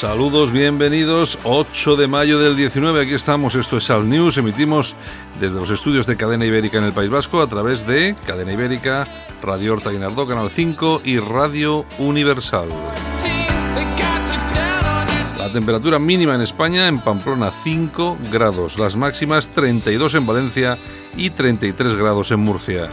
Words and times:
Saludos, 0.00 0.50
bienvenidos. 0.50 1.38
8 1.42 1.94
de 1.94 2.06
mayo 2.06 2.38
del 2.38 2.56
19, 2.56 3.02
aquí 3.02 3.12
estamos. 3.12 3.54
Esto 3.54 3.76
es 3.76 3.90
Alt 3.90 4.06
News. 4.06 4.38
Emitimos 4.38 4.96
desde 5.38 5.60
los 5.60 5.68
estudios 5.68 6.06
de 6.06 6.16
Cadena 6.16 6.46
Ibérica 6.46 6.78
en 6.78 6.84
el 6.84 6.94
País 6.94 7.10
Vasco 7.10 7.42
a 7.42 7.46
través 7.46 7.86
de 7.86 8.16
Cadena 8.26 8.54
Ibérica, 8.54 9.06
Radio 9.42 9.74
Horta 9.74 9.90
Guinardó, 9.90 10.26
Canal 10.26 10.48
5 10.48 11.02
y 11.04 11.18
Radio 11.18 11.84
Universal. 11.98 12.70
La 15.36 15.52
temperatura 15.52 15.98
mínima 15.98 16.34
en 16.34 16.40
España, 16.40 16.88
en 16.88 17.00
Pamplona 17.00 17.50
5 17.50 18.20
grados, 18.32 18.78
las 18.78 18.96
máximas 18.96 19.50
32 19.50 20.14
en 20.14 20.26
Valencia 20.26 20.78
y 21.14 21.28
33 21.28 21.94
grados 21.94 22.30
en 22.30 22.40
Murcia. 22.40 22.88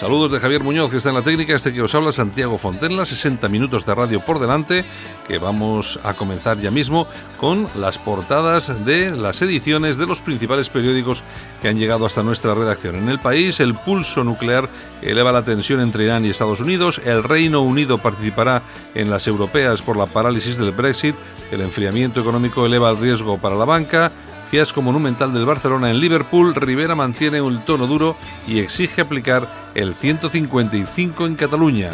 Saludos 0.00 0.32
de 0.32 0.40
Javier 0.40 0.62
Muñoz, 0.62 0.90
que 0.90 0.96
está 0.96 1.10
en 1.10 1.16
la 1.16 1.20
técnica. 1.20 1.54
Este 1.54 1.74
que 1.74 1.82
os 1.82 1.94
habla, 1.94 2.10
Santiago 2.10 2.56
Fontenla. 2.56 3.04
60 3.04 3.46
minutos 3.48 3.84
de 3.84 3.94
radio 3.94 4.20
por 4.20 4.38
delante, 4.38 4.82
que 5.28 5.36
vamos 5.36 6.00
a 6.02 6.14
comenzar 6.14 6.58
ya 6.58 6.70
mismo 6.70 7.06
con 7.36 7.68
las 7.76 7.98
portadas 7.98 8.86
de 8.86 9.10
las 9.10 9.42
ediciones 9.42 9.98
de 9.98 10.06
los 10.06 10.22
principales 10.22 10.70
periódicos 10.70 11.22
que 11.60 11.68
han 11.68 11.78
llegado 11.78 12.06
hasta 12.06 12.22
nuestra 12.22 12.54
redacción. 12.54 12.96
En 12.96 13.10
el 13.10 13.18
país, 13.18 13.60
el 13.60 13.74
pulso 13.74 14.24
nuclear 14.24 14.70
eleva 15.02 15.32
la 15.32 15.44
tensión 15.44 15.82
entre 15.82 16.04
Irán 16.04 16.24
y 16.24 16.30
Estados 16.30 16.60
Unidos. 16.60 16.98
El 17.04 17.22
Reino 17.22 17.60
Unido 17.60 17.98
participará 17.98 18.62
en 18.94 19.10
las 19.10 19.26
europeas 19.26 19.82
por 19.82 19.98
la 19.98 20.06
parálisis 20.06 20.56
del 20.56 20.70
Brexit. 20.70 21.14
El 21.52 21.60
enfriamiento 21.60 22.20
económico 22.20 22.64
eleva 22.64 22.88
el 22.88 22.96
riesgo 22.96 23.36
para 23.36 23.54
la 23.54 23.66
banca. 23.66 24.10
Fiasco 24.50 24.82
monumental 24.82 25.32
del 25.32 25.46
Barcelona 25.46 25.92
en 25.92 26.00
Liverpool, 26.00 26.56
Rivera 26.56 26.96
mantiene 26.96 27.40
un 27.40 27.64
tono 27.64 27.86
duro 27.86 28.16
y 28.48 28.58
exige 28.58 29.02
aplicar 29.02 29.46
el 29.76 29.94
155 29.94 31.24
en 31.24 31.36
Cataluña. 31.36 31.92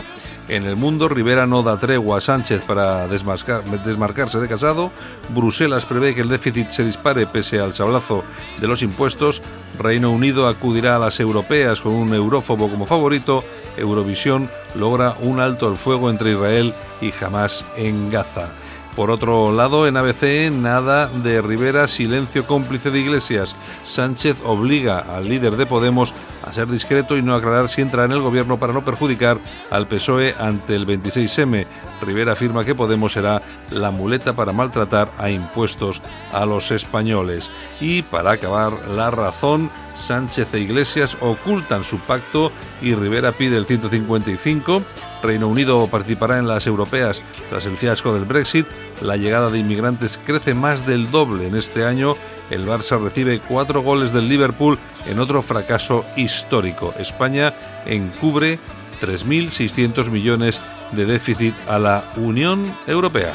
En 0.49 0.65
el 0.65 0.75
mundo, 0.75 1.07
Rivera 1.11 1.47
no 1.47 1.62
da 1.62 1.79
tregua 1.79 2.17
a 2.17 2.21
Sánchez 2.23 2.62
para 2.67 3.09
desmarcarse 3.09 4.39
de 4.39 4.49
Casado. 4.49 4.91
Bruselas 5.34 5.84
prevé 5.84 6.15
que 6.15 6.23
el 6.23 6.31
déficit 6.31 6.71
se 6.71 6.83
dispare 6.83 7.27
pese 7.27 7.61
al 7.61 7.75
sablazo 7.75 8.25
de 8.59 8.69
los 8.69 8.81
impuestos. 8.81 9.43
Reino 9.79 10.11
Unido 10.11 10.49
acudirá 10.49 10.97
a 10.97 10.99
las 10.99 11.21
europeas 11.21 11.83
con 11.83 11.93
un 11.93 12.15
eurófobo 12.15 12.71
como 12.71 12.87
favorito. 12.87 13.45
Eurovisión 13.77 14.49
logra 14.75 15.15
un 15.21 15.41
alto 15.41 15.69
al 15.69 15.77
fuego 15.77 16.09
entre 16.09 16.33
Israel 16.33 16.73
y 17.03 17.12
Hamas 17.23 17.67
en 17.77 18.11
Gaza. 18.11 18.49
Por 18.97 19.11
otro 19.11 19.53
lado, 19.53 19.87
en 19.87 19.99
ABC, 19.99 20.51
nada 20.51 21.09
de 21.09 21.43
Rivera, 21.43 21.87
silencio 21.87 22.47
cómplice 22.47 22.91
de 22.91 23.01
Iglesias. 23.01 23.55
Sánchez 23.85 24.41
obliga 24.43 25.01
al 25.01 25.29
líder 25.29 25.59
de 25.59 25.67
Podemos 25.67 26.15
a 26.43 26.53
ser 26.55 26.67
discreto 26.67 27.19
y 27.19 27.23
no 27.23 27.35
aclarar 27.35 27.69
si 27.69 27.83
entra 27.83 28.05
en 28.05 28.12
el 28.12 28.23
gobierno 28.23 28.59
para 28.59 28.73
no 28.73 28.87
perjudicar 28.87 29.39
al 29.71 29.87
PSOE 29.87 30.35
ante 30.39 30.75
el 30.75 30.87
26M. 30.87 31.67
Rivera 32.01 32.33
afirma 32.33 32.65
que 32.65 32.75
Podemos 32.75 33.12
será 33.12 33.43
la 33.71 33.91
muleta 33.91 34.33
para 34.33 34.53
maltratar 34.53 35.11
a 35.19 35.29
impuestos 35.29 36.01
a 36.33 36.47
los 36.47 36.71
españoles. 36.71 37.51
Y 37.81 38.01
para 38.01 38.33
acabar, 38.33 38.73
la 38.89 39.11
razón, 39.11 39.71
Sánchez 39.95 40.55
e 40.55 40.61
Iglesias 40.61 41.17
ocultan 41.21 41.85
su 41.85 41.99
pacto 41.99 42.53
y 42.81 42.95
Rivera 42.95 43.33
pide 43.33 43.56
el 43.56 43.67
155. 43.67 44.83
Reino 45.26 45.48
Unido 45.48 45.87
participará 45.88 46.38
en 46.38 46.47
las 46.47 46.66
europeas 46.66 47.20
tras 47.50 47.66
el 47.66 47.76
fiasco 47.76 48.14
del 48.14 48.25
Brexit. 48.25 48.66
La 49.03 49.16
llegada 49.16 49.50
de 49.50 49.59
inmigrantes 49.59 50.19
crece 50.25 50.54
más 50.54 50.87
del 50.87 51.10
doble 51.10 51.47
en 51.47 51.56
este 51.56 51.84
año. 51.84 52.16
El 52.50 52.66
Barça 52.66 53.03
recibe 53.03 53.41
cuatro 53.41 53.82
goles 53.82 54.12
del 54.12 54.28
Liverpool 54.28 54.78
en 55.06 55.19
otro 55.19 55.42
fracaso 55.42 56.04
histórico. 56.16 56.94
España 56.98 57.53
encubre 57.87 58.59
3.600 59.03 60.10
millones 60.10 60.60
de 60.92 61.06
déficit 61.06 61.54
a 61.69 61.78
la 61.78 62.10
Unión 62.16 62.62
Europea. 62.87 63.34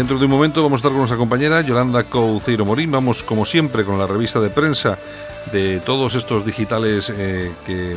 Dentro 0.00 0.18
de 0.18 0.24
un 0.24 0.30
momento 0.30 0.62
vamos 0.62 0.78
a 0.78 0.80
estar 0.80 0.92
con 0.92 1.00
nuestra 1.00 1.18
compañera 1.18 1.60
Yolanda 1.60 2.04
Couceiro 2.04 2.64
Morín. 2.64 2.90
Vamos, 2.90 3.22
como 3.22 3.44
siempre, 3.44 3.84
con 3.84 3.98
la 3.98 4.06
revista 4.06 4.40
de 4.40 4.48
prensa 4.48 4.98
de 5.52 5.78
todos 5.80 6.14
estos 6.14 6.46
digitales 6.46 7.12
eh, 7.14 7.52
que 7.66 7.94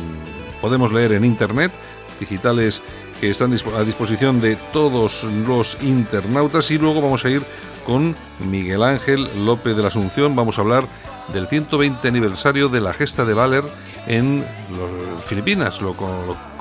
podemos 0.60 0.92
leer 0.92 1.12
en 1.12 1.24
Internet, 1.24 1.72
digitales 2.20 2.82
que 3.22 3.30
están 3.30 3.54
a 3.54 3.84
disposición 3.84 4.38
de 4.42 4.56
todos 4.70 5.24
los 5.24 5.78
internautas. 5.80 6.70
Y 6.70 6.76
luego 6.76 7.00
vamos 7.00 7.24
a 7.24 7.30
ir 7.30 7.42
con 7.86 8.14
Miguel 8.50 8.82
Ángel 8.82 9.46
López 9.46 9.74
de 9.74 9.80
la 9.80 9.88
Asunción. 9.88 10.36
Vamos 10.36 10.58
a 10.58 10.60
hablar 10.60 10.86
del 11.32 11.46
120 11.46 12.06
aniversario 12.06 12.68
de 12.68 12.80
la 12.80 12.92
gesta 12.92 13.24
de 13.24 13.34
Valer 13.34 13.64
en 14.06 14.44
Filipinas, 15.20 15.80
lo, 15.80 15.94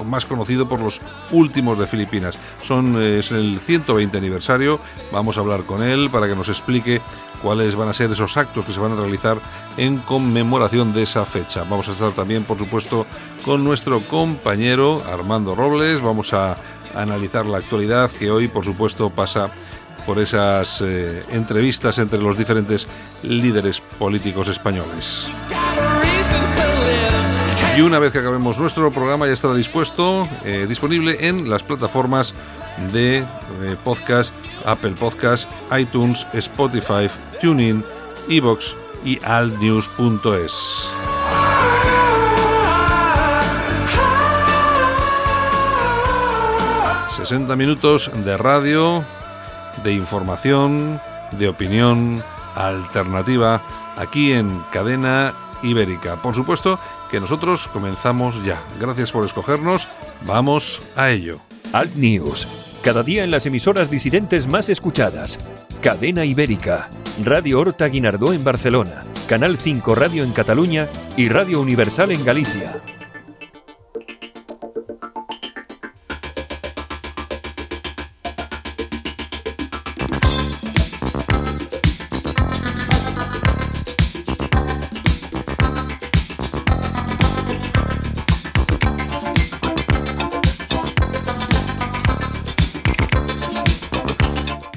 más 0.06 0.26
conocido 0.26 0.68
por 0.68 0.80
los 0.80 1.02
últimos 1.32 1.78
de 1.78 1.88
Filipinas. 1.88 2.38
Son, 2.62 3.02
eh, 3.02 3.20
es 3.20 3.32
el 3.32 3.60
120 3.60 4.18
aniversario, 4.18 4.80
vamos 5.12 5.38
a 5.38 5.42
hablar 5.42 5.64
con 5.64 5.84
él 5.84 6.10
para 6.10 6.28
que 6.28 6.36
nos 6.36 6.50
explique 6.50 7.02
cuáles 7.42 7.76
van 7.76 7.90
a 7.90 7.94
ser 7.94 8.12
esos 8.12 8.38
actos 8.38 8.66
que 8.66 8.72
se 8.72 8.80
van 8.80 8.94
a 8.94 8.96
realizar 8.96 9.38
en 9.78 9.98
conmemoración 9.98 10.94
de 10.94 11.04
esa 11.04 11.26
fecha. 11.26 11.64
Vamos 11.64 11.90
a 11.90 11.92
estar 11.92 12.12
también, 12.12 12.44
por 12.44 12.58
supuesto, 12.58 13.06
con 13.44 13.64
nuestro 13.64 14.00
compañero 14.02 15.04
Armando 15.12 15.56
Robles, 15.56 16.02
vamos 16.02 16.34
a 16.34 16.56
analizar 16.96 17.46
la 17.46 17.58
actualidad 17.58 18.12
que 18.12 18.32
hoy, 18.32 18.48
por 18.48 18.64
supuesto, 18.64 19.10
pasa 19.10 19.50
por 20.06 20.20
esas 20.20 20.82
eh, 20.82 21.24
entrevistas 21.30 21.98
entre 21.98 22.20
los 22.20 22.38
diferentes 22.38 22.88
líderes 23.24 23.82
políticos 23.82 24.48
españoles. 24.48 25.28
Y 27.76 27.82
una 27.82 27.98
vez 27.98 28.12
que 28.12 28.20
acabemos 28.20 28.60
nuestro 28.60 28.92
programa 28.92 29.26
ya 29.26 29.34
estará 29.34 29.56
dispuesto, 29.56 30.28
eh, 30.46 30.68
disponible 30.70 31.28
en 31.28 31.50
las 31.50 31.64
plataformas 31.64 32.36
de 32.92 33.18
eh, 33.18 33.26
podcast, 33.84 34.32
Apple 34.64 34.92
Podcast, 34.92 35.50
iTunes, 35.76 36.28
Spotify, 36.34 37.10
TuneIn, 37.42 37.84
Evox 38.30 38.76
y 39.04 39.20
altnews.es. 39.24 40.90
...60 47.24 47.56
minutos 47.56 48.12
de 48.26 48.36
radio 48.36 49.06
de 49.84 49.94
información, 49.94 51.00
de 51.32 51.48
opinión 51.48 52.24
alternativa 52.56 53.62
aquí 53.98 54.34
en 54.34 54.62
Cadena 54.72 55.34
Ibérica. 55.64 56.16
Por 56.18 56.36
supuesto 56.36 56.80
que 57.10 57.20
nosotros 57.20 57.68
comenzamos 57.68 58.44
ya. 58.44 58.62
Gracias 58.80 59.12
por 59.12 59.26
escogernos. 59.26 59.88
Vamos 60.26 60.82
a 60.96 61.10
ello. 61.10 61.40
Alt 61.72 61.96
News. 61.96 62.48
Cada 62.84 63.04
día 63.04 63.24
en 63.24 63.32
las 63.32 63.46
emisoras 63.46 63.90
disidentes 63.90 64.48
más 64.48 64.70
escuchadas. 64.70 65.40
Cadena 65.82 66.26
Ibérica. 66.26 66.90
Radio 67.24 67.60
Horta 67.60 67.88
Guinardó 67.88 68.34
en 68.34 68.44
Barcelona. 68.44 69.04
Canal 69.28 69.58
5 69.58 69.96
Radio 69.96 70.24
en 70.24 70.34
Cataluña 70.34 70.88
y 71.16 71.30
Radio 71.30 71.62
Universal 71.62 72.12
en 72.12 72.26
Galicia. 72.26 72.82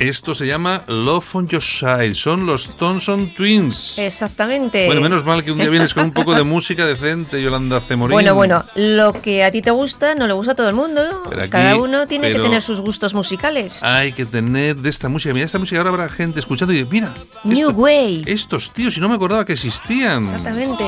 Esto 0.09 0.35
se 0.35 0.47
llama 0.47 0.83
Love 0.87 1.35
on 1.35 1.49
Your 1.49 1.63
Side. 1.63 2.15
Son 2.15 2.47
los 2.47 2.77
Thompson 2.77 3.29
Twins. 3.35 3.99
Exactamente. 3.99 4.87
Bueno, 4.87 5.01
menos 5.01 5.25
mal 5.25 5.43
que 5.45 5.51
un 5.53 5.59
día 5.59 5.69
vienes 5.69 5.95
con 5.95 6.05
un 6.05 6.13
poco 6.13 6.35
de 6.35 6.43
música 6.45 6.87
decente, 6.87 7.43
Yolanda 7.43 7.81
Cemorín. 7.81 8.13
Bueno, 8.13 8.35
bueno, 8.35 8.65
lo 8.77 9.21
que 9.21 9.43
a 9.45 9.51
ti 9.51 9.63
te 9.63 9.71
gusta 9.73 10.15
no 10.15 10.27
le 10.27 10.33
gusta 10.33 10.53
a 10.53 10.55
todo 10.55 10.69
el 10.69 10.75
mundo. 10.75 11.03
Pero 11.29 11.43
aquí- 11.43 11.51
Cada 11.51 11.77
uno 11.77 12.07
tiene 12.07 12.33
que 12.33 12.39
tener 12.39 12.63
sus 12.63 12.81
gustos 12.81 13.15
musicales. 13.15 13.83
Hay 13.83 14.13
que 14.13 14.27
tener 14.27 14.77
de 14.77 14.91
esta 14.91 15.09
música. 15.09 15.35
Mira, 15.35 15.47
esta 15.47 15.59
música 15.59 15.79
ahora 15.79 15.91
habrá 15.91 16.09
gente 16.09 16.39
escuchando 16.41 16.73
y 16.73 16.77
dice, 16.79 16.89
mira, 16.91 17.13
New 17.45 17.69
esto- 17.71 17.81
Wave. 17.81 18.23
estos 18.27 18.73
tíos, 18.73 18.97
y 18.97 19.01
no 19.01 19.09
me 19.09 19.17
acordaba 19.17 19.45
que 19.45 19.55
existían. 19.55 20.23
Exactamente. 20.25 20.85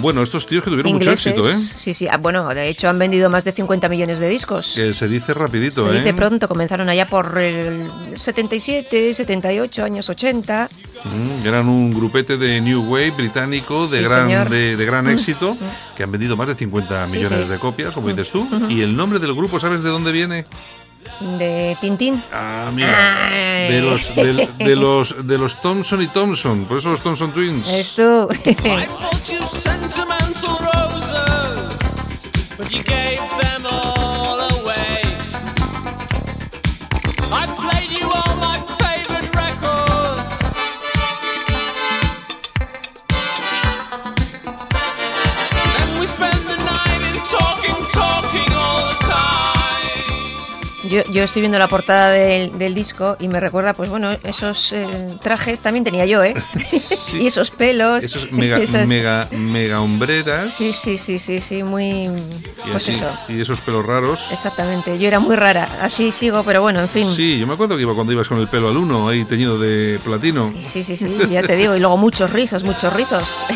Bueno, 0.00 0.22
estos 0.22 0.46
tíos 0.46 0.62
que 0.64 0.70
tuvieron 0.70 0.92
mucho 0.92 1.04
Ingleses. 1.10 1.26
éxito, 1.32 1.48
¿eh? 1.50 1.54
Sí, 1.56 1.94
sí. 1.94 2.06
Ah, 2.10 2.16
bueno, 2.18 2.48
de 2.48 2.68
hecho 2.68 2.88
han 2.88 2.98
vendido 2.98 3.28
más 3.30 3.44
de 3.44 3.52
50 3.52 3.88
millones 3.88 4.18
de 4.18 4.28
discos. 4.28 4.72
Que 4.74 4.92
se 4.94 5.08
dice 5.08 5.34
rapidito, 5.34 5.84
Se 5.84 5.90
¿eh? 5.90 5.98
dice 5.98 6.14
pronto, 6.14 6.48
comenzaron 6.48 6.88
allá 6.88 7.06
por 7.08 7.38
el 7.38 7.88
77, 8.16 9.14
78, 9.14 9.84
años 9.84 10.08
80. 10.08 10.68
Mm, 11.04 11.46
eran 11.46 11.68
un 11.68 11.92
grupete 11.92 12.36
de 12.36 12.60
New 12.60 12.82
Wave 12.90 13.12
británico 13.12 13.86
de 13.88 13.98
Sí, 13.98 14.04
gran, 14.04 14.50
de, 14.50 14.76
de 14.76 14.84
gran 14.84 15.08
éxito, 15.08 15.56
que 15.96 16.02
han 16.02 16.10
vendido 16.12 16.36
más 16.36 16.48
de 16.48 16.54
50 16.54 17.06
Sí, 17.06 17.12
millones 17.18 17.46
sí. 17.46 17.52
de 17.52 17.58
copias, 17.58 17.94
como 17.94 18.08
dices 18.08 18.30
tú. 18.30 18.46
Y 18.68 18.82
el 18.82 18.94
nombre 18.96 19.18
del 19.18 19.34
grupo, 19.34 19.58
¿sabes 19.60 19.82
de 19.82 19.88
dónde 19.88 20.12
viene? 20.12 20.44
De 21.38 21.76
Tintín. 21.80 22.22
Ah, 22.32 22.70
mira. 22.72 23.28
Ay. 23.28 23.72
De 23.72 23.80
los, 23.80 24.14
de, 24.14 24.48
de 24.58 24.76
los, 24.76 25.26
de 25.26 25.38
los 25.38 25.60
Thompson 25.60 26.02
y 26.02 26.06
Thompson, 26.08 26.64
por 26.64 26.78
eso 26.78 26.90
los 26.90 27.00
Thompson 27.00 27.32
Twins. 27.32 27.68
Esto. 27.68 28.28
Yo, 50.90 51.02
yo 51.12 51.22
estoy 51.22 51.40
viendo 51.40 51.58
la 51.58 51.68
portada 51.68 52.10
del, 52.10 52.58
del 52.58 52.74
disco 52.74 53.16
y 53.20 53.28
me 53.28 53.38
recuerda, 53.38 53.72
pues 53.74 53.88
bueno, 53.88 54.10
esos 54.24 54.72
eh, 54.72 54.86
trajes 55.22 55.60
también 55.62 55.84
tenía 55.84 56.04
yo, 56.04 56.22
¿eh? 56.24 56.34
y 57.12 57.26
esos 57.26 57.50
pelos. 57.52 58.02
Esos 58.04 58.32
mega, 58.32 58.58
esas- 58.60 58.88
mega, 58.88 59.28
mega 59.30 59.80
hombreras. 59.80 60.50
Sí, 60.52 60.72
sí, 60.72 60.98
sí, 60.98 61.18
sí, 61.18 61.38
sí, 61.38 61.62
muy. 61.62 61.84
y, 62.06 62.10
Pues 62.72 62.88
así- 62.88 62.90
eso. 62.90 63.08
y 63.28 63.40
esos 63.40 63.60
pelos 63.60 63.86
raros. 63.86 64.20
Exactamente. 64.32 64.98
Yo 64.98 65.06
era 65.06 65.20
muy 65.20 65.36
rara. 65.36 65.68
Así 65.80 66.10
sigo, 66.12 66.42
pero 66.42 66.60
bueno, 66.62 66.80
en 66.80 66.88
fin. 66.88 67.14
Sí, 67.14 67.38
yo 67.38 67.46
me 67.46 67.54
acuerdo 67.54 67.76
que 67.76 67.82
iba 67.82 67.94
cuando 67.94 68.12
ibas 68.12 68.26
con 68.28 68.38
el 68.40 68.48
pelo 68.48 68.68
al 68.68 68.76
uno, 68.76 69.08
ahí 69.08 69.24
teñido 69.24 69.58
de 69.58 70.00
platino. 70.04 70.52
Sí, 70.60 70.82
sí, 70.82 70.96
sí, 70.96 71.16
ya 71.30 71.42
te 71.42 71.54
digo. 71.56 71.76
Y 71.76 71.80
luego 71.80 71.96
muchos 71.96 72.32
rizos, 72.32 72.64
muchos 72.64 72.92
rizos. 72.92 73.46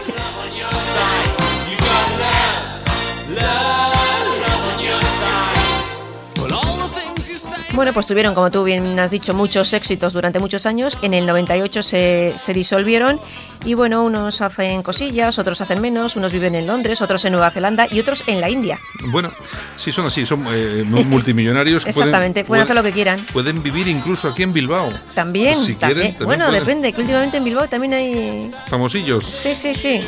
Bueno, 7.75 7.93
pues 7.93 8.07
tuvieron, 8.07 8.35
como 8.35 8.51
tú 8.51 8.63
bien 8.63 8.99
has 9.01 9.11
dicho, 9.11 9.35
muchos 9.35 9.73
éxitos 9.73 10.13
durante 10.13 10.39
muchos 10.39 10.65
años. 10.65 10.97
En 11.03 11.13
el 11.13 11.27
98 11.27 11.83
se, 11.83 12.35
se 12.39 12.53
disolvieron 12.53 13.21
y 13.65 13.75
bueno, 13.75 14.05
unos 14.05 14.41
hacen 14.43 14.83
cosillas, 14.85 15.39
otros 15.41 15.61
hacen 15.61 15.81
menos, 15.81 16.15
unos 16.15 16.33
viven 16.33 16.55
en 16.55 16.69
Londres, 16.69 17.03
otros 17.03 17.25
en 17.25 17.33
Nueva 17.33 17.51
Zelanda 17.51 17.89
y 17.91 17.99
otros 17.99 18.23
en 18.29 18.41
la 18.41 18.49
India. 18.49 18.79
Bueno, 19.09 19.33
sí 19.77 19.91
son 19.91 20.07
así, 20.07 20.25
son 20.25 20.45
eh, 20.53 20.85
mu- 20.87 21.03
multimillonarios. 21.05 21.85
Exactamente, 21.87 22.45
pueden 22.45 22.63
hacer 22.63 22.77
lo 22.77 22.83
que 22.85 22.93
quieran. 22.93 23.19
Pueden 23.33 23.61
vivir 23.63 23.89
incluso 23.89 24.29
aquí 24.29 24.45
en 24.45 24.53
Bilbao. 24.53 24.93
También, 25.15 25.59
Si 25.59 25.75
también. 25.75 25.79
quieren, 25.79 26.13
también 26.13 26.27
bueno, 26.27 26.45
pueden. 26.47 26.61
depende, 26.65 26.93
que 26.93 27.01
últimamente 27.01 27.37
en 27.39 27.45
Bilbao 27.45 27.67
también 27.69 27.95
hay... 27.95 28.51
Famosillos. 28.69 29.25
Sí, 29.27 29.53
sí, 29.55 29.75
sí. 29.75 30.01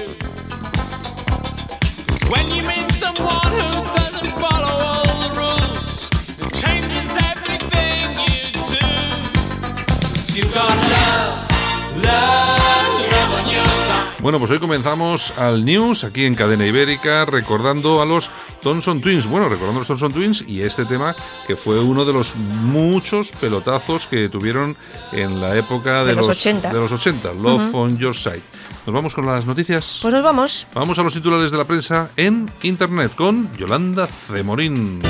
Bueno, 14.27 14.39
pues 14.41 14.51
hoy 14.51 14.59
comenzamos 14.59 15.33
al 15.39 15.65
News 15.65 16.03
aquí 16.05 16.25
en 16.25 16.35
Cadena 16.35 16.67
Ibérica 16.67 17.25
recordando 17.25 18.03
a 18.03 18.07
los 18.07 18.29
Thompson 18.61 19.01
Twins. 19.01 19.27
Bueno, 19.27 19.49
recordando 19.49 19.79
a 19.79 19.81
los 19.81 19.87
Thompson 19.87 20.13
Twins 20.13 20.45
y 20.47 20.63
este 20.63 20.85
tema 20.85 21.15
que 21.47 21.57
fue 21.57 21.79
uno 21.81 22.05
de 22.05 22.13
los 22.13 22.35
muchos 22.35 23.31
pelotazos 23.33 24.07
que 24.07 24.29
tuvieron 24.29 24.77
en 25.13 25.41
la 25.41 25.57
época 25.57 26.01
de, 26.01 26.11
De 26.11 26.17
los 26.17 26.29
80. 26.29 26.73
de 26.73 26.81
los 26.81 26.93
80, 26.93 27.33
Love 27.35 27.75
on 27.75 27.97
Your 27.99 28.17
Side. 28.17 28.43
Nos 28.85 28.95
vamos 28.95 29.15
con 29.15 29.27
las 29.27 29.47
noticias. 29.47 30.01
Pues 30.03 30.13
nos 30.13 30.23
vamos. 30.23 30.67
Vamos 30.75 30.99
a 30.99 31.03
los 31.03 31.15
titulares 31.15 31.51
de 31.51 31.59
la 31.59 31.65
prensa 31.65 32.11
en 32.17 32.51
Internet 32.63 33.15
con 33.15 33.57
Yolanda 33.57 34.07
Cemorín. 34.07 35.01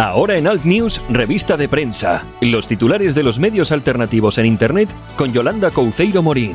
Ahora 0.00 0.38
en 0.38 0.46
Alt 0.46 0.64
News, 0.64 1.02
revista 1.10 1.58
de 1.58 1.68
prensa. 1.68 2.22
Los 2.40 2.66
titulares 2.66 3.14
de 3.14 3.22
los 3.22 3.38
medios 3.38 3.70
alternativos 3.70 4.38
en 4.38 4.46
Internet 4.46 4.88
con 5.14 5.30
Yolanda 5.30 5.70
Couceiro 5.70 6.22
Morín. 6.22 6.54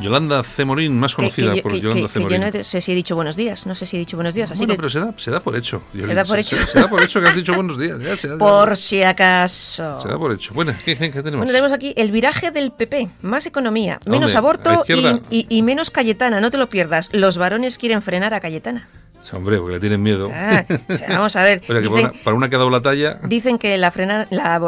Yolanda 0.00 0.42
Cemorín, 0.42 0.98
más 0.98 1.12
Que- 1.12 1.16
conocida 1.16 1.50
que 1.52 1.56
yo- 1.58 1.62
por 1.62 1.72
que- 1.72 1.80
Yolanda 1.80 2.00
que- 2.00 2.06
que 2.06 2.12
Cemorín. 2.12 2.40
yo 2.42 2.58
no 2.58 2.64
sé 2.64 2.80
si 2.82 2.92
he 2.92 2.94
dicho 2.94 3.14
buenos 3.16 3.36
días, 3.36 3.66
no 3.66 3.74
sé 3.74 3.84
si 3.86 3.96
he 3.96 3.98
dicho 4.00 4.16
buenos 4.18 4.34
días, 4.34 4.50
así 4.52 4.60
bueno, 4.60 4.72
que 4.74 4.76
pero 4.76 4.90
se 4.90 5.00
da, 5.00 5.14
se 5.16 5.30
da 5.30 5.40
por 5.40 5.56
hecho. 5.56 5.82
Se 5.98 6.14
da 6.14 6.24
por 6.24 6.38
hecho. 6.38 6.56
Se, 6.58 6.66
se 6.66 6.78
da 6.80 6.88
por 6.88 7.02
hecho 7.04 7.20
que 7.22 7.28
has 7.28 7.34
dicho 7.36 7.54
buenos 7.54 7.78
días. 7.78 7.98
ya, 8.00 8.16
se 8.16 8.28
da- 8.28 8.38
por 8.38 8.76
si 8.78 9.02
acaso. 9.02 10.00
Se 10.00 10.08
da 10.08 10.18
por 10.18 10.32
hecho. 10.32 10.52
Bueno, 10.54 10.74
¿qué, 10.84 10.96
qué 10.96 11.08
tenemos? 11.10 11.38
Bueno, 11.38 11.46
tenemos 11.52 11.72
aquí 11.72 11.92
el 11.96 12.12
viraje 12.12 12.50
del 12.50 12.70
PP, 12.72 13.10
más 13.22 13.44
economía, 13.46 13.98
menos 14.06 14.34
Hombre, 14.34 14.38
aborto 14.70 14.84
y, 15.30 15.38
y- 15.38 15.46
y 15.48 15.62
menos 15.62 15.90
Cayetana, 15.90 16.40
no 16.40 16.50
te 16.50 16.58
lo 16.58 16.68
pierdas. 16.68 17.08
Los 17.14 17.36
varones 17.38 17.76
quieren 17.78 18.00
frenar 18.02 18.32
a 18.34 18.40
Cayetana. 18.40 18.88
Hombre, 19.32 19.58
porque 19.58 19.74
le 19.74 19.80
tienen 19.80 20.02
miedo. 20.02 20.30
Ah, 20.32 20.64
o 20.88 20.94
sea, 20.96 21.08
vamos 21.08 21.34
a 21.36 21.42
ver. 21.42 21.62
Oye, 21.68 21.80
que 21.82 21.88
para 21.88 21.96
Dicen, 21.96 22.10
una, 22.10 22.22
para 22.24 22.36
una 22.36 22.48
que 22.48 22.56
ha 22.56 22.58
dado 22.58 22.70
la 22.70 22.82
talla. 22.82 23.18
dicen 23.24 23.58
que 23.58 23.76
la, 23.78 23.90
frenar, 23.90 24.26
la, 24.30 24.60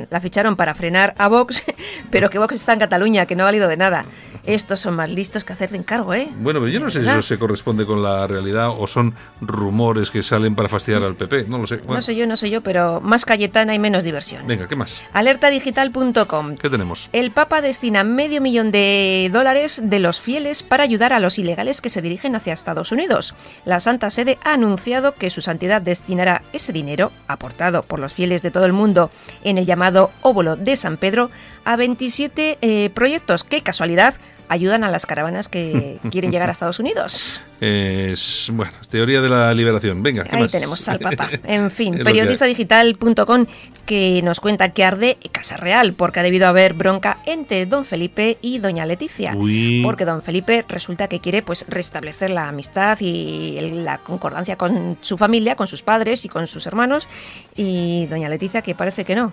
eh, 0.00 0.06
la 0.10 0.20
ficharon 0.20 0.56
para 0.56 0.74
frenar 0.74 1.14
a 1.18 1.28
Vox, 1.28 1.62
pero 2.10 2.30
que 2.30 2.38
Vox 2.38 2.54
está 2.54 2.72
en 2.72 2.78
Cataluña, 2.78 3.26
que 3.26 3.36
no 3.36 3.42
ha 3.42 3.46
valido 3.46 3.68
de 3.68 3.76
nada. 3.76 4.04
Estos 4.46 4.80
son 4.80 4.94
más 4.94 5.10
listos 5.10 5.44
que 5.44 5.52
hacer 5.52 5.68
de 5.68 5.76
encargo, 5.76 6.14
¿eh? 6.14 6.28
Bueno, 6.38 6.58
pero 6.60 6.72
yo 6.72 6.80
no 6.80 6.88
sé 6.88 7.02
si 7.02 7.08
eso 7.08 7.20
se 7.20 7.38
corresponde 7.38 7.84
con 7.84 8.02
la 8.02 8.26
realidad 8.26 8.70
o 8.70 8.86
son 8.86 9.12
rumores 9.42 10.10
que 10.10 10.22
salen 10.22 10.54
para 10.54 10.70
fastidiar 10.70 11.02
al 11.02 11.16
PP. 11.16 11.44
No 11.48 11.58
lo 11.58 11.66
sé. 11.66 11.76
Bueno, 11.78 11.94
No 11.96 12.02
sé 12.02 12.16
yo, 12.16 12.26
no 12.26 12.34
sé 12.36 12.48
yo, 12.48 12.62
pero 12.62 13.02
más 13.02 13.26
Cayetana 13.26 13.74
y 13.74 13.78
menos 13.78 14.04
diversión. 14.04 14.46
Venga, 14.46 14.66
¿qué 14.66 14.74
más? 14.74 15.02
Alertadigital.com. 15.12 16.54
¿Qué 16.56 16.70
tenemos? 16.70 17.10
El 17.12 17.30
Papa 17.30 17.60
destina 17.60 18.04
medio 18.04 18.40
millón 18.40 18.70
de 18.70 19.28
dólares 19.32 19.82
de 19.84 19.98
los 19.98 20.20
fieles 20.20 20.62
para 20.62 20.84
ayudar 20.84 21.12
a 21.12 21.20
los 21.20 21.38
ilegales 21.38 21.82
que 21.82 21.90
se 21.90 22.00
dirigen 22.00 22.34
hacia 22.34 22.52
Estados 22.54 22.90
Unidos. 22.92 23.34
La 23.66 23.80
Santa 23.80 23.97
Sede 24.10 24.38
ha 24.44 24.54
anunciado 24.54 25.12
que 25.12 25.30
su 25.30 25.40
santidad 25.40 25.82
destinará 25.82 26.42
ese 26.52 26.72
dinero, 26.72 27.12
aportado 27.26 27.82
por 27.82 27.98
los 27.98 28.12
fieles 28.12 28.42
de 28.42 28.50
todo 28.50 28.64
el 28.64 28.72
mundo 28.72 29.10
en 29.44 29.58
el 29.58 29.66
llamado 29.66 30.10
óvulo 30.22 30.56
de 30.56 30.76
San 30.76 30.96
Pedro, 30.96 31.30
a 31.64 31.76
27 31.76 32.58
eh, 32.60 32.90
proyectos 32.90 33.44
que, 33.44 33.62
casualidad, 33.62 34.14
ayudan 34.48 34.84
a 34.84 34.90
las 34.90 35.06
caravanas 35.06 35.48
que 35.48 35.98
quieren 36.10 36.30
llegar 36.30 36.48
a 36.48 36.52
Estados 36.52 36.78
Unidos. 36.78 37.40
Es, 37.60 38.50
bueno, 38.52 38.72
teoría 38.90 39.20
de 39.20 39.28
la 39.28 39.52
liberación. 39.52 40.02
Venga, 40.02 40.24
¿qué 40.24 40.36
Ahí 40.36 40.42
más? 40.42 40.52
tenemos 40.52 40.88
al 40.88 40.98
Papa. 40.98 41.30
En 41.44 41.70
fin, 41.70 41.98
periodistadigital.com 42.04 43.46
que 43.86 44.20
nos 44.22 44.40
cuenta 44.40 44.70
que 44.70 44.84
arde 44.84 45.16
Casa 45.32 45.56
Real 45.56 45.94
porque 45.94 46.20
ha 46.20 46.22
debido 46.22 46.46
haber 46.46 46.74
bronca 46.74 47.18
entre 47.24 47.64
don 47.66 47.84
Felipe 47.84 48.36
y 48.42 48.58
doña 48.58 48.84
Leticia. 48.86 49.34
Uy. 49.34 49.80
Porque 49.82 50.04
don 50.04 50.22
Felipe 50.22 50.64
resulta 50.68 51.08
que 51.08 51.20
quiere 51.20 51.42
pues 51.42 51.64
restablecer 51.68 52.30
la 52.30 52.48
amistad 52.48 52.98
y 53.00 53.58
la 53.60 53.98
concordancia 53.98 54.56
con 54.56 54.98
su 55.00 55.16
familia, 55.16 55.56
con 55.56 55.66
sus 55.66 55.82
padres 55.82 56.24
y 56.24 56.28
con 56.28 56.46
sus 56.46 56.66
hermanos 56.66 57.08
y 57.56 58.06
doña 58.06 58.28
Leticia 58.28 58.62
que 58.62 58.74
parece 58.74 59.04
que 59.04 59.14
no. 59.14 59.32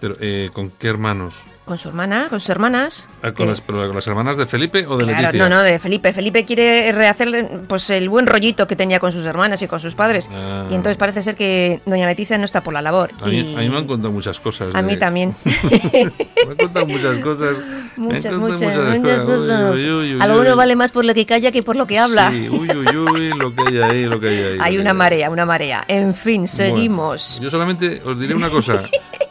Pero, 0.00 0.14
eh, 0.20 0.50
¿con 0.52 0.70
qué 0.70 0.88
hermanos? 0.88 1.34
Con 1.68 1.76
su 1.76 1.88
hermana, 1.90 2.28
con 2.30 2.40
sus 2.40 2.48
hermanas. 2.48 3.10
Ah, 3.22 3.32
¿Con 3.32 3.46
las, 3.46 3.60
pero 3.60 3.86
con 3.86 3.94
las 3.94 4.06
hermanas 4.06 4.38
de 4.38 4.46
Felipe 4.46 4.86
o 4.86 4.96
de 4.96 5.04
Claro, 5.04 5.20
Leticia? 5.26 5.48
no, 5.50 5.54
no, 5.56 5.62
de 5.62 5.78
Felipe. 5.78 6.14
Felipe 6.14 6.46
quiere 6.46 6.90
rehacerle 6.92 7.44
pues 7.68 7.90
el 7.90 8.08
buen 8.08 8.26
rollito 8.26 8.66
que 8.66 8.74
tenía 8.74 8.98
con 8.98 9.12
sus 9.12 9.26
hermanas 9.26 9.60
y 9.60 9.66
con 9.68 9.78
sus 9.78 9.94
padres. 9.94 10.30
Ah. 10.32 10.66
Y 10.70 10.74
entonces 10.74 10.96
parece 10.96 11.20
ser 11.20 11.36
que 11.36 11.82
doña 11.84 12.06
Leticia 12.06 12.38
no 12.38 12.46
está 12.46 12.62
por 12.62 12.72
la 12.72 12.80
labor. 12.80 13.10
A 13.20 13.26
mí, 13.26 13.36
y- 13.40 13.54
a 13.54 13.58
mí 13.58 13.68
me 13.68 13.76
han 13.76 13.86
contado 13.86 14.10
muchas 14.12 14.40
cosas. 14.40 14.74
A 14.74 14.80
de- 14.80 14.82
mí 14.88 14.96
también. 14.96 15.34
me 15.44 16.50
han 16.52 16.56
contado 16.56 16.86
muchas 16.86 17.18
cosas. 17.18 17.58
muchas, 17.98 18.32
muchas, 18.34 18.98
muchas 18.98 19.24
cosas. 19.24 19.74
Uy, 19.76 19.90
uy, 19.90 20.14
uy, 20.14 20.20
Alguno 20.22 20.56
vale 20.56 20.74
más 20.74 20.90
por 20.90 21.04
lo 21.04 21.12
que 21.12 21.26
calla 21.26 21.52
que 21.52 21.62
por 21.62 21.76
lo 21.76 21.86
que 21.86 21.98
habla. 21.98 22.30
Sí, 22.30 22.48
uy, 22.48 22.66
uy, 22.70 22.96
uy, 22.96 23.28
lo 23.38 23.54
que 23.54 23.62
hay 23.68 23.78
ahí, 23.82 24.06
lo 24.06 24.18
que 24.18 24.28
hay 24.28 24.38
ahí. 24.38 24.58
Hay 24.62 24.78
una 24.78 24.94
marea, 24.94 25.28
una 25.28 25.44
marea. 25.44 25.84
En 25.86 26.14
fin, 26.14 26.48
seguimos. 26.48 27.34
Bueno, 27.36 27.44
yo 27.44 27.50
solamente 27.50 28.00
os 28.06 28.18
diré 28.18 28.34
una 28.34 28.48
cosa. 28.48 28.82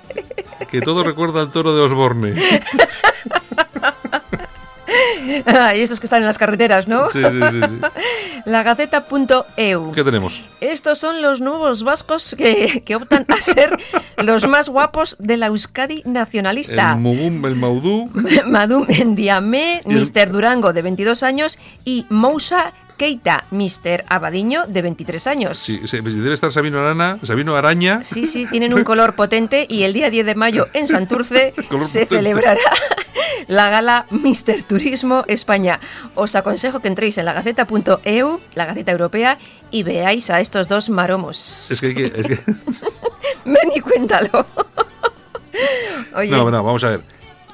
Que 0.69 0.81
todo 0.81 1.03
recuerda 1.03 1.41
al 1.41 1.51
toro 1.51 1.75
de 1.75 1.81
Osborne. 1.81 2.36
Ah, 5.45 5.75
y 5.75 5.81
esos 5.81 6.00
que 6.00 6.05
están 6.05 6.21
en 6.21 6.27
las 6.27 6.38
carreteras, 6.38 6.88
¿no? 6.88 7.09
Sí, 7.09 7.19
sí, 7.21 7.39
sí. 7.51 7.59
sí. 7.69 7.79
La 8.45 8.63
Gaceta.eu. 8.63 9.91
¿Qué 9.91 10.03
tenemos? 10.03 10.43
Estos 10.62 11.00
son 11.00 11.21
los 11.21 11.41
nuevos 11.41 11.83
vascos 11.83 12.36
que, 12.38 12.81
que 12.86 12.95
optan 12.95 13.25
a 13.27 13.36
ser 13.38 13.77
los 14.17 14.47
más 14.47 14.69
guapos 14.69 15.17
de 15.19 15.38
la 15.38 15.47
Euskadi 15.47 16.01
nacionalista. 16.05 16.93
El 16.93 17.00
Mugum, 17.00 17.45
el 17.45 17.55
Maudú. 17.55 18.09
Madum 18.45 18.88
Mr. 18.88 20.31
Durango, 20.31 20.74
de 20.74 20.81
22 20.81 21.24
años, 21.24 21.59
y 21.83 22.05
Mousa 22.09 22.74
Keita, 22.98 23.46
Mr. 23.51 24.04
Abadiño, 24.10 24.66
de 24.68 24.82
23 24.82 25.27
años. 25.27 25.58
Sí, 25.58 25.82
sí, 25.86 26.01
pues 26.01 26.16
debe 26.16 26.34
estar 26.34 26.51
Sabino 26.51 26.80
Arana, 26.80 27.20
Sabino 27.24 27.56
Araña. 27.56 28.04
Sí, 28.04 28.25
sí, 28.27 28.46
tienen 28.48 28.74
un 28.74 28.84
color 28.84 29.16
potente 29.16 29.66
y 29.70 29.84
el 29.84 29.94
día 29.94 30.10
10 30.10 30.25
de 30.25 30.36
mayo 30.36 30.68
en 30.74 30.88
Santurce 30.88 31.54
se 31.56 31.63
potente. 31.63 32.06
celebrará 32.08 32.60
la 33.48 33.70
gala 33.70 34.06
Mister 34.10 34.63
Turismo 34.63 35.24
España. 35.27 35.80
Os 36.16 36.36
aconsejo 36.36 36.80
que 36.80 36.88
entréis 36.88 37.18
en 37.20 37.25
la 37.25 37.34
gaceta.eu, 37.34 38.39
la 38.56 38.66
Gaceta 38.66 38.92
Europea, 38.92 39.38
y 39.70 39.84
veáis 39.84 40.30
a 40.30 40.39
estos 40.39 40.68
dos 40.68 40.89
maromos. 40.89 41.70
Es 41.72 41.80
que 41.80 41.88
hay 41.88 41.94
que. 41.96 42.06
es 42.06 42.27
que- 42.27 42.39
Ven 43.46 43.72
y 43.75 43.80
cuéntalo. 43.80 44.46
Oye, 46.16 46.32
No, 46.32 46.50
no, 46.50 46.63
vamos 46.63 46.84
a 46.84 46.89
ver. 46.89 47.01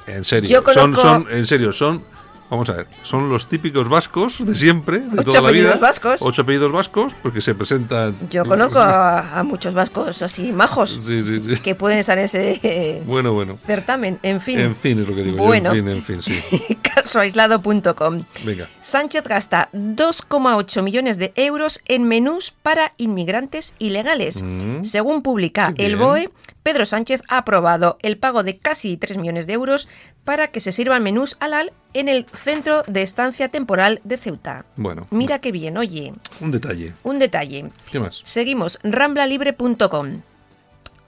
En 0.06 0.24
serio. 0.24 0.62
Son, 0.72 0.94
son, 0.94 1.26
en 1.30 1.46
serio, 1.46 1.72
son. 1.72 2.02
Vamos 2.50 2.68
a 2.70 2.74
ver, 2.74 2.86
son 3.02 3.30
los 3.30 3.46
típicos 3.48 3.88
vascos 3.88 4.44
de 4.44 4.54
siempre, 4.54 4.98
de 5.00 5.20
Ocho 5.20 5.22
toda 5.24 5.40
la 5.40 5.50
vida. 5.50 5.70
apellidos 5.70 5.80
vascos. 5.80 6.22
Ocho 6.22 6.42
apellidos 6.42 6.70
vascos, 6.72 7.14
porque 7.22 7.40
se 7.40 7.54
presentan. 7.54 8.14
yo 8.30 8.44
conozco 8.44 8.78
a, 8.78 9.38
a 9.40 9.42
muchos 9.42 9.74
vascos 9.74 10.20
así 10.22 10.52
majos 10.52 11.00
Sí, 11.06 11.22
sí, 11.24 11.40
sí. 11.40 11.60
que 11.62 11.74
pueden 11.74 11.98
estar 11.98 12.18
en 12.18 12.24
ese 12.24 13.02
Bueno, 13.06 13.32
bueno. 13.32 13.58
certamen. 13.66 14.18
En 14.22 14.40
fin, 14.40 14.60
En 14.60 14.76
fin, 14.76 15.00
es 15.00 15.08
lo 15.08 15.14
que 15.16 15.22
digo. 15.24 15.38
yo, 15.38 15.44
Bueno. 15.44 15.72
En 15.72 15.76
fin, 15.84 15.88
en 15.88 16.02
fin, 16.02 16.22
sí. 16.22 16.76
casoaislado.com. 16.82 18.22
Venga. 18.44 18.68
Sánchez 18.82 19.24
gasta 19.24 19.68
2,8 19.72 20.82
millones 20.82 21.18
de 21.18 21.32
euros 21.36 21.80
en 21.86 22.04
menús 22.04 22.52
para 22.62 22.92
inmigrantes 22.98 23.74
ilegales. 23.78 24.42
Mm. 24.42 24.84
Según 24.84 25.22
publica 25.22 25.72
el. 25.76 25.96
BOE, 25.96 26.30
Pedro 26.64 26.86
Sánchez 26.86 27.20
ha 27.28 27.36
aprobado 27.38 27.98
el 28.00 28.16
pago 28.16 28.42
de 28.42 28.56
casi 28.56 28.96
3 28.96 29.18
millones 29.18 29.46
de 29.46 29.52
euros 29.52 29.86
para 30.24 30.48
que 30.48 30.60
se 30.60 30.72
sirvan 30.72 31.02
menús 31.02 31.36
halal 31.38 31.74
en 31.92 32.08
el 32.08 32.24
centro 32.32 32.84
de 32.86 33.02
estancia 33.02 33.50
temporal 33.50 34.00
de 34.02 34.16
Ceuta. 34.16 34.64
Bueno, 34.76 35.06
Mira 35.10 35.40
qué 35.40 35.52
bien, 35.52 35.76
oye, 35.76 36.14
un 36.40 36.50
detalle. 36.50 36.94
un 37.02 37.18
detalle. 37.18 37.70
¿Qué 37.92 38.00
más? 38.00 38.22
Seguimos, 38.24 38.78
ramblalibre.com. 38.82 40.22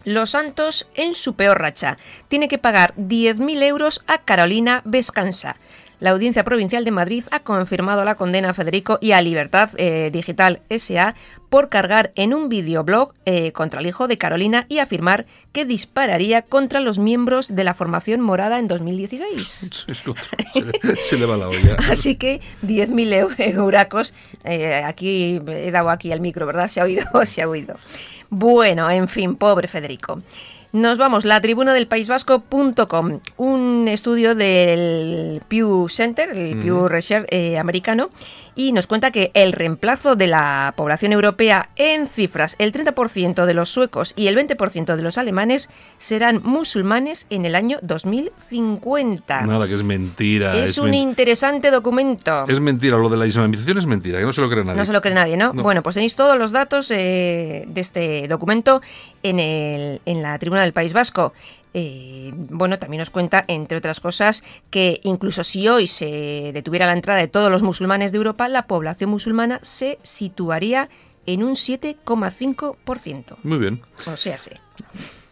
Los 0.04 0.30
Santos 0.30 0.88
en 0.94 1.14
su 1.14 1.34
peor 1.36 1.58
racha. 1.58 1.96
Tiene 2.28 2.48
que 2.48 2.58
pagar 2.58 2.94
10.000 2.96 3.62
euros 3.62 4.04
a 4.06 4.18
Carolina 4.18 4.82
Vescansa. 4.84 5.56
La 5.98 6.10
Audiencia 6.10 6.44
Provincial 6.44 6.84
de 6.84 6.90
Madrid 6.90 7.24
ha 7.30 7.40
confirmado 7.40 8.04
la 8.04 8.16
condena 8.16 8.50
a 8.50 8.54
Federico 8.54 8.98
y 9.00 9.12
a 9.12 9.22
Libertad 9.22 9.70
eh, 9.78 10.10
Digital 10.12 10.60
SA 10.68 11.14
por 11.48 11.70
cargar 11.70 12.12
en 12.16 12.34
un 12.34 12.50
videoblog 12.50 13.14
eh, 13.24 13.52
contra 13.52 13.80
el 13.80 13.86
hijo 13.86 14.06
de 14.06 14.18
Carolina 14.18 14.66
y 14.68 14.78
afirmar 14.80 15.24
que 15.52 15.64
dispararía 15.64 16.42
contra 16.42 16.80
los 16.80 16.98
miembros 16.98 17.54
de 17.56 17.64
la 17.64 17.72
formación 17.72 18.20
morada 18.20 18.58
en 18.58 18.66
2016. 18.66 19.86
se, 20.52 20.96
se 20.96 21.16
le 21.16 21.24
va 21.24 21.38
la 21.38 21.48
olla. 21.48 21.76
Así 21.90 22.16
que 22.16 22.42
10.000 22.62 23.26
eu- 23.28 23.34
euracos. 23.54 24.12
eh, 24.44 24.82
aquí 24.84 25.40
he 25.48 25.70
dado 25.70 25.88
aquí 25.88 26.12
al 26.12 26.20
micro, 26.20 26.44
¿verdad? 26.44 26.68
Se 26.68 26.80
ha 26.80 26.84
oído, 26.84 27.04
se 27.24 27.40
ha 27.40 27.48
oído. 27.48 27.76
Bueno, 28.28 28.90
en 28.90 29.08
fin, 29.08 29.36
pobre 29.36 29.66
Federico. 29.68 30.20
Nos 30.76 30.98
vamos, 30.98 31.24
la 31.24 31.40
tribuna 31.40 31.72
del 31.72 31.86
País 31.86 32.06
Vasco.com, 32.06 33.20
un 33.38 33.88
estudio 33.88 34.34
del 34.34 35.40
Pew 35.48 35.88
Center, 35.88 36.36
el 36.36 36.58
Pew 36.58 36.86
Research 36.86 37.26
eh, 37.30 37.56
americano, 37.56 38.10
y 38.56 38.72
nos 38.72 38.86
cuenta 38.88 39.10
que 39.12 39.30
el 39.34 39.52
reemplazo 39.52 40.16
de 40.16 40.26
la 40.26 40.74
población 40.76 41.12
europea 41.12 41.68
en 41.76 42.08
cifras, 42.08 42.56
el 42.58 42.72
30% 42.72 43.44
de 43.44 43.54
los 43.54 43.68
suecos 43.68 44.14
y 44.16 44.26
el 44.26 44.36
20% 44.36 44.96
de 44.96 45.02
los 45.02 45.18
alemanes 45.18 45.68
serán 45.98 46.40
musulmanes 46.42 47.26
en 47.30 47.44
el 47.44 47.54
año 47.54 47.78
2050. 47.82 49.42
Nada, 49.42 49.66
que 49.68 49.74
es 49.74 49.82
mentira. 49.82 50.56
Es, 50.56 50.78
un 50.78 50.86
men- 50.90 51.00
interesante 51.00 51.70
documento. 51.70 52.46
Es 52.48 52.60
mentira, 52.60 52.96
lo 52.96 53.08
de 53.08 53.16
la 53.16 53.26
islamización 53.26 53.78
es 53.78 53.86
mentira, 53.86 54.18
que 54.18 54.24
no 54.24 54.32
se 54.32 54.40
lo 54.40 54.48
cree 54.48 54.64
nadie. 54.64 54.78
No 54.78 54.86
se 54.86 54.92
lo 54.92 55.00
cree 55.00 55.14
nadie, 55.14 55.36
¿no? 55.36 55.52
No. 55.52 55.62
Bueno, 55.62 55.82
pues 55.82 55.94
tenéis 55.94 56.16
todos 56.16 56.38
los 56.38 56.52
datos 56.52 56.90
eh, 56.90 57.64
de 57.68 57.80
este 57.80 58.28
documento 58.28 58.80
en, 59.22 59.38
el- 59.38 60.00
en 60.06 60.22
la 60.22 60.38
Tribuna 60.38 60.62
del 60.62 60.72
País 60.72 60.92
Vasco. 60.92 61.32
Eh, 61.78 62.32
bueno, 62.34 62.78
también 62.78 63.00
nos 63.00 63.10
cuenta, 63.10 63.44
entre 63.48 63.76
otras 63.76 64.00
cosas, 64.00 64.42
que 64.70 64.98
incluso 65.02 65.44
si 65.44 65.68
hoy 65.68 65.86
se 65.86 66.50
detuviera 66.54 66.86
la 66.86 66.94
entrada 66.94 67.20
de 67.20 67.28
todos 67.28 67.50
los 67.50 67.62
musulmanes 67.62 68.12
de 68.12 68.16
Europa, 68.16 68.48
la 68.48 68.66
población 68.66 69.10
musulmana 69.10 69.60
se 69.62 69.98
situaría 70.02 70.88
en 71.26 71.42
un 71.42 71.52
7,5%. 71.52 73.36
Muy 73.42 73.58
bien. 73.58 73.82
O 74.06 74.16
sea, 74.16 74.38
sí. 74.38 74.52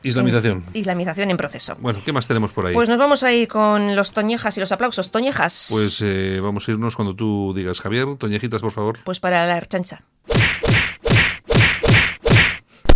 Islamización. 0.03 0.65
Islamización 0.75 1.31
en 1.31 1.39
proceso. 1.39 1.79
Bueno, 1.81 2.01
¿qué 2.05 2.13
más 2.13 2.29
tenemos 2.29 2.53
por 2.53 2.67
ahí? 2.67 2.75
Pues 2.75 2.91
nos 2.91 2.99
vamos 2.99 3.23
a 3.23 3.33
ir 3.33 3.49
con 3.49 3.97
los 3.97 4.13
toñejas 4.13 4.55
y 4.59 4.61
los 4.61 4.71
aplausos. 4.71 5.11
Toñejas. 5.11 5.69
Pues 5.71 6.03
eh, 6.03 6.41
vamos 6.43 6.69
a 6.69 6.73
irnos 6.73 6.95
cuando 6.95 7.17
tú 7.17 7.55
digas, 7.57 7.81
Javier, 7.81 8.17
Toñejitas, 8.19 8.61
por 8.61 8.73
favor. 8.73 8.99
Pues 9.03 9.19
para 9.19 9.47
la 9.47 9.55
archancha. 9.55 10.03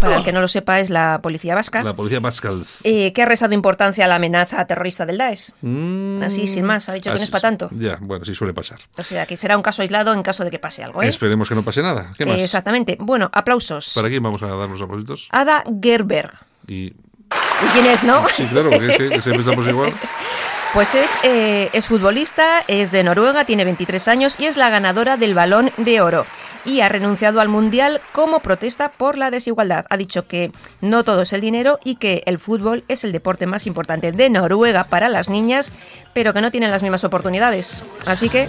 Para 0.00 0.16
el 0.18 0.24
que 0.24 0.32
no 0.32 0.40
lo 0.40 0.48
sepa, 0.48 0.80
es 0.80 0.90
la 0.90 1.20
policía 1.22 1.54
vasca, 1.54 1.82
La 1.82 1.94
policía 1.94 2.20
Pascals. 2.20 2.80
eh, 2.84 3.12
que 3.12 3.22
ha 3.22 3.26
restado 3.26 3.52
importancia 3.54 4.04
a 4.04 4.08
la 4.08 4.14
amenaza 4.16 4.64
terrorista 4.66 5.04
del 5.04 5.18
Daesh. 5.18 5.50
Mm, 5.60 6.22
Así, 6.22 6.46
sin 6.46 6.64
más, 6.64 6.88
ha 6.88 6.92
dicho 6.92 7.10
que 7.12 7.18
no 7.18 7.24
es 7.24 7.30
pa' 7.30 7.40
tanto. 7.40 7.68
Ya, 7.72 7.98
bueno, 8.00 8.24
sí 8.24 8.34
suele 8.34 8.54
pasar. 8.54 8.78
O 8.96 9.02
sea, 9.02 9.26
que 9.26 9.36
será 9.36 9.56
un 9.56 9.62
caso 9.62 9.82
aislado 9.82 10.14
en 10.14 10.22
caso 10.22 10.44
de 10.44 10.50
que 10.50 10.58
pase 10.58 10.84
algo, 10.84 11.02
¿eh? 11.02 11.08
Esperemos 11.08 11.48
que 11.48 11.54
no 11.54 11.62
pase 11.62 11.82
nada. 11.82 12.12
¿Qué 12.16 12.24
más? 12.24 12.40
Exactamente. 12.40 12.96
Bueno, 13.00 13.28
aplausos. 13.32 13.92
¿Para 13.94 14.08
quién 14.08 14.22
vamos 14.22 14.42
a 14.42 14.46
dar 14.46 14.68
los 14.68 14.80
aplausos? 14.80 15.28
Ada 15.32 15.64
Gerber. 15.82 16.32
Y 16.66 16.86
¿Y 16.86 17.66
quién 17.72 17.86
es, 17.86 18.04
no? 18.04 18.26
sí, 18.28 18.44
claro, 18.46 18.70
porque 18.70 18.86
es 18.92 18.96
que 18.96 19.20
siempre 19.22 19.42
estamos 19.42 19.66
igual. 19.66 19.92
Pues 20.74 20.94
es, 20.94 21.18
eh, 21.22 21.70
es 21.72 21.86
futbolista, 21.86 22.62
es 22.68 22.92
de 22.92 23.02
Noruega, 23.02 23.46
tiene 23.46 23.64
23 23.64 24.06
años 24.06 24.36
y 24.38 24.44
es 24.44 24.58
la 24.58 24.68
ganadora 24.68 25.16
del 25.16 25.32
balón 25.32 25.70
de 25.78 26.02
oro. 26.02 26.26
Y 26.64 26.80
ha 26.80 26.88
renunciado 26.88 27.40
al 27.40 27.48
Mundial 27.48 28.00
como 28.12 28.40
protesta 28.40 28.90
por 28.90 29.16
la 29.16 29.30
desigualdad. 29.30 29.86
Ha 29.88 29.96
dicho 29.96 30.26
que 30.26 30.52
no 30.80 31.04
todo 31.04 31.22
es 31.22 31.32
el 31.32 31.40
dinero 31.40 31.78
y 31.84 31.96
que 31.96 32.22
el 32.26 32.38
fútbol 32.38 32.84
es 32.88 33.04
el 33.04 33.12
deporte 33.12 33.46
más 33.46 33.66
importante 33.66 34.12
de 34.12 34.30
Noruega 34.30 34.84
para 34.84 35.08
las 35.08 35.28
niñas, 35.28 35.72
pero 36.12 36.34
que 36.34 36.40
no 36.40 36.50
tienen 36.50 36.70
las 36.70 36.82
mismas 36.82 37.04
oportunidades. 37.04 37.84
Así 38.06 38.28
que 38.28 38.48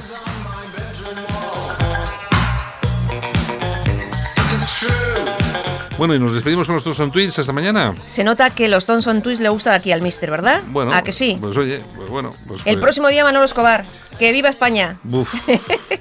Bueno, 5.99 6.15
y 6.15 6.19
nos 6.19 6.33
despedimos 6.33 6.65
con 6.65 6.75
nuestros 6.75 6.95
son 6.95 7.11
tweets 7.11 7.39
hasta 7.39 7.51
mañana. 7.51 7.93
se 8.05 8.23
nota 8.23 8.49
que 8.51 8.69
los 8.69 8.85
Thomson 8.85 9.21
Twins 9.21 9.41
le 9.41 9.49
gustan 9.49 9.73
aquí 9.73 9.91
al 9.91 10.01
Mister, 10.01 10.31
¿verdad? 10.31 10.61
Bueno, 10.67 10.93
¿A 10.93 11.01
que 11.03 11.11
sí? 11.11 11.37
Pues 11.41 11.57
oye, 11.57 11.83
pues 11.93 12.07
bueno. 12.09 12.31
Pues, 12.47 12.61
el 12.63 12.79
próximo 12.79 13.09
día 13.09 13.25
Manolo 13.25 13.43
Escobar. 13.43 13.83
¡Que 14.17 14.31
viva 14.31 14.47
España! 14.47 14.97
Uf, 15.11 15.33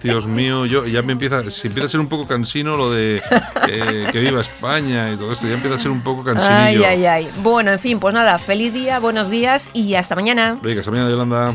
Dios 0.02 0.26
mío, 0.28 0.66
yo 0.66 0.86
ya 0.86 1.02
me 1.02 1.12
empieza, 1.12 1.50
si 1.50 1.66
empieza 1.66 1.86
a 1.86 1.90
ser 1.90 2.00
un 2.00 2.08
poco 2.08 2.28
cansino 2.28 2.76
lo 2.76 2.92
de 2.92 3.20
eh, 3.68 4.06
que 4.12 4.18
viva 4.20 4.40
España 4.40 5.12
y 5.12 5.16
todo 5.16 5.32
esto, 5.32 5.48
ya 5.48 5.54
empieza 5.54 5.74
a 5.74 5.78
ser 5.78 5.90
un 5.90 6.02
poco 6.02 6.22
cansinillo. 6.22 6.54
Ay, 6.56 6.84
ay, 6.84 7.06
ay. 7.06 7.30
Bueno, 7.42 7.72
en 7.72 7.78
fin, 7.80 7.98
pues 7.98 8.14
nada, 8.14 8.38
feliz 8.38 8.72
día, 8.72 9.00
buenos 9.00 9.30
días 9.30 9.70
y 9.74 9.94
hasta 9.94 10.14
mañana. 10.14 10.58
Venga, 10.62 10.80
hasta 10.80 10.92
mañana, 10.92 11.10
Yolanda. 11.10 11.54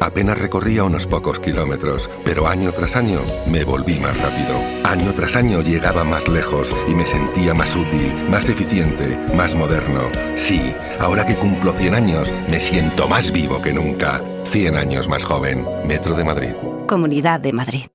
Apenas 0.00 0.38
recorría 0.38 0.84
unos 0.84 1.06
pocos 1.06 1.40
kilómetros, 1.40 2.08
pero 2.24 2.46
año 2.46 2.72
tras 2.72 2.96
año 2.96 3.20
me 3.46 3.64
volví 3.64 3.98
más 3.98 4.16
rápido. 4.16 4.60
Año 4.84 5.12
tras 5.14 5.36
año 5.36 5.60
llegaba 5.60 6.04
más 6.04 6.28
lejos 6.28 6.74
y 6.88 6.94
me 6.94 7.06
sentía 7.06 7.54
más 7.54 7.74
útil, 7.74 8.12
más 8.30 8.48
eficiente, 8.48 9.18
más 9.34 9.54
moderno. 9.54 10.02
Sí, 10.36 10.74
ahora 10.98 11.26
que 11.26 11.36
cumplo 11.36 11.72
100 11.72 11.94
años, 11.94 12.32
me 12.48 12.60
siento 12.60 13.08
más 13.08 13.32
vivo 13.32 13.60
que 13.60 13.72
nunca. 13.72 14.22
100 14.44 14.76
años 14.76 15.08
más 15.08 15.24
joven. 15.24 15.66
Metro 15.86 16.14
de 16.14 16.24
Madrid. 16.24 16.52
Comunidad 16.86 17.40
de 17.40 17.52
Madrid. 17.52 17.86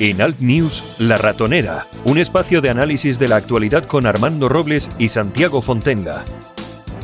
En 0.00 0.22
Alt 0.22 0.38
News, 0.38 0.94
La 0.98 1.18
Ratonera, 1.18 1.86
un 2.04 2.18
espacio 2.18 2.60
de 2.60 2.70
análisis 2.70 3.18
de 3.18 3.26
la 3.26 3.36
actualidad 3.36 3.84
con 3.84 4.06
Armando 4.06 4.48
Robles 4.48 4.88
y 4.96 5.08
Santiago 5.08 5.60
Fontenga. 5.60 6.24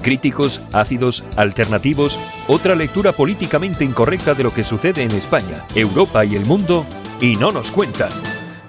Críticos, 0.05 0.61
ácidos, 0.75 1.25
alternativos, 1.35 2.21
otra 2.47 2.75
lectura 2.75 3.13
políticamente 3.13 3.87
incorrecta 3.87 4.35
de 4.35 4.45
lo 4.45 4.53
que 4.53 4.63
sucede 4.63 5.03
en 5.03 5.13
España, 5.13 5.65
Europa 5.75 6.27
y 6.27 6.37
el 6.37 6.45
mundo, 6.45 6.85
y 7.23 7.37
no 7.37 7.53
nos 7.53 7.73
cuentan. 7.73 8.11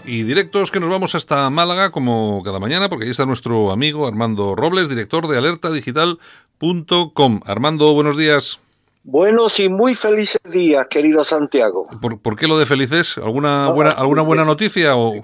Y 0.06 0.24
directos 0.24 0.72
que 0.72 0.80
nos 0.80 0.89
vamos 0.89 1.13
hasta 1.13 1.50
Málaga, 1.50 1.92
como 1.92 2.42
cada 2.42 2.60
mañana, 2.60 2.88
porque 2.88 3.04
ahí 3.04 3.12
está 3.12 3.25
nuestro 3.25 3.72
amigo 3.72 4.08
Armando 4.08 4.56
Robles, 4.56 4.88
director 4.88 5.27
de 5.27 5.38
alertadigital.com. 5.38 7.42
Armando, 7.46 7.94
buenos 7.94 8.15
días. 8.15 8.62
Buenos 9.04 9.60
y 9.60 9.68
muy 9.68 9.94
felices 9.94 10.39
días, 10.50 10.88
querido 10.88 11.25
Santiago. 11.25 11.89
¿Por, 12.01 12.18
por 12.18 12.38
qué 12.38 12.48
lo 12.48 12.58
de 12.58 12.65
felices? 12.65 13.18
¿Alguna 13.18 13.72
buena, 13.72 13.92
alguna 13.92 14.22
buena 14.22 14.46
noticia? 14.46 14.96
O... 14.96 15.22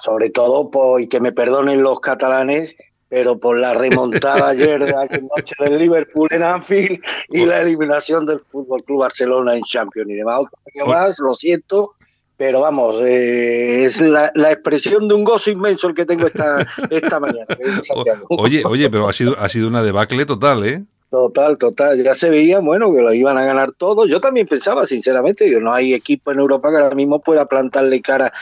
Sobre 0.00 0.28
todo, 0.28 0.70
por, 0.70 1.00
y 1.00 1.08
que 1.08 1.18
me 1.18 1.32
perdonen 1.32 1.82
los 1.82 2.00
catalanes, 2.00 2.76
pero 3.08 3.38
por 3.38 3.58
la 3.58 3.74
remontada 3.74 4.48
ayer 4.48 4.84
de 4.84 4.90
la 4.90 5.04
noche 5.04 5.54
del 5.58 5.78
Liverpool 5.78 6.28
en 6.30 6.42
Anfield 6.42 7.00
y 7.30 7.46
la 7.46 7.62
eliminación 7.62 8.26
del 8.26 8.40
Fútbol 8.40 8.82
Club 8.84 9.00
Barcelona 9.00 9.54
en 9.54 9.62
Champions 9.62 10.10
y 10.10 10.14
demás. 10.14 10.42
Más, 10.86 11.18
lo 11.20 11.34
siento, 11.34 11.94
pero 12.36 12.60
vamos, 12.60 13.02
eh, 13.02 13.84
es 13.84 14.00
la, 14.00 14.30
la 14.34 14.52
expresión 14.52 15.08
de 15.08 15.14
un 15.14 15.24
gozo 15.24 15.50
inmenso 15.50 15.88
el 15.88 15.94
que 15.94 16.04
tengo 16.04 16.26
esta, 16.26 16.66
esta 16.90 17.20
mañana. 17.20 17.46
Oye, 18.28 18.62
oye, 18.64 18.90
pero 18.90 19.08
ha 19.08 19.12
sido, 19.12 19.36
ha 19.38 19.48
sido 19.48 19.68
una 19.68 19.82
debacle 19.82 20.26
total, 20.26 20.66
¿eh? 20.66 20.84
Total, 21.08 21.56
total. 21.56 22.02
Ya 22.02 22.14
se 22.14 22.28
veía, 22.28 22.58
bueno, 22.58 22.92
que 22.92 23.00
lo 23.00 23.12
iban 23.14 23.38
a 23.38 23.44
ganar 23.44 23.72
todos. 23.72 24.08
Yo 24.08 24.20
también 24.20 24.46
pensaba, 24.46 24.86
sinceramente, 24.86 25.48
que 25.48 25.60
no 25.60 25.72
hay 25.72 25.94
equipo 25.94 26.32
en 26.32 26.40
Europa 26.40 26.70
que 26.70 26.76
ahora 26.78 26.96
mismo 26.96 27.20
pueda 27.20 27.46
plantarle 27.46 28.02
cara 28.02 28.32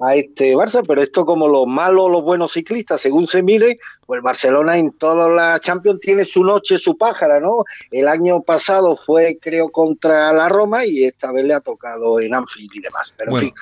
a 0.00 0.16
este 0.16 0.54
Barça, 0.54 0.82
pero 0.86 1.02
esto 1.02 1.24
como 1.24 1.48
los 1.48 1.66
malos, 1.66 2.10
los 2.10 2.22
buenos 2.22 2.52
ciclistas, 2.52 3.00
según 3.00 3.26
se 3.26 3.42
mire, 3.42 3.78
pues 4.06 4.22
Barcelona 4.22 4.76
en 4.76 4.92
todas 4.92 5.30
las 5.30 5.60
Champions 5.60 6.00
tiene 6.00 6.24
su 6.24 6.44
noche, 6.44 6.78
su 6.78 6.96
pájara, 6.96 7.40
¿no? 7.40 7.64
El 7.90 8.08
año 8.08 8.42
pasado 8.42 8.96
fue, 8.96 9.38
creo, 9.40 9.70
contra 9.70 10.32
la 10.32 10.48
Roma 10.48 10.84
y 10.84 11.04
esta 11.04 11.32
vez 11.32 11.44
le 11.44 11.54
ha 11.54 11.60
tocado 11.60 12.20
en 12.20 12.34
Anfield 12.34 12.70
y 12.74 12.80
demás. 12.80 13.14
Pero 13.16 13.30
Bueno, 13.30 13.48
fin, 13.48 13.54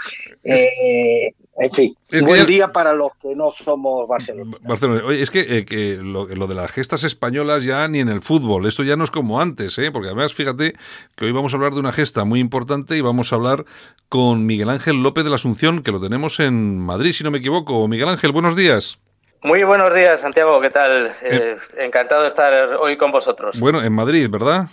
eh, 0.44 1.34
en 1.58 1.70
fin, 1.72 1.96
Es 2.08 2.20
que 2.20 2.26
buen 2.26 2.40
ya- 2.40 2.46
día 2.46 2.72
para 2.72 2.92
los 2.94 3.12
que 3.20 3.34
no 3.36 3.50
somos 3.50 4.08
Barcelona. 4.08 4.56
Barcelona. 4.62 5.02
Oye, 5.04 5.20
es 5.22 5.30
que, 5.30 5.40
eh, 5.40 5.64
que 5.64 5.96
lo, 6.00 6.26
lo 6.26 6.46
de 6.46 6.54
las 6.54 6.70
gestas 6.72 7.04
españolas 7.04 7.64
ya 7.64 7.86
ni 7.88 8.00
en 8.00 8.08
el 8.08 8.22
fútbol, 8.22 8.66
esto 8.66 8.82
ya 8.82 8.96
no 8.96 9.04
es 9.04 9.10
como 9.10 9.40
antes, 9.40 9.76
¿eh? 9.78 9.90
porque 9.92 10.08
además 10.08 10.32
fíjate 10.32 10.74
que 11.14 11.24
hoy 11.26 11.32
vamos 11.32 11.52
a 11.52 11.56
hablar 11.56 11.74
de 11.74 11.80
una 11.80 11.92
gesta 11.92 12.24
muy 12.24 12.40
importante 12.40 12.96
y 12.96 13.00
vamos 13.02 13.32
a 13.32 13.36
hablar 13.36 13.64
con 14.08 14.46
Miguel 14.46 14.70
Ángel 14.70 15.02
López 15.02 15.24
de 15.24 15.30
la 15.30 15.36
Asunción, 15.36 15.82
que 15.82 15.92
lo 15.92 16.00
tenemos 16.00 16.40
en 16.40 16.78
Madrid, 16.78 17.12
si 17.12 17.22
no 17.24 17.30
me 17.30 17.38
equivoco. 17.38 17.86
Miguel 17.88 18.08
Ángel, 18.08 18.32
buenos 18.32 18.56
días. 18.56 18.98
Muy 19.44 19.64
buenos 19.64 19.92
días, 19.92 20.20
Santiago. 20.20 20.60
¿Qué 20.60 20.70
tal? 20.70 21.10
Eh, 21.22 21.56
encantado 21.78 22.22
de 22.22 22.28
estar 22.28 22.52
hoy 22.80 22.96
con 22.96 23.10
vosotros. 23.10 23.58
Bueno, 23.58 23.82
en 23.82 23.92
Madrid, 23.92 24.28
¿verdad? 24.30 24.68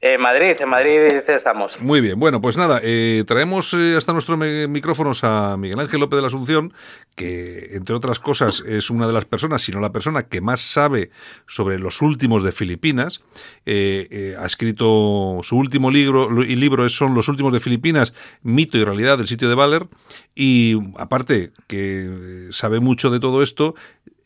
En 0.00 0.20
Madrid, 0.20 0.56
en 0.60 0.68
Madrid 0.68 1.12
estamos. 1.26 1.80
Muy 1.80 2.00
bien, 2.00 2.20
bueno, 2.20 2.40
pues 2.40 2.56
nada, 2.56 2.80
eh, 2.84 3.24
traemos 3.26 3.74
eh, 3.74 3.96
hasta 3.96 4.12
nuestros 4.12 4.38
micrófonos 4.38 5.24
a 5.24 5.56
Miguel 5.56 5.80
Ángel 5.80 5.98
López 5.98 6.18
de 6.18 6.20
la 6.20 6.28
Asunción, 6.28 6.72
que 7.16 7.70
entre 7.72 7.96
otras 7.96 8.20
cosas 8.20 8.62
es 8.64 8.90
una 8.90 9.08
de 9.08 9.12
las 9.12 9.24
personas, 9.24 9.60
si 9.60 9.72
no 9.72 9.80
la 9.80 9.90
persona 9.90 10.22
que 10.22 10.40
más 10.40 10.60
sabe 10.60 11.10
sobre 11.48 11.80
los 11.80 12.00
últimos 12.00 12.44
de 12.44 12.52
Filipinas. 12.52 13.22
Eh, 13.66 14.06
eh, 14.10 14.36
ha 14.38 14.46
escrito 14.46 15.40
su 15.42 15.56
último 15.56 15.90
libro, 15.90 16.44
y 16.44 16.54
libro 16.54 16.88
son 16.88 17.16
Los 17.16 17.28
últimos 17.28 17.52
de 17.52 17.58
Filipinas, 17.58 18.14
mito 18.42 18.78
y 18.78 18.84
realidad 18.84 19.18
del 19.18 19.26
sitio 19.26 19.48
de 19.48 19.56
Valer. 19.56 19.88
Y 20.36 20.76
aparte 20.96 21.50
que 21.66 22.06
eh, 22.06 22.48
sabe 22.52 22.78
mucho 22.78 23.10
de 23.10 23.18
todo 23.18 23.42
esto, 23.42 23.74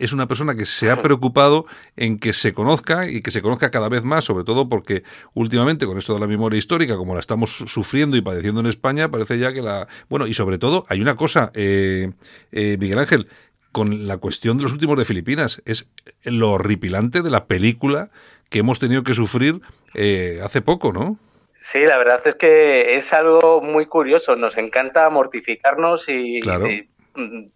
es 0.04 0.12
una 0.12 0.26
persona 0.26 0.54
que 0.54 0.66
se 0.66 0.90
ha 0.90 1.00
preocupado 1.02 1.66
en 1.96 2.18
que 2.18 2.32
se 2.32 2.52
conozca 2.52 3.08
y 3.08 3.22
que 3.22 3.30
se 3.30 3.42
conozca 3.42 3.70
cada 3.70 3.88
vez 3.88 4.02
más, 4.04 4.24
sobre 4.24 4.44
todo 4.44 4.68
porque 4.68 5.02
últimamente 5.34 5.86
con 5.86 5.98
esto 5.98 6.14
de 6.14 6.20
la 6.20 6.26
memoria 6.26 6.58
histórica, 6.58 6.96
como 6.96 7.14
la 7.14 7.20
estamos 7.20 7.50
su- 7.56 7.68
sufriendo 7.68 8.16
y 8.16 8.20
padeciendo 8.22 8.60
en 8.60 8.66
España, 8.66 9.10
parece 9.10 9.38
ya 9.38 9.52
que 9.52 9.62
la... 9.62 9.86
Bueno, 10.08 10.26
y 10.26 10.34
sobre 10.34 10.58
todo 10.58 10.84
hay 10.88 11.00
una 11.00 11.14
cosa, 11.16 11.50
eh, 11.54 12.10
eh, 12.50 12.76
Miguel 12.80 12.98
Ángel, 12.98 13.28
con 13.70 14.06
la 14.06 14.18
cuestión 14.18 14.56
de 14.58 14.64
los 14.64 14.72
últimos 14.72 14.98
de 14.98 15.04
Filipinas, 15.04 15.62
es 15.64 15.88
lo 16.24 16.50
horripilante 16.52 17.22
de 17.22 17.30
la 17.30 17.46
película 17.46 18.10
que 18.50 18.58
hemos 18.58 18.78
tenido 18.78 19.02
que 19.02 19.14
sufrir 19.14 19.60
eh, 19.94 20.40
hace 20.44 20.60
poco, 20.60 20.92
¿no? 20.92 21.16
Sí, 21.58 21.78
la 21.86 21.96
verdad 21.96 22.20
es 22.26 22.34
que 22.34 22.96
es 22.96 23.12
algo 23.12 23.62
muy 23.62 23.86
curioso. 23.86 24.34
Nos 24.34 24.58
encanta 24.58 25.08
mortificarnos 25.10 26.08
y, 26.08 26.40
Claro. 26.40 26.68
y, 26.68 26.88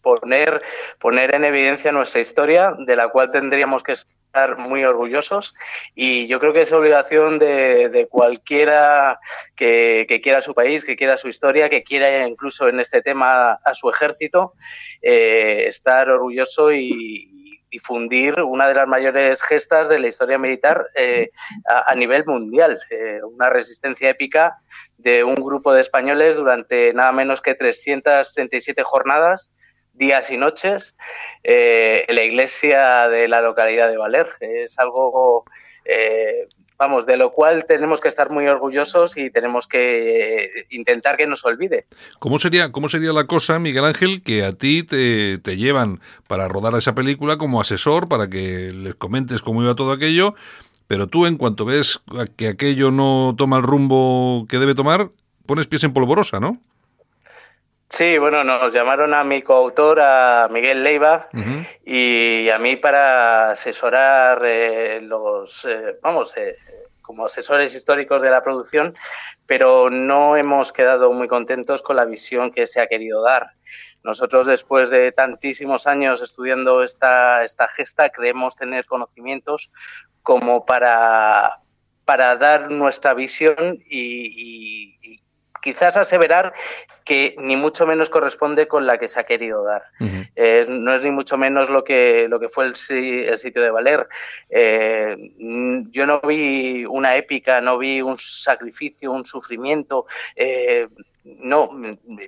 poner, 0.03 0.63
poner 0.99 1.35
en 1.35 1.45
evidencia 1.45 1.93
nuestra 1.93 2.21
historia, 2.21 2.73
de 2.79 2.97
la 2.97 3.09
cual 3.09 3.31
tendríamos 3.31 3.83
que 3.83 3.93
estar 3.93 4.59
muy 4.59 4.85
orgullosos. 4.85 5.55
Y 5.95 6.27
yo 6.27 6.39
creo 6.41 6.53
que 6.53 6.63
es 6.63 6.73
obligación 6.73 7.39
de, 7.39 7.89
de 7.89 8.07
cualquiera 8.07 9.19
que, 9.55 10.07
quiera 10.23 10.43
su 10.43 10.55
país, 10.55 10.85
que 10.85 10.97
quiera 10.97 11.17
su 11.17 11.29
historia, 11.29 11.69
que 11.69 11.83
quiera 11.83 12.27
incluso 12.27 12.69
en 12.69 12.81
este 12.81 13.03
tema 13.03 13.53
a 13.53 13.75
su 13.75 13.89
ejército, 13.89 14.55
eh, 15.03 15.65
estar 15.67 16.09
orgulloso 16.11 16.73
y 16.73 17.33
difundir 17.71 18.41
una 18.41 18.69
de 18.69 18.75
las 18.75 18.89
mayores 18.89 19.43
gestas 19.43 19.89
de 19.89 19.99
la 19.99 20.07
historia 20.07 20.39
militar 20.39 20.87
eh, 20.95 21.31
a, 21.69 21.91
a 21.91 21.95
nivel 21.95 22.25
mundial, 22.25 22.79
eh, 22.91 23.21
una 23.23 23.51
resistencia 23.51 24.11
épica 24.11 24.59
de 24.99 25.25
un 25.25 25.35
grupo 25.35 25.73
de 25.73 25.81
españoles 25.81 26.37
durante 26.37 26.93
nada 26.93 27.13
menos 27.13 27.41
que 27.41 27.55
367 27.55 28.83
jornadas, 28.83 29.51
días 29.93 30.31
y 30.31 30.37
noches, 30.37 30.95
eh, 31.43 32.05
en 32.09 32.15
la 32.15 32.23
iglesia 32.23 33.09
de 33.09 33.29
la 33.29 33.41
localidad 33.41 33.89
de 33.89 33.97
Valer. 33.97 34.27
Es 34.41 34.79
algo, 34.79 35.45
eh, 35.85 36.49
vamos, 36.79 37.07
de 37.07 37.17
lo 37.17 37.33
cual 37.33 37.65
tenemos 37.67 38.01
que 38.01 38.09
estar 38.09 38.31
muy 38.31 38.47
orgullosos 38.47 39.17
y 39.17 39.31
tenemos 39.31 39.67
que 39.67 40.45
eh, 40.45 40.51
intentar 40.71 41.17
que 41.17 41.27
no 41.27 41.37
se 41.37 41.49
olvide. 41.49 41.87
¿Cómo 42.19 42.39
sería, 42.39 42.73
¿Cómo 42.73 42.89
sería 42.89 43.13
la 43.13 43.27
cosa, 43.27 43.59
Miguel 43.59 43.85
Ángel, 43.85 44.23
que 44.23 44.45
a 44.45 44.53
ti 44.53 44.83
te, 44.83 45.39
te 45.39 45.57
llevan 45.57 46.01
para 46.27 46.49
rodar 46.49 46.75
esa 46.75 46.95
película 46.95 47.39
como 47.39 47.61
asesor 47.61 48.09
para 48.09 48.29
que 48.29 48.73
les 48.73 48.95
comentes 48.95 49.43
cómo 49.43 49.63
iba 49.63 49.75
todo 49.75 49.93
aquello? 49.93 50.35
Pero 50.89 51.07
tú, 51.09 51.27
en 51.27 51.37
cuanto 51.37 51.65
ves 51.65 52.01
que 52.37 52.49
aquello 52.49 52.91
no 52.91 53.35
toma 53.37 53.57
el 53.57 53.63
rumbo 53.65 54.47
que 54.49 54.59
debe 54.59 54.75
tomar, 54.75 55.11
pones 55.47 55.67
pies 55.67 55.85
en 55.85 55.93
polvorosa, 55.93 56.39
¿no? 56.41 56.61
Sí, 57.89 58.19
bueno, 58.19 58.43
nos 58.43 58.73
llamaron 58.73 59.15
a 59.15 59.23
mi 59.23 59.43
coautor, 59.43 60.01
a 60.01 60.49
Miguel 60.51 60.83
Leiva, 60.83 61.29
y 61.85 62.51
a 62.51 62.59
mí 62.59 62.77
para 62.77 63.51
asesorar 63.51 64.43
eh, 64.45 65.01
los, 65.01 65.65
eh, 65.65 65.97
vamos, 66.03 66.37
eh, 66.37 66.57
como 67.01 67.25
asesores 67.25 67.75
históricos 67.75 68.21
de 68.23 68.31
la 68.31 68.43
producción, 68.43 68.95
pero 69.47 69.89
no 69.89 70.37
hemos 70.37 70.73
quedado 70.73 71.13
muy 71.13 71.29
contentos 71.29 71.81
con 71.81 71.97
la 71.97 72.05
visión 72.05 72.51
que 72.51 72.67
se 72.67 72.81
ha 72.81 72.89
querido 72.89 73.23
dar. 73.23 73.53
Nosotros, 74.07 74.47
después 74.47 74.89
de 74.89 75.11
tantísimos 75.13 75.87
años 75.87 76.23
estudiando 76.23 76.83
esta, 76.85 77.43
esta 77.43 77.67
gesta, 77.69 78.09
creemos 78.11 78.55
tener 78.55 78.87
conocimientos 78.87 79.71
como 80.23 80.65
para, 80.65 81.59
para 82.05 82.37
dar 82.37 82.71
nuestra 82.71 83.15
visión 83.15 83.79
y, 83.91 83.99
y- 84.01 85.13
y 85.13 85.21
quizás 85.61 85.97
aseverar 85.97 86.55
que 87.05 87.35
ni 87.39 87.57
mucho 87.57 87.87
menos 87.89 88.09
corresponde 88.09 88.69
con 88.69 88.87
la 88.87 88.99
que 88.99 89.09
se 89.09 89.19
ha 89.19 89.25
querido 89.25 89.65
dar. 89.65 89.83
Eh, 90.37 90.65
no 90.69 90.95
es 90.95 91.03
ni 91.03 91.11
mucho 91.11 91.37
menos 91.37 91.69
lo 91.69 91.83
que, 91.83 92.29
lo 92.29 92.39
que 92.39 92.49
fue 92.49 92.67
el, 92.67 92.75
el 92.91 93.39
sitio 93.39 93.63
de 93.63 93.71
Valer. 93.71 94.07
Eh, 94.49 95.17
yo 95.91 96.07
no 96.07 96.21
vi 96.21 96.85
una 96.85 97.17
épica, 97.17 97.61
no 97.61 97.79
vi 97.79 98.01
un 98.01 98.17
sacrificio, 98.19 99.11
un 99.11 99.27
sufrimiento. 99.27 100.07
eh, 100.37 100.87
no, 101.39 101.71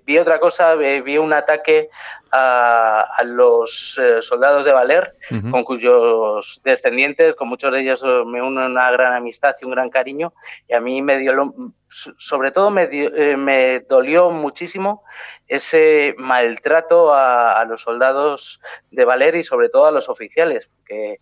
vi 0.04 0.18
otra 0.18 0.40
cosa, 0.40 0.74
eh, 0.74 1.00
vi 1.02 1.18
un 1.18 1.32
ataque 1.32 1.88
a, 2.32 2.98
a 3.16 3.22
los 3.22 3.98
eh, 4.02 4.20
soldados 4.22 4.64
de 4.64 4.72
Valer, 4.72 5.14
con 5.50 5.62
cuyos 5.62 6.60
descendientes, 6.64 7.34
con 7.36 7.48
muchos 7.48 7.72
de 7.72 7.80
ellos 7.80 8.02
eh, 8.04 8.22
me 8.26 8.42
uno 8.42 8.66
una 8.66 8.90
gran 8.90 9.14
amistad 9.14 9.54
y 9.60 9.64
un 9.64 9.70
gran 9.70 9.88
cariño, 9.88 10.32
y 10.68 10.74
a 10.74 10.80
mí 10.80 11.00
me 11.00 11.18
dio, 11.18 11.32
lo- 11.32 11.54
so- 11.88 12.12
sobre 12.18 12.50
todo 12.50 12.70
me, 12.70 12.86
dio- 12.88 13.10
me 13.38 13.80
dolió 13.88 14.30
muchísimo 14.30 15.04
ese 15.46 16.14
maltrato 16.18 17.14
a, 17.14 17.52
a 17.52 17.64
los 17.64 17.80
soldados 17.82 18.60
de 18.90 19.04
Valer 19.04 19.36
y 19.36 19.44
sobre 19.44 19.68
todo 19.68 19.86
a 19.86 19.92
los 19.92 20.08
oficiales, 20.08 20.70
porque 20.76 21.20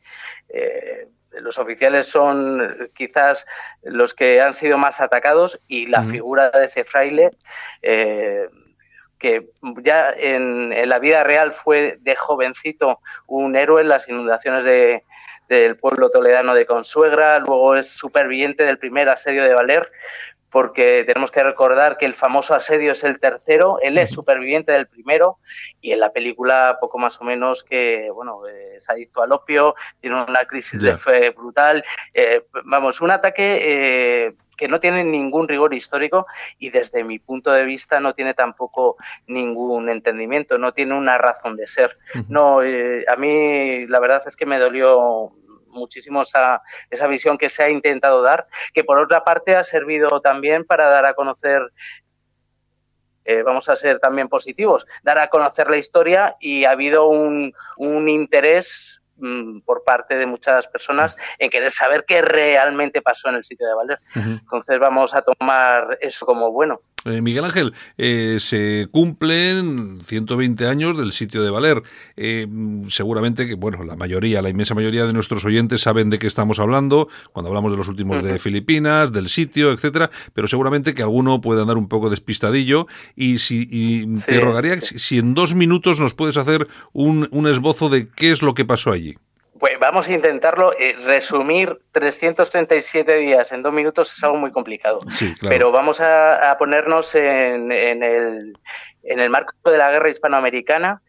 eh, 0.49 1.09
los 1.41 1.59
oficiales 1.59 2.07
son 2.07 2.91
quizás 2.95 3.47
los 3.83 4.15
que 4.15 4.41
han 4.41 4.55
sido 4.55 4.79
más 4.79 5.01
atacados 5.01 5.61
y 5.69 5.87
la 5.87 6.03
figura 6.03 6.51
de 6.51 6.65
ese 6.65 6.85
fraile 6.85 7.31
eh, 7.83 8.49
que 9.19 9.49
ya 9.83 10.11
en, 10.13 10.73
en 10.73 10.89
la 10.89 10.99
vida 10.99 11.25
real 11.25 11.53
fue 11.53 11.99
de 12.01 12.17
jovencito 12.17 13.01
un 13.27 13.57
héroe 13.57 13.83
en 13.83 13.89
las 13.89 14.09
inundaciones 14.09 14.65
de, 14.65 15.05
del 15.49 15.77
pueblo 15.77 16.11
toledano 16.11 16.55
de 16.55 16.67
Consuegra, 16.67 17.39
luego 17.39 17.77
es 17.77 17.89
superviviente 17.89 18.65
del 18.65 18.79
primer 18.79 19.09
asedio 19.09 19.45
de 19.45 19.55
Valer, 19.55 19.91
porque 20.51 21.05
tenemos 21.05 21.31
que 21.31 21.43
recordar 21.43 21.97
que 21.97 22.07
el 22.07 22.15
famoso 22.15 22.55
asedio 22.55 22.93
es 22.93 23.05
el 23.05 23.19
tercero, 23.19 23.79
él 23.83 23.99
es 23.99 24.11
superviviente 24.11 24.73
del 24.73 24.87
primero 24.87 25.39
y 25.81 25.93
en 25.93 26.01
la 26.01 26.13
película 26.13 26.79
poco 26.81 26.99
más 26.99 27.21
o 27.21 27.25
menos 27.25 27.65
que, 27.65 28.09
bueno, 28.13 28.47
eh, 28.47 28.77
es 28.77 28.89
adicto 28.89 29.23
al 29.23 29.33
opio, 29.33 29.75
tiene 30.01 30.23
una 30.23 30.45
crisis 30.45 30.81
de 30.81 30.97
fe 30.97 31.31
brutal, 31.31 31.85
eh, 32.15 32.47
vamos, 32.65 33.01
un 33.01 33.11
ataque 33.11 33.59
eh, 33.63 34.35
que 34.57 34.69
no 34.69 34.81
tiene 34.81 35.05
ningún 35.05 35.47
rigor 35.47 35.75
histórico 35.75 36.27
y 36.59 36.71
desde 36.71 37.05
mi 37.05 37.19
punto 37.19 37.53
de 37.53 37.65
vista 37.65 38.01
no 38.01 38.15
tiene 38.15 38.35
tampoco 38.35 38.97
ningún 39.27 39.89
entendimiento, 39.89 40.59
no 40.59 40.73
tiene 40.73 40.95
una 40.95 41.19
razón 41.19 41.57
de 41.57 41.67
ser. 41.67 41.99
No, 42.29 42.63
eh, 42.63 43.05
a 43.09 43.17
mí 43.17 43.87
la 43.87 44.01
verdad 44.01 44.23
es 44.27 44.37
que 44.37 44.47
me 44.47 44.59
dolió 44.59 45.31
muchísimo 45.77 46.23
esa, 46.23 46.63
esa 46.91 47.07
visión 47.07 47.39
que 47.39 47.49
se 47.49 47.63
ha 47.63 47.71
intentado 47.71 48.23
dar, 48.23 48.47
que 48.73 48.85
por 48.85 48.99
otra 48.99 49.25
parte 49.25 49.57
ha 49.57 49.63
servido 49.63 50.21
también 50.21 50.65
para 50.65 50.89
dar 50.89 51.07
a 51.07 51.15
conocer 51.15 51.61
eh, 53.27 53.43
vamos 53.43 53.69
a 53.69 53.75
ser 53.75 53.99
también 53.99 54.29
positivos, 54.29 54.87
dar 55.03 55.19
a 55.19 55.29
conocer 55.29 55.69
la 55.69 55.77
historia 55.77 56.35
y 56.41 56.65
ha 56.65 56.71
habido 56.71 57.09
un, 57.09 57.53
un 57.77 58.09
interés 58.09 59.03
mm, 59.17 59.63
por 59.63 59.83
parte 59.83 60.17
de 60.17 60.27
muchas 60.27 60.69
personas 60.69 61.17
en 61.41 61.51
querer 61.51 61.73
saber 61.73 62.05
qué 62.07 62.23
realmente 62.23 63.03
pasó 63.03 63.29
en 63.29 63.35
el 63.35 63.45
sitio 63.45 63.67
de 63.67 63.75
Valer. 63.75 64.01
Entonces 64.15 64.79
vamos 64.79 65.13
a 65.13 65.23
tomar 65.23 65.99
eso 66.01 66.25
como 66.25 66.53
bueno. 66.53 66.79
Eh, 67.07 67.23
Miguel 67.23 67.45
Ángel, 67.45 67.73
eh, 67.99 68.39
se 68.41 68.89
cumplen 68.91 70.01
120 70.03 70.67
años 70.67 70.97
del 70.99 71.13
sitio 71.13 71.43
de 71.43 71.51
Valer. 71.51 71.83
Eh, 72.17 72.47
seguramente 72.89 73.47
que, 73.47 73.55
bueno, 73.55 73.83
la 73.85 73.97
mayoría, 73.97 74.43
la 74.43 74.49
inmensa 74.51 74.75
mayoría 74.75 75.07
de 75.07 75.13
nuestros 75.13 75.45
oyentes 75.45 75.81
saben 75.83 76.11
de 76.11 76.19
qué 76.19 76.27
estamos 76.27 76.59
hablando 76.59 77.09
cuando 77.33 77.49
hablamos 77.49 77.71
de 77.73 77.79
los 77.79 77.89
últimos 77.89 78.23
de 78.23 78.39
Filipinas, 78.39 79.13
del 79.13 79.29
sitio, 79.29 79.73
etcétera, 79.73 80.11
pero 80.35 80.49
seguramente 80.49 80.95
que 80.95 81.03
alguno 81.03 81.41
puede 81.41 81.63
andar 81.63 81.77
un 81.79 81.89
poco 81.89 82.11
despistadillo 82.11 82.87
y 83.15 83.39
si 83.39 83.69
y 83.71 84.15
te 84.25 84.41
rogaría 84.41 84.81
sí. 84.81 84.87
si- 84.95 84.99
si 84.99 85.19
en 85.19 85.35
dos 85.35 85.55
minutos 85.55 86.01
nos 86.01 86.15
puedes 86.15 86.37
hacer 86.37 86.67
un, 86.93 87.29
un 87.31 87.47
esbozo 87.47 87.89
de 87.89 88.09
qué 88.09 88.31
es 88.33 88.43
lo 88.43 88.55
que 88.55 88.65
pasó 88.65 88.91
allí. 88.93 89.15
Pues 89.67 89.81
vamos 89.81 90.07
a 90.07 90.13
intentarlo. 90.13 90.73
eh, 90.79 90.95
resumir 91.03 91.81
337 91.91 93.17
días 93.17 93.51
en 93.51 93.63
dos 93.63 93.73
minutos 93.73 94.17
es 94.17 94.23
algo 94.23 94.37
muy 94.37 94.53
complicado. 94.53 95.01
Sí, 95.11 95.35
claro. 95.35 95.53
Pero 95.53 95.73
vamos 95.73 96.01
a, 96.01 96.53
a 96.53 96.57
ponernos 96.57 97.13
en, 97.17 97.73
en 97.73 98.05
el, 98.05 98.57
en 99.03 99.19
el 99.19 99.29
marco 99.29 99.53
de 99.65 99.79
la 99.79 99.91
guerra 99.91 100.09
hispanoamericana. 100.09 101.03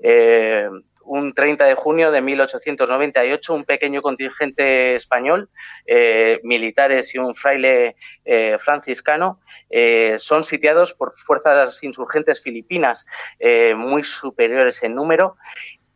Eh, 0.00 0.68
un 1.06 1.34
30 1.34 1.64
de 1.64 1.74
junio 1.74 2.12
de 2.12 2.20
1898, 2.22 3.52
un 3.52 3.64
pequeño 3.64 4.00
contingente 4.00 4.94
español, 4.94 5.50
eh, 5.84 6.40
militares 6.44 7.14
y 7.14 7.18
un 7.18 7.34
fraile 7.34 7.96
eh, 8.24 8.56
franciscano, 8.58 9.40
eh, 9.70 10.14
son 10.18 10.44
sitiados 10.44 10.94
por 10.94 11.12
fuerzas 11.14 11.82
insurgentes 11.82 12.40
filipinas 12.40 13.06
eh, 13.40 13.74
muy 13.74 14.04
superiores 14.04 14.82
en 14.84 14.94
número 14.94 15.36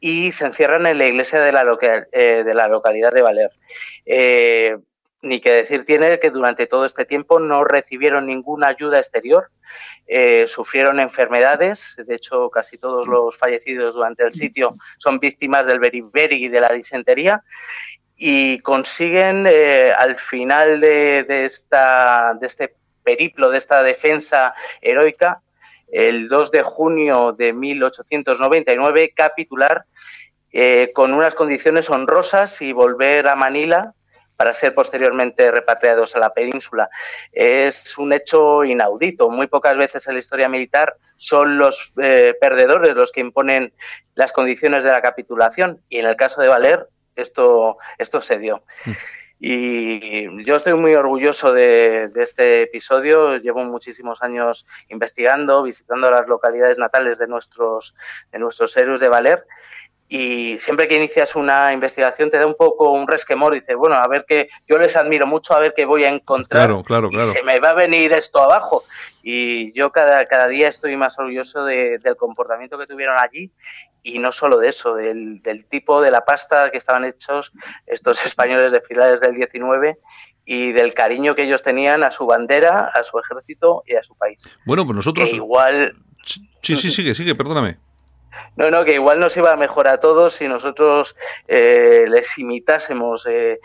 y 0.00 0.32
se 0.32 0.46
encierran 0.46 0.86
en 0.86 0.98
la 0.98 1.06
iglesia 1.06 1.40
de 1.40 1.52
la, 1.52 1.64
loca- 1.64 2.06
eh, 2.12 2.44
de 2.44 2.54
la 2.54 2.68
localidad 2.68 3.12
de 3.12 3.22
Valer. 3.22 3.50
Eh, 4.06 4.76
ni 5.20 5.40
que 5.40 5.50
decir 5.50 5.84
tiene 5.84 6.20
que 6.20 6.30
durante 6.30 6.66
todo 6.68 6.84
este 6.84 7.04
tiempo 7.04 7.40
no 7.40 7.64
recibieron 7.64 8.26
ninguna 8.26 8.68
ayuda 8.68 8.98
exterior, 8.98 9.50
eh, 10.06 10.44
sufrieron 10.46 11.00
enfermedades, 11.00 11.96
de 12.06 12.14
hecho 12.14 12.50
casi 12.50 12.78
todos 12.78 13.08
los 13.08 13.36
fallecidos 13.36 13.94
durante 13.96 14.22
el 14.22 14.32
sitio 14.32 14.76
son 14.96 15.18
víctimas 15.18 15.66
del 15.66 15.80
beriberi 15.80 16.44
y 16.44 16.48
de 16.48 16.60
la 16.60 16.68
disentería 16.68 17.42
y 18.16 18.60
consiguen 18.60 19.48
al 19.98 20.16
final 20.18 20.80
de, 20.80 21.24
de 21.24 21.44
esta, 21.44 22.34
de 22.40 22.46
este 22.46 22.76
periplo, 23.02 23.50
de 23.50 23.58
esta 23.58 23.82
defensa 23.82 24.54
heroica, 24.80 25.42
el 25.90 26.28
2 26.28 26.50
de 26.50 26.62
junio 26.62 27.32
de 27.32 27.52
1899 27.52 29.12
capitular 29.14 29.84
eh, 30.52 30.92
con 30.94 31.12
unas 31.12 31.34
condiciones 31.34 31.90
honrosas 31.90 32.62
y 32.62 32.72
volver 32.72 33.28
a 33.28 33.36
Manila 33.36 33.94
para 34.36 34.52
ser 34.52 34.72
posteriormente 34.72 35.50
repatriados 35.50 36.14
a 36.14 36.20
la 36.20 36.32
península. 36.32 36.88
Es 37.32 37.98
un 37.98 38.12
hecho 38.12 38.64
inaudito. 38.64 39.28
Muy 39.30 39.48
pocas 39.48 39.76
veces 39.76 40.06
en 40.06 40.14
la 40.14 40.20
historia 40.20 40.48
militar 40.48 40.94
son 41.16 41.58
los 41.58 41.92
eh, 42.00 42.34
perdedores 42.40 42.94
los 42.94 43.10
que 43.10 43.20
imponen 43.20 43.72
las 44.14 44.32
condiciones 44.32 44.84
de 44.84 44.90
la 44.90 45.02
capitulación 45.02 45.82
y 45.88 45.98
en 45.98 46.06
el 46.06 46.14
caso 46.14 46.40
de 46.40 46.48
Valer 46.48 46.86
esto, 47.16 47.78
esto 47.98 48.20
se 48.20 48.38
dio. 48.38 48.62
Y 49.40 50.44
yo 50.44 50.56
estoy 50.56 50.74
muy 50.74 50.94
orgulloso 50.94 51.52
de, 51.52 52.08
de, 52.08 52.22
este 52.22 52.62
episodio. 52.62 53.36
Llevo 53.36 53.64
muchísimos 53.64 54.22
años 54.22 54.66
investigando, 54.88 55.62
visitando 55.62 56.10
las 56.10 56.26
localidades 56.26 56.78
natales 56.78 57.18
de 57.18 57.28
nuestros, 57.28 57.94
de 58.32 58.38
nuestros 58.40 58.76
héroes 58.76 59.00
de 59.00 59.08
Valer. 59.08 59.46
Y 60.10 60.58
siempre 60.58 60.88
que 60.88 60.96
inicias 60.96 61.36
una 61.36 61.72
investigación 61.72 62.30
te 62.30 62.38
da 62.38 62.46
un 62.46 62.54
poco 62.54 62.90
un 62.92 63.06
resquemor. 63.06 63.52
Dices, 63.52 63.76
bueno, 63.76 63.96
a 63.96 64.08
ver 64.08 64.24
qué, 64.26 64.48
yo 64.66 64.78
les 64.78 64.96
admiro 64.96 65.26
mucho, 65.26 65.54
a 65.54 65.60
ver 65.60 65.74
qué 65.76 65.84
voy 65.84 66.04
a 66.04 66.08
encontrar. 66.08 66.66
Claro, 66.66 66.82
claro, 66.82 67.08
claro. 67.10 67.28
Y 67.28 67.30
se 67.30 67.42
me 67.42 67.60
va 67.60 67.70
a 67.70 67.74
venir 67.74 68.12
esto 68.12 68.42
abajo. 68.42 68.84
Y 69.22 69.70
yo 69.74 69.92
cada, 69.92 70.24
cada 70.26 70.48
día 70.48 70.68
estoy 70.68 70.96
más 70.96 71.18
orgulloso 71.18 71.64
de, 71.64 71.98
del 71.98 72.16
comportamiento 72.16 72.78
que 72.78 72.86
tuvieron 72.86 73.16
allí 73.18 73.52
y 74.02 74.18
no 74.18 74.32
solo 74.32 74.58
de 74.58 74.68
eso, 74.68 74.94
del, 74.94 75.42
del, 75.42 75.64
tipo 75.66 76.00
de 76.00 76.10
la 76.10 76.24
pasta 76.24 76.70
que 76.70 76.78
estaban 76.78 77.04
hechos 77.04 77.52
estos 77.86 78.24
españoles 78.26 78.72
de 78.72 78.80
finales 78.80 79.20
del 79.20 79.34
19 79.34 79.98
y 80.44 80.72
del 80.72 80.94
cariño 80.94 81.34
que 81.34 81.44
ellos 81.44 81.62
tenían 81.62 82.02
a 82.02 82.10
su 82.10 82.26
bandera, 82.26 82.90
a 82.94 83.02
su 83.02 83.18
ejército 83.18 83.82
y 83.86 83.96
a 83.96 84.02
su 84.02 84.14
país. 84.16 84.48
Bueno, 84.64 84.84
pues 84.84 84.96
nosotros... 84.96 85.28
Que 85.28 85.36
igual... 85.36 85.94
Sí, 86.24 86.76
sí, 86.76 86.90
sigue, 86.90 87.14
sigue, 87.14 87.34
perdóname. 87.34 87.78
No, 88.58 88.72
no, 88.72 88.84
que 88.84 88.94
igual 88.94 89.20
nos 89.20 89.36
iba 89.36 89.54
mejor 89.54 89.86
a 89.86 90.00
todos 90.00 90.34
si 90.34 90.48
nosotros 90.48 91.14
eh, 91.46 92.04
les 92.08 92.36
imitásemos, 92.38 93.24
eh, 93.30 93.60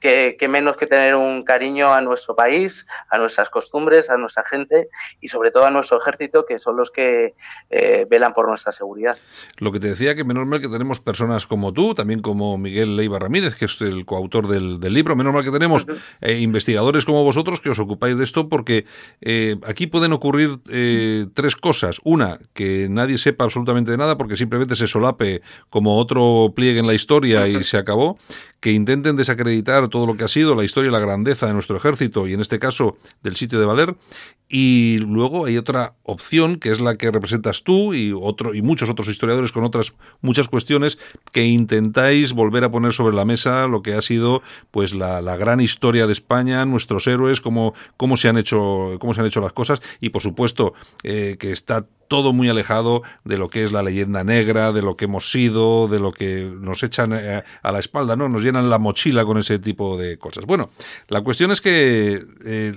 que, 0.00 0.36
que, 0.38 0.48
menos 0.48 0.76
que 0.78 0.86
tener 0.86 1.14
un 1.14 1.42
cariño 1.42 1.92
a 1.92 2.00
nuestro 2.00 2.34
país, 2.34 2.86
a 3.10 3.18
nuestras 3.18 3.50
costumbres, 3.50 4.08
a 4.08 4.16
nuestra 4.16 4.44
gente 4.44 4.88
y 5.20 5.28
sobre 5.28 5.50
todo 5.50 5.66
a 5.66 5.70
nuestro 5.70 6.00
ejército, 6.00 6.46
que 6.46 6.58
son 6.58 6.78
los 6.78 6.90
que 6.90 7.34
eh, 7.68 8.06
velan 8.08 8.32
por 8.32 8.48
nuestra 8.48 8.72
seguridad. 8.72 9.18
Lo 9.58 9.70
que 9.72 9.78
te 9.78 9.88
decía, 9.88 10.14
que 10.14 10.24
menos 10.24 10.46
mal 10.46 10.62
que 10.62 10.68
tenemos 10.68 10.98
personas 10.98 11.46
como 11.46 11.74
tú, 11.74 11.94
también 11.94 12.22
como 12.22 12.56
Miguel 12.56 12.96
Leiva 12.96 13.18
Ramírez, 13.18 13.56
que 13.56 13.66
es 13.66 13.78
el 13.82 14.06
coautor 14.06 14.48
del, 14.48 14.80
del 14.80 14.94
libro, 14.94 15.16
menos 15.16 15.34
mal 15.34 15.44
que 15.44 15.50
tenemos 15.50 15.84
uh 15.84 15.92
-huh. 16.20 16.40
investigadores 16.40 17.04
como 17.04 17.24
vosotros 17.24 17.60
que 17.60 17.68
os 17.68 17.78
ocupáis 17.78 18.16
de 18.16 18.24
esto, 18.24 18.48
porque 18.48 18.86
eh, 19.20 19.56
aquí 19.66 19.86
pueden 19.86 20.14
ocurrir 20.14 20.60
eh, 20.70 21.26
tres 21.34 21.56
cosas. 21.56 22.00
Una, 22.04 22.38
que 22.54 22.88
nadie 22.88 23.18
sepa 23.18 23.44
absolutamente 23.44 23.81
de 23.90 23.96
nada 23.96 24.16
porque 24.16 24.36
simplemente 24.36 24.76
se 24.76 24.86
solape 24.86 25.42
como 25.68 25.98
otro 25.98 26.52
pliegue 26.54 26.78
en 26.78 26.86
la 26.86 26.94
historia 26.94 27.48
y 27.48 27.64
se 27.64 27.76
acabó, 27.76 28.18
que 28.62 28.70
intenten 28.70 29.16
desacreditar 29.16 29.88
todo 29.88 30.06
lo 30.06 30.16
que 30.16 30.22
ha 30.22 30.28
sido 30.28 30.54
la 30.54 30.62
historia 30.62 30.88
y 30.88 30.92
la 30.92 31.00
grandeza 31.00 31.48
de 31.48 31.52
nuestro 31.52 31.76
ejército 31.76 32.28
y 32.28 32.32
en 32.32 32.40
este 32.40 32.60
caso 32.60 32.96
del 33.24 33.34
sitio 33.34 33.58
de 33.58 33.66
Valer. 33.66 33.96
Y 34.48 34.98
luego 34.98 35.46
hay 35.46 35.56
otra 35.56 35.94
opción 36.04 36.56
que 36.56 36.70
es 36.70 36.80
la 36.80 36.94
que 36.94 37.10
representas 37.10 37.64
tú 37.64 37.92
y 37.92 38.12
otro 38.12 38.54
y 38.54 38.62
muchos 38.62 38.88
otros 38.88 39.08
historiadores 39.08 39.50
con 39.50 39.64
otras 39.64 39.94
muchas 40.20 40.46
cuestiones 40.46 40.98
que 41.32 41.44
intentáis 41.44 42.34
volver 42.34 42.62
a 42.62 42.70
poner 42.70 42.92
sobre 42.92 43.16
la 43.16 43.24
mesa 43.24 43.66
lo 43.66 43.82
que 43.82 43.94
ha 43.94 44.02
sido 44.02 44.42
pues 44.70 44.94
la, 44.94 45.20
gran 45.36 45.60
historia 45.60 46.06
de 46.06 46.12
España, 46.12 46.64
nuestros 46.64 47.06
héroes, 47.08 47.40
cómo, 47.40 47.74
cómo 47.96 48.16
se 48.16 48.28
han 48.28 48.36
hecho 48.36 48.96
cómo 49.00 49.12
se 49.12 49.22
han 49.22 49.26
hecho 49.26 49.40
las 49.40 49.54
cosas 49.54 49.82
y 50.00 50.10
por 50.10 50.22
supuesto 50.22 50.74
eh, 51.02 51.36
que 51.40 51.50
está 51.50 51.86
todo 52.12 52.34
muy 52.34 52.50
alejado 52.50 53.00
de 53.24 53.38
lo 53.38 53.48
que 53.48 53.64
es 53.64 53.72
la 53.72 53.82
leyenda 53.82 54.22
negra, 54.22 54.70
de 54.72 54.82
lo 54.82 54.98
que 54.98 55.06
hemos 55.06 55.30
sido, 55.30 55.88
de 55.88 55.98
lo 55.98 56.12
que 56.12 56.42
nos 56.60 56.82
echan 56.82 57.14
eh, 57.14 57.42
a 57.62 57.72
la 57.72 57.78
espalda, 57.78 58.16
¿no? 58.16 58.28
Nos 58.28 58.42
la 58.60 58.78
mochila 58.78 59.24
con 59.24 59.38
ese 59.38 59.58
tipo 59.58 59.96
de 59.96 60.18
cosas. 60.18 60.44
Bueno, 60.44 60.70
la 61.08 61.20
cuestión 61.22 61.50
es 61.50 61.60
que 61.60 62.24
eh, 62.44 62.74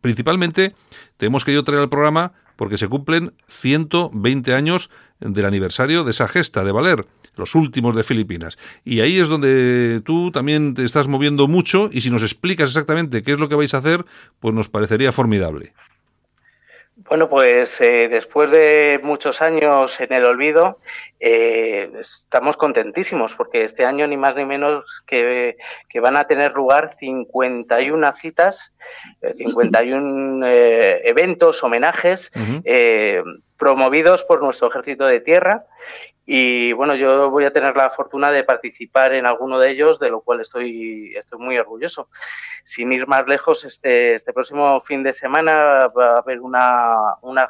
principalmente 0.00 0.74
te 1.16 1.26
hemos 1.26 1.44
querido 1.44 1.64
traer 1.64 1.80
al 1.80 1.88
programa 1.88 2.32
porque 2.56 2.78
se 2.78 2.88
cumplen 2.88 3.34
120 3.46 4.54
años 4.54 4.90
del 5.20 5.44
aniversario 5.44 6.04
de 6.04 6.10
esa 6.10 6.26
gesta 6.26 6.64
de 6.64 6.72
Valer, 6.72 7.06
los 7.36 7.54
últimos 7.54 7.94
de 7.94 8.02
Filipinas. 8.02 8.58
Y 8.84 9.00
ahí 9.00 9.18
es 9.18 9.28
donde 9.28 10.02
tú 10.04 10.30
también 10.32 10.74
te 10.74 10.84
estás 10.84 11.06
moviendo 11.06 11.46
mucho 11.46 11.88
y 11.92 12.00
si 12.00 12.10
nos 12.10 12.22
explicas 12.22 12.70
exactamente 12.70 13.22
qué 13.22 13.32
es 13.32 13.38
lo 13.38 13.48
que 13.48 13.54
vais 13.54 13.74
a 13.74 13.78
hacer, 13.78 14.04
pues 14.40 14.54
nos 14.54 14.68
parecería 14.68 15.12
formidable. 15.12 15.72
Bueno, 17.08 17.28
pues 17.30 17.80
eh, 17.80 18.08
después 18.08 18.50
de 18.50 19.00
muchos 19.02 19.40
años 19.40 19.98
en 20.00 20.12
el 20.12 20.24
olvido, 20.24 20.78
eh, 21.20 21.90
estamos 21.98 22.58
contentísimos 22.58 23.34
porque 23.34 23.64
este 23.64 23.86
año 23.86 24.06
ni 24.06 24.18
más 24.18 24.36
ni 24.36 24.44
menos 24.44 25.02
que, 25.06 25.56
que 25.88 26.00
van 26.00 26.18
a 26.18 26.24
tener 26.24 26.52
lugar 26.52 26.90
51 26.90 28.12
citas, 28.12 28.74
eh, 29.22 29.32
51 29.34 30.46
eventos, 30.46 31.62
homenajes. 31.64 32.30
Uh 32.36 32.40
-huh 32.40 33.42
promovidos 33.58 34.24
por 34.24 34.42
nuestro 34.42 34.68
ejército 34.68 35.04
de 35.06 35.20
tierra 35.20 35.66
y 36.30 36.74
bueno, 36.74 36.94
yo 36.94 37.30
voy 37.30 37.46
a 37.46 37.52
tener 37.54 37.74
la 37.74 37.88
fortuna 37.88 38.30
de 38.30 38.44
participar 38.44 39.14
en 39.14 39.24
alguno 39.24 39.58
de 39.58 39.70
ellos, 39.70 39.98
de 39.98 40.10
lo 40.10 40.20
cual 40.20 40.42
estoy, 40.42 41.14
estoy 41.16 41.38
muy 41.38 41.56
orgulloso. 41.56 42.10
Sin 42.64 42.92
ir 42.92 43.06
más 43.06 43.26
lejos, 43.26 43.64
este, 43.64 44.14
este 44.14 44.34
próximo 44.34 44.78
fin 44.82 45.02
de 45.02 45.14
semana 45.14 45.88
va 45.88 46.16
a 46.16 46.18
haber 46.18 46.42
una, 46.42 47.14
una 47.22 47.48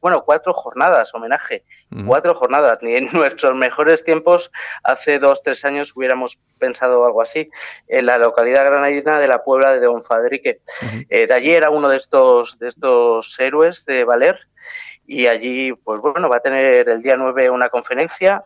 bueno, 0.00 0.22
cuatro 0.24 0.54
jornadas, 0.54 1.12
homenaje, 1.12 1.64
cuatro 2.06 2.36
jornadas. 2.36 2.78
Ni 2.82 2.94
en 2.98 3.08
nuestros 3.12 3.56
mejores 3.56 4.04
tiempos, 4.04 4.52
hace 4.84 5.18
dos, 5.18 5.42
tres 5.42 5.64
años, 5.64 5.96
hubiéramos 5.96 6.38
pensado 6.56 7.04
algo 7.04 7.22
así, 7.22 7.50
en 7.88 8.06
la 8.06 8.16
localidad 8.16 8.64
granadina 8.64 9.18
de 9.18 9.26
la 9.26 9.42
Puebla 9.42 9.72
de 9.72 9.80
Don 9.80 10.04
Fadrique. 10.04 10.60
Eh, 11.08 11.26
de 11.26 11.34
allí 11.34 11.50
era 11.50 11.70
uno 11.70 11.88
de 11.88 11.96
estos, 11.96 12.60
de 12.60 12.68
estos 12.68 13.40
héroes 13.40 13.84
de 13.86 14.04
Valer 14.04 14.46
y 15.10 15.26
allí, 15.26 15.72
pues 15.72 16.00
bueno, 16.00 16.28
va 16.28 16.36
a 16.36 16.40
tener 16.40 16.88
el 16.88 17.02
día 17.02 17.16
9 17.16 17.50
una 17.50 17.68
conferencia, 17.68 18.38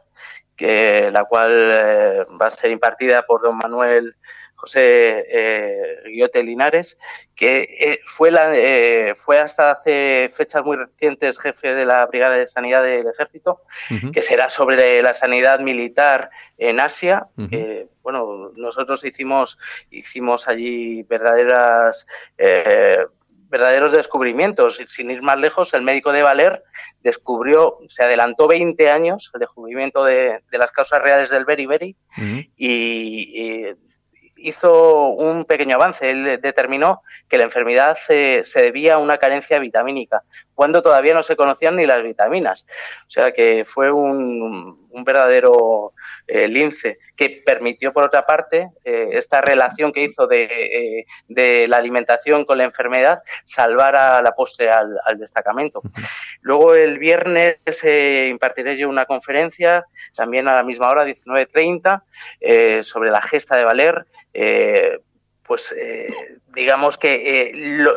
que, 0.56 1.10
la 1.12 1.24
cual 1.24 1.70
eh, 1.74 2.24
va 2.40 2.46
a 2.46 2.50
ser 2.50 2.70
impartida 2.70 3.26
por 3.26 3.42
don 3.42 3.58
Manuel 3.58 4.16
José 4.54 5.26
eh, 5.28 5.96
Guillote 6.06 6.42
Linares, 6.42 6.96
que 7.34 7.64
eh, 7.64 7.98
fue, 8.06 8.30
la, 8.30 8.56
eh, 8.56 9.14
fue 9.14 9.40
hasta 9.40 9.72
hace 9.72 10.30
fechas 10.34 10.64
muy 10.64 10.78
recientes 10.78 11.38
jefe 11.38 11.74
de 11.74 11.84
la 11.84 12.06
Brigada 12.06 12.36
de 12.36 12.46
Sanidad 12.46 12.82
del 12.82 13.08
Ejército, 13.08 13.60
que 14.10 14.22
será 14.22 14.48
sobre 14.48 15.02
la 15.02 15.12
sanidad 15.12 15.60
militar 15.60 16.30
en 16.56 16.80
Asia. 16.80 17.28
Que, 17.50 17.88
bueno, 18.02 18.52
nosotros 18.56 19.04
hicimos, 19.04 19.58
hicimos 19.90 20.48
allí 20.48 21.02
verdaderas 21.02 22.06
eh, 22.38 23.04
verdaderos 23.54 23.92
descubrimientos. 23.92 24.80
Y 24.80 24.86
Sin 24.86 25.10
ir 25.10 25.22
más 25.22 25.38
lejos, 25.38 25.74
el 25.74 25.82
médico 25.82 26.10
de 26.12 26.22
Valer 26.22 26.62
descubrió, 27.02 27.78
se 27.88 28.02
adelantó 28.02 28.48
20 28.48 28.90
años 28.90 29.30
el 29.32 29.40
descubrimiento 29.40 30.04
de, 30.04 30.40
de 30.50 30.58
las 30.58 30.72
causas 30.72 31.00
reales 31.00 31.30
del 31.30 31.44
beriberi 31.44 31.96
Ujú. 32.16 32.40
y, 32.56 33.40
y 33.40 33.74
hizo 34.36 35.08
un 35.08 35.44
pequeño 35.44 35.76
avance. 35.76 36.10
Él 36.10 36.40
determinó 36.40 37.02
que 37.28 37.38
la 37.38 37.44
enfermedad 37.44 37.96
se, 37.96 38.42
se 38.44 38.62
debía 38.62 38.94
a 38.94 38.98
una 38.98 39.18
carencia 39.18 39.58
vitamínica, 39.60 40.22
cuando 40.54 40.82
todavía 40.82 41.14
no 41.14 41.22
se 41.22 41.36
conocían 41.36 41.76
ni 41.76 41.86
las 41.86 42.02
vitaminas. 42.02 42.66
O 43.06 43.10
sea 43.10 43.32
que 43.32 43.64
fue 43.64 43.90
un, 43.90 44.84
un 44.94 45.04
verdadero 45.04 45.92
eh, 46.26 46.48
lince 46.48 46.98
que 47.16 47.42
permitió, 47.44 47.92
por 47.92 48.04
otra 48.04 48.24
parte, 48.24 48.70
eh, 48.84 49.08
esta 49.12 49.40
relación 49.40 49.92
que 49.92 50.04
hizo 50.04 50.26
de, 50.26 50.44
eh, 50.44 51.06
de, 51.28 51.68
la 51.68 51.76
alimentación 51.78 52.44
con 52.44 52.58
la 52.58 52.64
enfermedad, 52.64 53.18
salvar 53.44 53.96
a 53.96 54.22
la 54.22 54.32
postre 54.32 54.70
al, 54.70 54.98
al 55.04 55.18
destacamento. 55.18 55.82
Luego 56.40 56.74
el 56.74 56.98
viernes 56.98 57.58
impartiré 58.28 58.76
yo 58.76 58.88
una 58.88 59.04
conferencia, 59.04 59.84
también 60.16 60.48
a 60.48 60.54
la 60.54 60.62
misma 60.62 60.88
hora, 60.88 61.04
19.30, 61.04 62.02
eh, 62.40 62.82
sobre 62.82 63.10
la 63.10 63.20
gesta 63.20 63.56
de 63.56 63.64
Valer. 63.64 64.06
Pues 65.42 65.74
digamos 66.54 66.96
que 66.96 67.52
lo, 67.54 67.94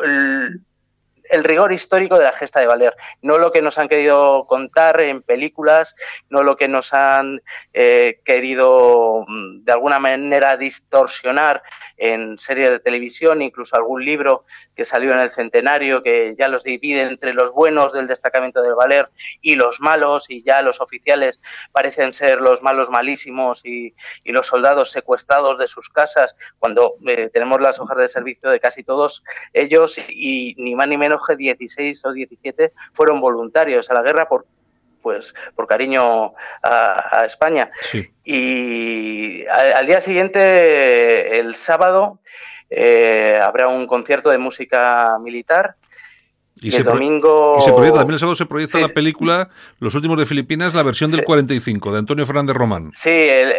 el 1.30 1.44
rigor 1.44 1.72
histórico 1.72 2.18
de 2.18 2.24
la 2.24 2.32
gesta 2.32 2.60
de 2.60 2.66
Valer, 2.66 2.96
no 3.22 3.38
lo 3.38 3.50
que 3.50 3.62
nos 3.62 3.78
han 3.78 3.88
querido 3.88 4.46
contar 4.46 5.00
en 5.00 5.22
películas, 5.22 5.94
no 6.28 6.42
lo 6.42 6.56
que 6.56 6.68
nos 6.68 6.92
han 6.94 7.40
eh, 7.72 8.20
querido 8.24 9.24
mm, 9.26 9.58
de 9.58 9.72
alguna 9.72 9.98
manera 9.98 10.56
distorsionar 10.56 11.62
en 11.96 12.38
series 12.38 12.70
de 12.70 12.78
televisión, 12.78 13.42
incluso 13.42 13.76
algún 13.76 14.04
libro 14.04 14.44
que 14.74 14.84
salió 14.84 15.12
en 15.12 15.18
el 15.18 15.30
centenario 15.30 16.02
que 16.02 16.34
ya 16.38 16.48
los 16.48 16.62
divide 16.62 17.02
entre 17.02 17.34
los 17.34 17.52
buenos 17.52 17.92
del 17.92 18.06
destacamento 18.06 18.62
del 18.62 18.74
Valer 18.74 19.10
y 19.40 19.56
los 19.56 19.80
malos 19.80 20.30
y 20.30 20.42
ya 20.42 20.62
los 20.62 20.80
oficiales 20.80 21.40
parecen 21.72 22.12
ser 22.12 22.40
los 22.40 22.62
malos 22.62 22.90
malísimos 22.90 23.64
y, 23.64 23.94
los 24.24 24.46
soldados 24.46 24.90
secuestrados 24.92 25.58
de 25.58 25.66
sus 25.66 25.88
casas 25.88 26.36
cuando 26.58 26.94
eh, 27.06 27.30
tenemos 27.32 27.60
las 27.60 27.80
hojas 27.80 27.96
de 27.96 28.08
servicio 28.08 28.50
de 28.50 28.60
casi 28.60 28.84
todos 28.84 29.24
ellos 29.52 29.98
y 30.08 30.54
ni 30.58 30.76
más 30.76 30.86
ni 30.86 30.96
menos 30.96 31.17
que 31.26 31.36
16 31.36 32.04
o 32.04 32.12
17 32.12 32.72
fueron 32.92 33.20
voluntarios 33.20 33.90
a 33.90 33.94
la 33.94 34.02
guerra 34.02 34.28
por 34.28 34.46
pues 35.00 35.32
por 35.54 35.66
cariño 35.66 36.34
a, 36.62 37.20
a 37.20 37.24
España. 37.24 37.70
Sí. 37.80 38.04
Y 38.24 39.46
al, 39.46 39.72
al, 39.74 39.86
día 39.86 40.00
siguiente, 40.00 41.38
el 41.38 41.54
sábado, 41.54 42.20
eh, 42.70 43.40
habrá 43.42 43.68
un 43.68 43.86
concierto 43.86 44.30
de 44.30 44.38
música 44.38 45.18
militar. 45.22 45.76
Y, 46.60 46.74
el 46.74 46.82
domingo. 46.82 47.56
Y 47.58 47.62
se 47.62 47.72
proyecta, 47.72 48.00
también 48.00 48.14
el 48.14 48.18
sábado 48.18 48.36
se 48.36 48.46
proyecta 48.46 48.78
sí, 48.78 48.82
la 48.82 48.88
película 48.88 49.48
Los 49.78 49.94
últimos 49.94 50.18
de 50.18 50.26
Filipinas, 50.26 50.74
la 50.74 50.82
versión 50.82 51.08
sí. 51.10 51.16
del 51.16 51.24
45, 51.24 51.92
de 51.92 51.98
Antonio 52.00 52.26
Fernández 52.26 52.56
Román. 52.56 52.90
Sí, 52.94 53.10
el, 53.12 53.54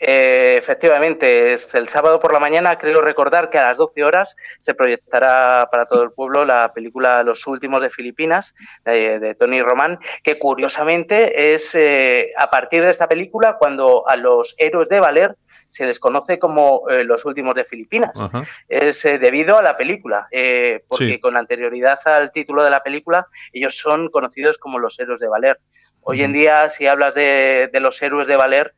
eh, 0.00 0.56
efectivamente, 0.58 1.52
es 1.52 1.74
el 1.74 1.88
sábado 1.88 2.20
por 2.20 2.32
la 2.32 2.40
mañana, 2.40 2.76
creo 2.76 3.00
recordar 3.00 3.48
que 3.48 3.58
a 3.58 3.68
las 3.68 3.76
12 3.76 4.04
horas 4.04 4.36
se 4.58 4.74
proyectará 4.74 5.68
para 5.70 5.84
todo 5.84 6.02
el 6.02 6.12
pueblo 6.12 6.44
la 6.44 6.72
película 6.72 7.22
Los 7.22 7.46
últimos 7.46 7.80
de 7.80 7.90
Filipinas 7.90 8.54
de, 8.84 9.18
de 9.18 9.34
Tony 9.34 9.62
Román, 9.62 9.98
que 10.22 10.38
curiosamente 10.38 11.54
es 11.54 11.74
eh, 11.74 12.30
a 12.36 12.50
partir 12.50 12.82
de 12.82 12.90
esta 12.90 13.08
película 13.08 13.56
cuando 13.58 14.08
a 14.08 14.16
los 14.16 14.54
héroes 14.58 14.88
de 14.88 15.00
Valer 15.00 15.36
se 15.68 15.86
les 15.86 15.98
conoce 15.98 16.38
como 16.38 16.88
eh, 16.88 17.04
los 17.04 17.24
últimos 17.24 17.54
de 17.54 17.64
Filipinas. 17.64 18.18
Ajá. 18.18 18.44
Es 18.68 19.04
eh, 19.04 19.18
debido 19.18 19.58
a 19.58 19.62
la 19.62 19.76
película, 19.76 20.28
eh, 20.30 20.84
porque 20.88 21.14
sí. 21.14 21.20
con 21.20 21.36
anterioridad 21.36 21.98
al 22.06 22.32
título 22.32 22.62
de 22.62 22.70
la 22.70 22.82
película, 22.82 23.26
ellos 23.52 23.76
son 23.76 24.08
conocidos 24.08 24.58
como 24.58 24.78
los 24.78 24.98
héroes 24.98 25.20
de 25.20 25.28
Valer. 25.28 25.60
Hoy 26.08 26.22
en 26.22 26.32
día, 26.32 26.68
si 26.68 26.86
hablas 26.86 27.16
de, 27.16 27.68
de 27.72 27.80
los 27.80 28.00
héroes 28.00 28.28
de 28.28 28.36
Valer, 28.36 28.74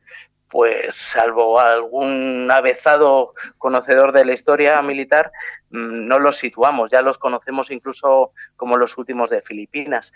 pues 0.49 0.95
salvo 0.95 1.59
algún 1.59 2.49
avezado 2.51 3.33
conocedor 3.57 4.11
de 4.11 4.25
la 4.25 4.33
historia 4.33 4.81
militar, 4.81 5.31
mm, 5.69 6.07
no 6.07 6.19
los 6.19 6.37
situamos, 6.37 6.89
ya 6.89 7.01
los 7.01 7.17
conocemos 7.17 7.69
incluso 7.71 8.33
como 8.55 8.77
los 8.77 8.97
últimos 8.97 9.29
de 9.29 9.41
Filipinas. 9.41 10.11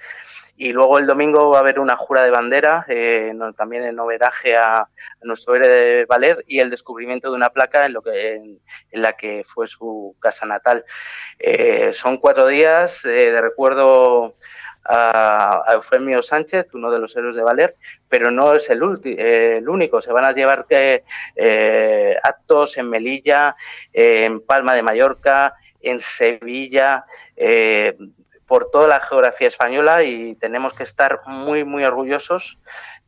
Y 0.56 0.72
luego 0.72 0.98
el 0.98 1.08
domingo 1.08 1.50
va 1.50 1.58
a 1.58 1.62
haber 1.62 1.80
una 1.80 1.96
jura 1.96 2.24
de 2.24 2.32
bandera, 2.32 2.86
eh, 2.88 3.34
también 3.56 3.84
en 3.84 4.00
homenaje 4.00 4.56
a, 4.56 4.88
nuestro 5.22 5.56
héroe 5.56 5.68
de 5.68 6.06
Valer 6.06 6.44
y 6.48 6.60
el 6.60 6.70
descubrimiento 6.70 7.30
de 7.30 7.36
una 7.36 7.50
placa 7.50 7.86
en, 7.86 7.94
lo 7.94 8.02
que, 8.02 8.34
en, 8.34 8.60
en 8.92 9.02
la 9.02 9.14
que 9.14 9.44
fue 9.44 9.68
su 9.68 10.16
casa 10.20 10.46
natal. 10.46 10.84
Eh, 11.40 11.94
son 11.94 12.18
cuatro 12.18 12.48
días 12.48 13.06
eh, 13.06 13.32
de 13.32 13.42
recuerdo 13.42 14.36
a, 14.86 15.64
a, 15.68 15.74
Eufemio 15.74 16.22
Sánchez, 16.22 16.74
uno 16.74 16.92
de 16.92 17.00
los 17.00 17.16
héroes 17.16 17.36
de 17.36 17.44
Valer, 17.44 17.76
pero 18.08 18.32
no 18.32 18.54
es 18.54 18.70
el, 18.70 18.82
eh, 19.06 19.58
el 19.58 19.70
único. 19.70 20.02
Se 20.02 20.12
van 20.12 20.26
a 20.26 20.34
llevar 20.34 20.66
que, 20.68 21.04
eh, 21.36 22.16
actos 22.22 22.78
en 22.78 22.90
Melilla, 22.90 23.56
eh, 23.92 24.26
en 24.26 24.40
Palma 24.42 24.76
de 24.76 24.84
Mallorca, 24.84 25.56
en 25.82 26.00
Sevilla, 26.00 27.06
eh, 27.36 27.98
por 28.46 28.70
toda 28.70 28.88
la 28.88 29.00
geografía 29.00 29.48
española 29.48 30.04
y 30.04 30.36
tenemos 30.36 30.74
que 30.74 30.84
estar 30.84 31.22
muy, 31.26 31.64
muy 31.64 31.84
orgullosos 31.84 32.60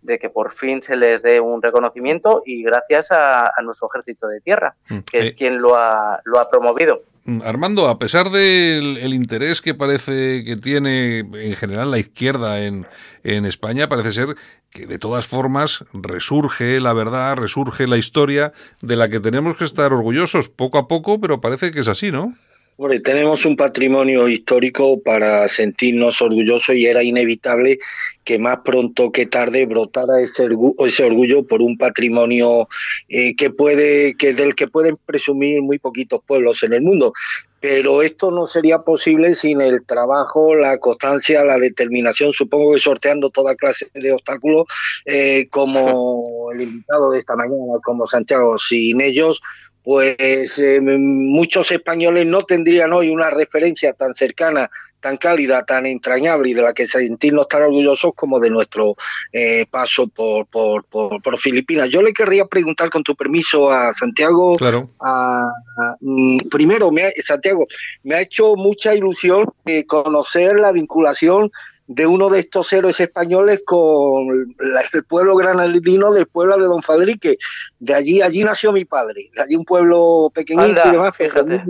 de 0.02 0.18
que 0.18 0.30
por 0.30 0.52
fin 0.52 0.82
se 0.82 0.96
les 0.96 1.24
dé 1.24 1.40
un 1.40 1.62
reconocimiento 1.62 2.42
y 2.46 2.64
gracias 2.64 3.12
a, 3.12 3.52
a 3.56 3.62
nuestro 3.62 3.90
ejército 3.90 4.28
de 4.28 4.42
tierra, 4.42 4.76
que 5.12 5.20
es 5.20 5.34
quien 5.34 5.62
lo 5.62 5.76
ha, 5.76 6.22
lo 6.24 6.40
ha 6.40 6.50
promovido. 6.50 7.02
Armando, 7.44 7.88
a 7.88 7.98
pesar 7.98 8.30
del 8.30 8.98
el 8.98 9.14
interés 9.14 9.62
que 9.62 9.74
parece 9.74 10.44
que 10.44 10.56
tiene 10.56 11.20
en 11.20 11.56
general 11.56 11.90
la 11.90 11.98
izquierda 11.98 12.64
en, 12.64 12.86
en 13.24 13.46
España, 13.46 13.90
parece 13.90 14.14
ser 14.14 14.36
que 14.70 14.86
de 14.86 15.00
todas 15.00 15.26
formas 15.26 15.86
resurge 15.92 16.80
la 16.80 16.94
verdad, 16.94 17.36
resurge 17.36 17.88
la 17.88 17.98
historia 17.98 18.54
de 18.82 18.96
la 18.96 19.10
que 19.10 19.20
tenemos 19.20 19.58
que 19.58 19.66
estar 19.66 19.92
orgullosos 19.92 20.50
poco 20.50 20.78
a 20.78 20.88
poco, 20.88 21.20
pero 21.20 21.42
parece 21.42 21.72
que 21.72 21.80
es 21.80 21.88
así, 21.88 22.12
¿no? 22.12 22.36
Bueno, 22.78 23.02
tenemos 23.02 23.46
un 23.46 23.56
patrimonio 23.56 24.28
histórico 24.28 25.02
para 25.02 25.48
sentirnos 25.48 26.22
orgullosos 26.22 26.76
y 26.76 26.86
era 26.86 27.04
inevitable 27.04 27.80
que 28.26 28.38
más 28.38 28.60
pronto 28.66 29.14
que 29.14 29.28
tarde 29.28 29.66
brotara 29.66 30.20
ese, 30.20 30.44
orgullo, 30.44 30.86
ese 30.86 31.06
orgullo 31.06 31.44
por 31.46 31.62
un 31.62 31.78
patrimonio 31.78 32.68
eh, 33.08 33.34
que 33.38 33.50
puede, 33.50 34.18
que 34.18 34.34
del 34.34 34.56
que 34.56 34.68
pueden 34.68 34.98
presumir 35.06 35.62
muy 35.62 35.80
poquitos 35.80 36.22
pueblos 36.28 36.64
en 36.64 36.74
el 36.74 36.82
mundo. 36.82 37.14
Pero 37.62 38.02
esto 38.02 38.30
no 38.30 38.46
sería 38.46 38.80
posible 38.80 39.36
sin 39.36 39.62
el 39.62 39.86
trabajo, 39.86 40.54
la 40.54 40.78
constancia, 40.78 41.46
la 41.46 41.58
determinación, 41.58 42.34
supongo 42.34 42.74
que 42.74 42.80
sorteando 42.82 43.30
toda 43.30 43.56
clase 43.56 43.88
de 43.94 44.12
obstáculos, 44.12 44.66
eh, 45.06 45.48
como 45.50 46.52
el 46.52 46.62
invitado 46.64 47.12
de 47.12 47.20
esta 47.20 47.38
mañana, 47.38 47.80
como 47.84 48.06
Santiago. 48.06 48.58
Sin 48.58 49.00
ellos, 49.00 49.42
pues 49.86 50.58
eh, 50.58 50.82
muchos 50.82 51.71
españoles 51.71 52.26
no 52.26 52.41
tendrían 52.41 52.91
hoy 52.91 53.10
una 53.10 53.30
referencia 53.30 53.93
tan 53.93 54.15
cercana, 54.15 54.71
tan 55.00 55.17
cálida, 55.17 55.63
tan 55.63 55.86
entrañable 55.86 56.50
y 56.50 56.54
de 56.56 56.63
la 56.63 56.74
que 56.74 56.88
sentirnos 56.88 57.48
tan 57.48 57.62
orgullosos 57.62 58.13
como 58.15 58.39
de 58.39 58.50
nuestro 58.50 58.95
eh, 59.32 59.67
paso 59.69 60.08
por, 60.08 60.48
por, 60.48 60.86
por, 60.86 61.21
por, 61.21 61.38
Filipinas. 61.38 61.89
Yo 61.89 62.02
le 62.02 62.13
querría 62.13 62.45
preguntar, 62.45 62.89
con 62.89 63.04
tu 63.04 63.15
permiso, 63.15 63.69
a 63.69 63.93
Santiago. 63.93 64.58
Claro. 64.58 64.89
A, 65.00 65.43
a, 65.43 65.95
mm, 66.02 66.38
primero, 66.50 66.91
me 66.91 67.04
ha, 67.04 67.12
Santiago, 67.24 67.67
me 68.02 68.15
ha 68.15 68.21
hecho 68.21 68.56
mucha 68.56 68.95
ilusión 68.95 69.45
eh, 69.67 69.86
conocer 69.86 70.60
la 70.60 70.71
vinculación 70.71 71.52
de 71.88 72.08
uno 72.08 72.30
de 72.30 72.39
estos 72.39 72.71
héroes 72.74 73.00
españoles 73.00 73.62
con 73.65 74.56
la- 74.60 74.82
el 74.91 75.04
pueblo 75.04 75.36
granadino 75.36 76.12
de 76.12 76.26
Puebla 76.26 76.58
de 76.58 76.63
Don 76.63 76.82
Fadrique. 76.82 77.38
De 77.80 77.93
allí, 77.93 78.21
allí 78.21 78.43
nació 78.43 78.71
mi 78.71 78.86
padre, 78.86 79.30
de 79.36 79.41
allí 79.41 79.56
un 79.56 79.65
pueblo 79.65 80.32
pequeñito 80.34 80.82
Anda, 80.82 80.88
y 80.88 80.91
demás, 80.91 81.15
fíjate. 81.15 81.63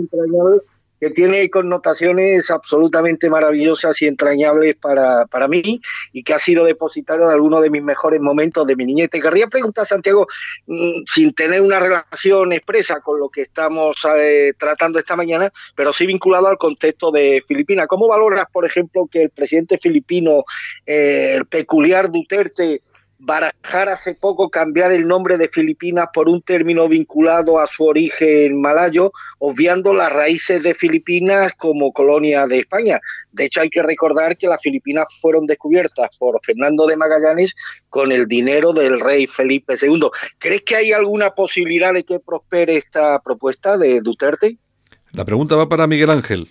Que 1.00 1.10
tiene 1.10 1.48
connotaciones 1.50 2.50
absolutamente 2.50 3.28
maravillosas 3.28 4.00
y 4.02 4.06
entrañables 4.06 4.76
para, 4.76 5.26
para 5.26 5.48
mí 5.48 5.80
y 6.12 6.22
que 6.22 6.34
ha 6.34 6.38
sido 6.38 6.64
depositario 6.64 7.26
de 7.26 7.34
algunos 7.34 7.62
de 7.62 7.70
mis 7.70 7.82
mejores 7.82 8.20
momentos 8.20 8.66
de 8.66 8.76
mi 8.76 8.84
niñez. 8.84 9.10
Querría 9.10 9.48
preguntar, 9.48 9.86
Santiago, 9.86 10.26
mm, 10.66 11.02
sin 11.06 11.34
tener 11.34 11.60
una 11.60 11.78
relación 11.78 12.52
expresa 12.52 13.00
con 13.00 13.18
lo 13.18 13.28
que 13.28 13.42
estamos 13.42 13.96
eh, 14.16 14.52
tratando 14.58 14.98
esta 14.98 15.16
mañana, 15.16 15.52
pero 15.74 15.92
sí 15.92 16.06
vinculado 16.06 16.48
al 16.48 16.58
contexto 16.58 17.10
de 17.10 17.42
Filipinas. 17.46 17.86
¿Cómo 17.86 18.08
valoras, 18.08 18.46
por 18.52 18.64
ejemplo, 18.64 19.08
que 19.10 19.24
el 19.24 19.30
presidente 19.30 19.78
filipino, 19.78 20.44
eh, 20.84 21.34
el 21.36 21.46
peculiar 21.46 22.10
Duterte, 22.10 22.82
barajar 23.18 23.88
hace 23.88 24.14
poco 24.14 24.50
cambiar 24.50 24.92
el 24.92 25.06
nombre 25.06 25.38
de 25.38 25.48
Filipinas 25.48 26.06
por 26.12 26.28
un 26.28 26.42
término 26.42 26.88
vinculado 26.88 27.58
a 27.58 27.66
su 27.66 27.84
origen 27.84 28.60
malayo, 28.60 29.12
obviando 29.38 29.94
las 29.94 30.12
raíces 30.12 30.62
de 30.62 30.74
Filipinas 30.74 31.52
como 31.56 31.92
colonia 31.92 32.46
de 32.46 32.60
España? 32.60 33.00
De 33.32 33.46
hecho, 33.46 33.60
hay 33.60 33.70
que 33.70 33.82
recordar 33.82 34.36
que 34.36 34.48
las 34.48 34.60
Filipinas 34.60 35.06
fueron 35.20 35.46
descubiertas 35.46 36.16
por 36.18 36.38
Fernando 36.44 36.86
de 36.86 36.96
Magallanes 36.96 37.54
con 37.88 38.12
el 38.12 38.26
dinero 38.26 38.72
del 38.72 39.00
rey 39.00 39.26
Felipe 39.26 39.74
II. 39.80 40.08
¿Crees 40.38 40.62
que 40.62 40.76
hay 40.76 40.92
alguna 40.92 41.30
posibilidad 41.30 41.92
de 41.92 42.04
que 42.04 42.20
prospere 42.20 42.76
esta 42.76 43.20
propuesta 43.20 43.76
de 43.78 44.00
Duterte? 44.00 44.58
La 45.12 45.24
pregunta 45.24 45.56
va 45.56 45.68
para 45.68 45.86
Miguel 45.86 46.10
Ángel. 46.10 46.48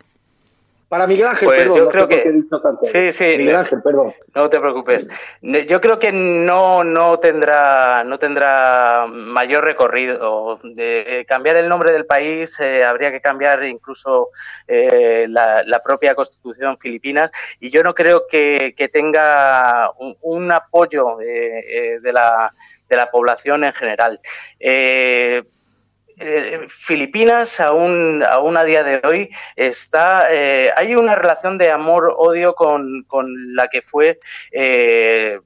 Para 0.87 1.07
Miguel 1.07 1.27
Ángel, 1.27 1.47
Pues 1.47 1.59
perdón, 1.61 1.77
yo 1.77 1.83
no 1.85 1.89
creo 1.89 2.07
que- 2.07 2.21
he 2.21 2.31
dicho. 2.31 2.59
Sí, 2.83 3.11
sí. 3.11 3.23
Miguel 3.25 3.53
no- 3.53 3.59
Ángel, 3.59 3.81
perdón. 3.81 4.13
No 4.35 4.49
te 4.49 4.59
preocupes. 4.59 5.09
Yo 5.41 5.81
creo 5.81 5.97
que 5.97 6.11
no, 6.11 6.83
no 6.83 7.19
tendrá 7.19 8.03
no 8.03 8.19
tendrá 8.19 9.05
mayor 9.09 9.63
recorrido. 9.63 10.59
De 10.63 11.25
cambiar 11.27 11.57
el 11.57 11.67
nombre 11.69 11.91
del 11.91 12.05
país 12.05 12.59
eh, 12.59 12.83
habría 12.85 13.11
que 13.11 13.19
cambiar 13.19 13.63
incluso 13.63 14.29
eh, 14.67 15.25
la, 15.27 15.63
la 15.65 15.79
propia 15.81 16.13
constitución 16.13 16.77
filipinas 16.77 17.31
y 17.59 17.71
yo 17.71 17.81
no 17.81 17.95
creo 17.95 18.27
que, 18.29 18.73
que 18.77 18.87
tenga 18.87 19.91
un, 19.97 20.15
un 20.21 20.51
apoyo 20.51 21.19
eh, 21.19 21.63
eh, 21.67 21.99
de, 21.99 22.13
la, 22.13 22.53
de 22.87 22.95
la 22.95 23.09
población 23.09 23.63
en 23.63 23.73
general. 23.73 24.19
Eh, 24.59 25.43
eh, 26.19 26.65
Filipinas 26.67 27.59
aún, 27.59 28.23
aún 28.23 28.57
a 28.57 28.63
día 28.63 28.83
de 28.83 29.01
hoy 29.05 29.29
está 29.55 30.27
eh, 30.31 30.71
hay 30.75 30.95
una 30.95 31.15
relación 31.15 31.57
de 31.57 31.71
amor-odio 31.71 32.53
con, 32.55 33.03
con 33.03 33.55
la 33.55 33.67
que 33.67 33.81
fue 33.81 34.19
eh, 34.51 35.39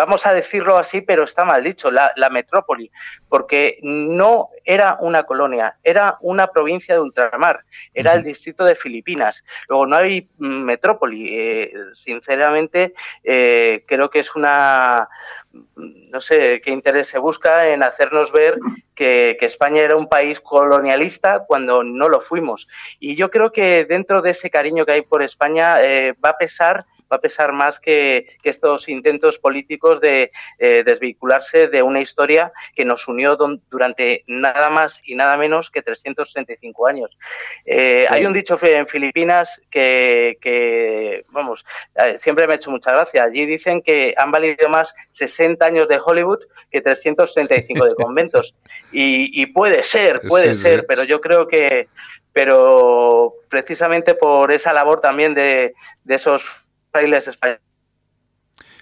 vamos 0.00 0.24
a 0.24 0.32
decirlo 0.32 0.78
así, 0.78 1.02
pero 1.02 1.24
está 1.24 1.44
mal 1.44 1.62
dicho, 1.62 1.90
la, 1.90 2.12
la 2.16 2.30
metrópoli, 2.30 2.90
porque 3.28 3.78
no 3.82 4.48
era 4.64 4.96
una 5.00 5.24
colonia, 5.24 5.76
era 5.82 6.16
una 6.22 6.46
provincia 6.46 6.94
de 6.94 7.02
ultramar, 7.02 7.64
era 7.92 8.14
el 8.14 8.22
distrito 8.22 8.64
de 8.64 8.74
Filipinas. 8.74 9.44
Luego 9.68 9.84
no 9.84 9.96
hay 9.96 10.26
metrópoli. 10.38 11.28
Eh, 11.30 11.72
sinceramente, 11.92 12.94
eh, 13.22 13.84
creo 13.86 14.08
que 14.08 14.20
es 14.20 14.34
una, 14.34 15.06
no 15.52 16.20
sé 16.20 16.62
qué 16.62 16.70
interés 16.70 17.08
se 17.08 17.18
busca 17.18 17.68
en 17.68 17.82
hacernos 17.82 18.32
ver 18.32 18.58
que, 18.94 19.36
que 19.38 19.44
España 19.44 19.82
era 19.82 19.96
un 19.96 20.08
país 20.08 20.40
colonialista 20.40 21.44
cuando 21.46 21.84
no 21.84 22.08
lo 22.08 22.22
fuimos. 22.22 22.68
Y 22.98 23.16
yo 23.16 23.30
creo 23.30 23.52
que 23.52 23.84
dentro 23.84 24.22
de 24.22 24.30
ese 24.30 24.48
cariño 24.48 24.86
que 24.86 24.92
hay 24.92 25.02
por 25.02 25.22
España 25.22 25.82
eh, 25.82 26.14
va 26.24 26.30
a 26.30 26.38
pesar 26.38 26.86
va 27.10 27.16
a 27.16 27.20
pesar 27.20 27.52
más 27.52 27.80
que, 27.80 28.26
que 28.42 28.50
estos 28.50 28.88
intentos 28.88 29.38
políticos 29.38 30.00
de 30.00 30.30
eh, 30.58 30.82
desvincularse 30.84 31.68
de 31.68 31.82
una 31.82 32.00
historia 32.00 32.52
que 32.74 32.84
nos 32.84 33.08
unió 33.08 33.36
don- 33.36 33.62
durante 33.70 34.24
nada 34.26 34.70
más 34.70 35.00
y 35.08 35.14
nada 35.14 35.36
menos 35.36 35.70
que 35.70 35.82
335 35.82 36.86
años. 36.86 37.16
Eh, 37.64 38.06
Hay 38.08 38.24
un 38.24 38.32
dicho 38.32 38.58
en 38.62 38.86
Filipinas 38.86 39.60
que, 39.70 40.38
que, 40.40 41.24
vamos, 41.30 41.64
eh, 41.94 42.16
siempre 42.18 42.46
me 42.46 42.52
ha 42.52 42.56
hecho 42.56 42.70
mucha 42.70 42.92
gracia. 42.92 43.24
Allí 43.24 43.46
dicen 43.46 43.80
que 43.82 44.14
han 44.16 44.30
valido 44.30 44.68
más 44.68 44.94
60 45.10 45.64
años 45.64 45.88
de 45.88 45.98
Hollywood 46.04 46.40
que 46.70 46.80
335 46.80 47.84
de 47.86 47.94
conventos. 47.94 48.56
Y, 48.92 49.40
y 49.40 49.46
puede 49.46 49.82
ser, 49.82 50.20
puede 50.28 50.54
Sí, 50.54 50.62
ser, 50.62 50.80
sí. 50.80 50.86
pero 50.88 51.04
yo 51.04 51.20
creo 51.20 51.46
que, 51.48 51.88
pero 52.32 53.34
precisamente 53.48 54.14
por 54.14 54.50
esa 54.52 54.72
labor 54.72 55.00
también 55.00 55.34
de, 55.34 55.74
de 56.04 56.14
esos 56.14 56.44
frailes 56.90 57.28
españoles 57.28 57.60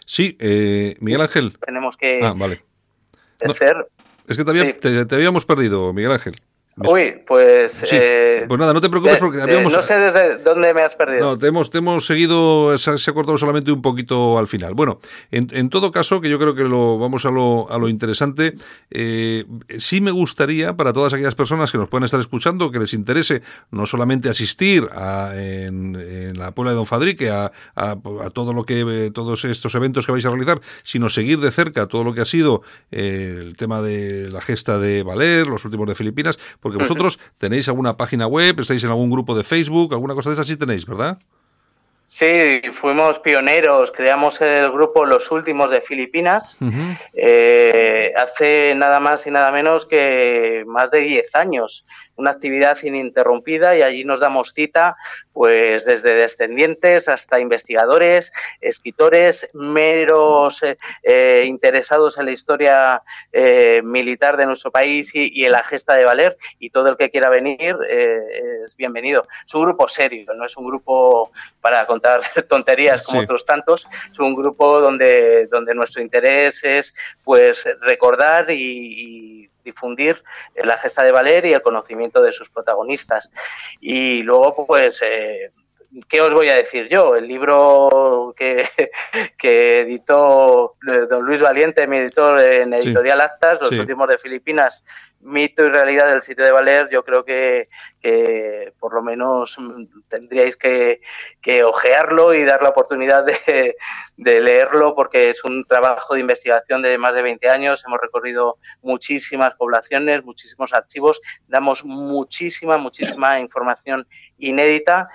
Sí, 0.07 0.37
eh, 0.41 0.95
Miguel 1.01 1.21
Ángel. 1.21 1.59
tenemos 1.65 1.97
que 1.99 2.21
Ah, 2.23 2.33
vale. 2.35 2.63
no. 3.45 3.53
Es 4.27 4.37
que 4.37 4.45
te, 4.45 4.51
había- 4.51 4.73
Sí. 4.73 4.79
te- 4.81 5.05
te 5.07 5.15
habíamos 5.15 5.45
perdido, 5.45 5.93
Miguel 5.93 6.13
Ángel. 6.13 6.41
Uy, 6.81 7.23
pues. 7.27 7.73
Sí, 7.73 7.97
eh, 7.99 8.45
pues 8.47 8.59
nada, 8.59 8.73
no 8.73 8.81
te 8.81 8.89
preocupes 8.89 9.19
porque 9.19 9.41
habíamos... 9.41 9.73
no 9.73 9.83
sé 9.83 9.99
desde 9.99 10.39
dónde 10.39 10.73
me 10.75 10.83
has 10.83 10.95
perdido. 10.95 11.31
No, 11.31 11.39
te 11.39 11.49
hemos, 11.49 11.71
te 11.71 11.79
hemos 11.79 12.07
seguido, 12.07 12.77
se 12.79 12.91
ha, 12.91 12.99
se 12.99 13.11
ha 13.11 13.15
cortado 13.15 13.37
solamente 13.39 13.73
un 13.73 13.83
poquito 13.83 14.39
al 14.39 14.47
final. 14.47 14.75
Bueno, 14.75 15.01
en, 15.31 15.49
en 15.53 15.71
todo 15.71 15.91
caso, 15.91 16.21
que 16.21 16.29
yo 16.29 16.39
creo 16.39 16.55
que 16.55 16.65
lo 16.65 16.99
vamos 16.99 17.25
a 17.25 17.31
lo, 17.31 17.71
a 17.71 17.79
lo 17.79 17.89
interesante, 17.89 18.55
eh, 18.91 19.45
sí 19.79 20.01
me 20.01 20.11
gustaría 20.11 20.77
para 20.77 20.93
todas 20.93 21.13
aquellas 21.13 21.35
personas 21.35 21.73
que 21.73 21.79
nos 21.79 21.89
puedan 21.89 22.05
estar 22.05 22.21
escuchando, 22.21 22.71
que 22.71 22.79
les 22.79 22.95
interese 22.95 23.43
no 23.71 23.87
solamente 23.87 24.29
asistir 24.29 24.89
a, 24.93 25.33
en, 25.35 25.97
en 25.97 26.39
la 26.39 26.53
Puebla 26.53 26.73
de 26.73 26.77
Don 26.77 26.87
Fadrique 26.87 27.31
a, 27.31 27.51
a, 27.75 27.91
a 27.93 28.31
todo 28.31 28.53
lo 28.53 28.65
que 28.65 29.11
todos 29.13 29.45
estos 29.45 29.75
eventos 29.75 30.07
que 30.07 30.13
vais 30.13 30.25
a 30.25 30.31
realizar, 30.31 30.61
sino 30.83 31.09
seguir 31.09 31.41
de 31.41 31.51
cerca 31.51 31.87
todo 31.87 32.05
lo 32.05 32.15
que 32.15 32.21
ha 32.21 32.25
sido 32.25 32.63
eh, 32.91 33.37
el 33.41 33.57
tema 33.57 33.83
de 33.83 34.31
la 34.31 34.41
gesta 34.41 34.79
de 34.79 35.03
Valer, 35.03 35.47
los 35.47 35.65
últimos 35.65 35.89
de 35.89 35.95
Filipinas, 35.95 36.39
porque 36.69 36.79
vosotros 36.85 37.19
tenéis 37.39 37.67
alguna 37.69 37.97
página 37.97 38.27
web, 38.27 38.61
estáis 38.61 38.85
en 38.85 38.91
algún 38.91 39.11
grupo 39.11 39.35
de 39.35 39.43
Facebook, 39.43 39.95
alguna 39.95 40.15
cosa 40.15 40.29
de 40.29 40.35
esas 40.35 40.47
sí 40.47 40.57
tenéis, 40.57 40.85
¿verdad? 40.85 41.19
Sí, 42.11 42.63
fuimos 42.73 43.19
pioneros, 43.19 43.93
creamos 43.93 44.41
el 44.41 44.73
grupo 44.73 45.05
Los 45.05 45.31
Últimos 45.31 45.71
de 45.71 45.83
Filipinas 45.83 46.57
eh, 47.13 48.15
hace 48.17 48.75
nada 48.75 48.99
más 48.99 49.27
y 49.27 49.31
nada 49.31 49.53
menos 49.53 49.85
que 49.85 50.65
más 50.67 50.91
de 50.91 51.01
10 51.01 51.35
años. 51.35 51.87
Una 52.17 52.31
actividad 52.31 52.79
ininterrumpida 52.83 53.77
y 53.77 53.83
allí 53.83 54.05
nos 54.05 54.21
damos 54.21 54.55
cita, 54.55 54.97
pues 55.39 55.85
desde 55.85 56.15
descendientes 56.17 57.09
hasta 57.09 57.39
investigadores, 57.39 58.33
escritores, 58.61 59.49
meros 59.55 60.65
eh, 60.65 60.77
eh, 61.05 61.45
interesados 61.47 62.19
en 62.19 62.25
la 62.25 62.33
historia 62.33 63.03
eh, 63.33 63.81
militar 63.85 64.37
de 64.37 64.47
nuestro 64.47 64.73
país 64.73 65.15
y, 65.15 65.31
y 65.33 65.45
en 65.45 65.53
la 65.53 65.63
gesta 65.63 65.95
de 65.95 66.03
Valer. 66.03 66.37
Y 66.59 66.71
todo 66.71 66.89
el 66.89 66.97
que 66.97 67.09
quiera 67.13 67.29
venir 67.29 67.77
eh, 67.89 68.19
es 68.65 68.77
bienvenido. 68.77 69.29
Es 69.47 69.55
un 69.55 69.63
grupo 69.63 69.87
serio, 69.87 70.27
no 70.35 70.45
es 70.45 70.57
un 70.57 70.67
grupo 70.67 71.31
para 71.61 71.87
contar 71.87 72.21
tonterías 72.49 73.05
como 73.05 73.21
Sí. 73.21 73.25
otros 73.25 73.45
tantos. 73.45 73.87
Es 74.11 74.19
un 74.19 74.35
grupo 74.35 74.81
donde, 74.81 75.47
donde 75.47 75.73
nuestro 75.73 76.03
interés 76.03 76.65
es 76.65 76.97
pues 77.23 77.65
recordar 77.83 78.51
y, 78.51 78.55
y 79.45 79.51
difundir 79.69 80.23
la 80.55 80.79
gesta 80.79 81.03
de 81.03 81.13
Valer 81.13 81.45
y 81.47 81.53
el 81.53 81.63
conocimiento 81.63 82.23
de 82.23 82.33
sus 82.33 82.51
protagonistas. 82.51 83.31
Y 83.81 84.23
luego, 84.23 84.67
pues, 84.67 85.01
eh, 85.03 85.53
¿qué 86.09 86.21
os 86.21 86.35
voy 86.35 86.49
a 86.49 86.55
decir 86.57 86.89
yo? 86.89 87.17
El 87.17 87.27
libro 87.29 88.35
que, 88.37 88.69
que 89.39 89.81
editó 89.81 90.77
eh, 90.87 91.07
don 91.09 91.25
Luis 91.25 91.41
Valiente, 91.41 91.87
mi 91.87 91.99
editor 91.99 92.41
en 92.41 92.73
Sí. 92.73 92.89
Editorial 92.89 93.21
Actas, 93.21 93.61
Los 93.61 93.71
Sí. 93.71 93.81
últimos 93.81 94.07
de 94.09 94.19
Filipinas, 94.19 94.85
mito 95.21 95.65
y 95.65 95.69
realidad 95.69 96.09
del 96.09 96.23
sitio 96.23 96.45
de 96.45 96.53
Valer, 96.53 96.89
yo 96.91 97.03
creo 97.05 97.25
que, 97.25 97.69
que 98.01 98.73
por 98.79 98.95
lo 98.95 99.03
menos 99.03 99.57
tendríais 100.09 100.57
que, 100.57 101.01
que 101.41 101.65
ojearlo 101.65 102.35
y 102.35 102.45
dar 102.45 102.63
la 102.63 102.69
oportunidad 102.69 103.25
de, 103.25 103.75
de 104.17 104.41
leerlo 104.41 104.95
porque 104.95 105.31
es 105.31 105.43
un 105.45 105.65
trabajo 105.65 106.15
de 106.15 106.21
investigación 106.21 106.83
de 106.83 106.97
más 106.99 107.15
de 107.17 107.23
20 107.23 107.49
años. 107.49 107.83
Hemos 107.85 108.01
recorrido 108.01 108.59
muchísimas 108.83 109.55
poblaciones, 109.57 110.25
muchísimos 110.25 110.73
archivos, 110.73 111.21
damos 111.49 111.85
muchísima, 111.85 112.79
muchísima 112.79 113.41
información 113.41 114.07
inédita 114.39 115.09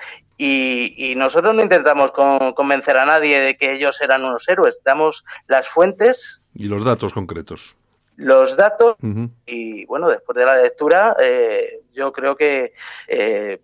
y, 0.46 1.12
y 1.12 1.16
nosotros 1.16 1.56
no 1.56 1.62
intentamos 1.62 2.12
con- 2.12 2.54
convencer 2.54 2.98
a 2.98 3.06
nadie 3.06 3.40
de 3.40 3.56
que 3.58 3.74
ellos 3.74 4.02
eran 4.02 4.24
unos 4.26 4.48
héroes, 4.50 4.82
damos 4.84 5.24
las 5.48 5.68
fuentes, 5.68 6.44
Y 6.56 6.66
los 6.68 6.84
datos 6.84 7.14
concretos. 7.14 7.76
los 8.18 8.56
datos 8.58 8.96
y 9.46 9.86
bueno, 9.86 10.10
después 10.10 10.36
de 10.38 10.46
la 10.46 10.58
lectura, 10.62 11.16
eh, 11.20 11.80
yo 11.94 12.12
creo 12.12 12.36
que 12.36 12.74
eh, 13.08 13.60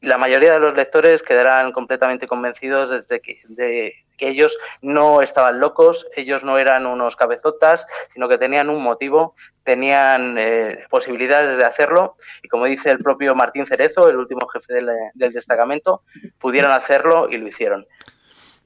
la 0.00 0.18
mayoría 0.18 0.52
de 0.52 0.60
los 0.60 0.74
lectores 0.74 1.22
quedarán 1.22 1.72
completamente 1.72 2.26
convencidos 2.26 2.90
desde 2.90 3.20
que, 3.20 3.38
de 3.48 3.94
que 4.16 4.28
ellos 4.28 4.58
no 4.82 5.22
estaban 5.22 5.60
locos, 5.60 6.08
ellos 6.16 6.44
no 6.44 6.58
eran 6.58 6.86
unos 6.86 7.16
cabezotas, 7.16 7.86
sino 8.12 8.28
que 8.28 8.38
tenían 8.38 8.70
un 8.70 8.82
motivo, 8.82 9.34
tenían 9.62 10.36
eh, 10.38 10.84
posibilidades 10.90 11.58
de 11.58 11.64
hacerlo 11.64 12.16
y 12.42 12.48
como 12.48 12.64
dice 12.64 12.90
el 12.90 12.98
propio 12.98 13.34
Martín 13.34 13.66
Cerezo, 13.66 14.08
el 14.08 14.16
último 14.16 14.46
jefe 14.48 14.74
del, 14.74 14.90
del 15.14 15.32
destacamento, 15.32 16.00
pudieron 16.38 16.72
hacerlo 16.72 17.28
y 17.30 17.36
lo 17.36 17.48
hicieron. 17.48 17.86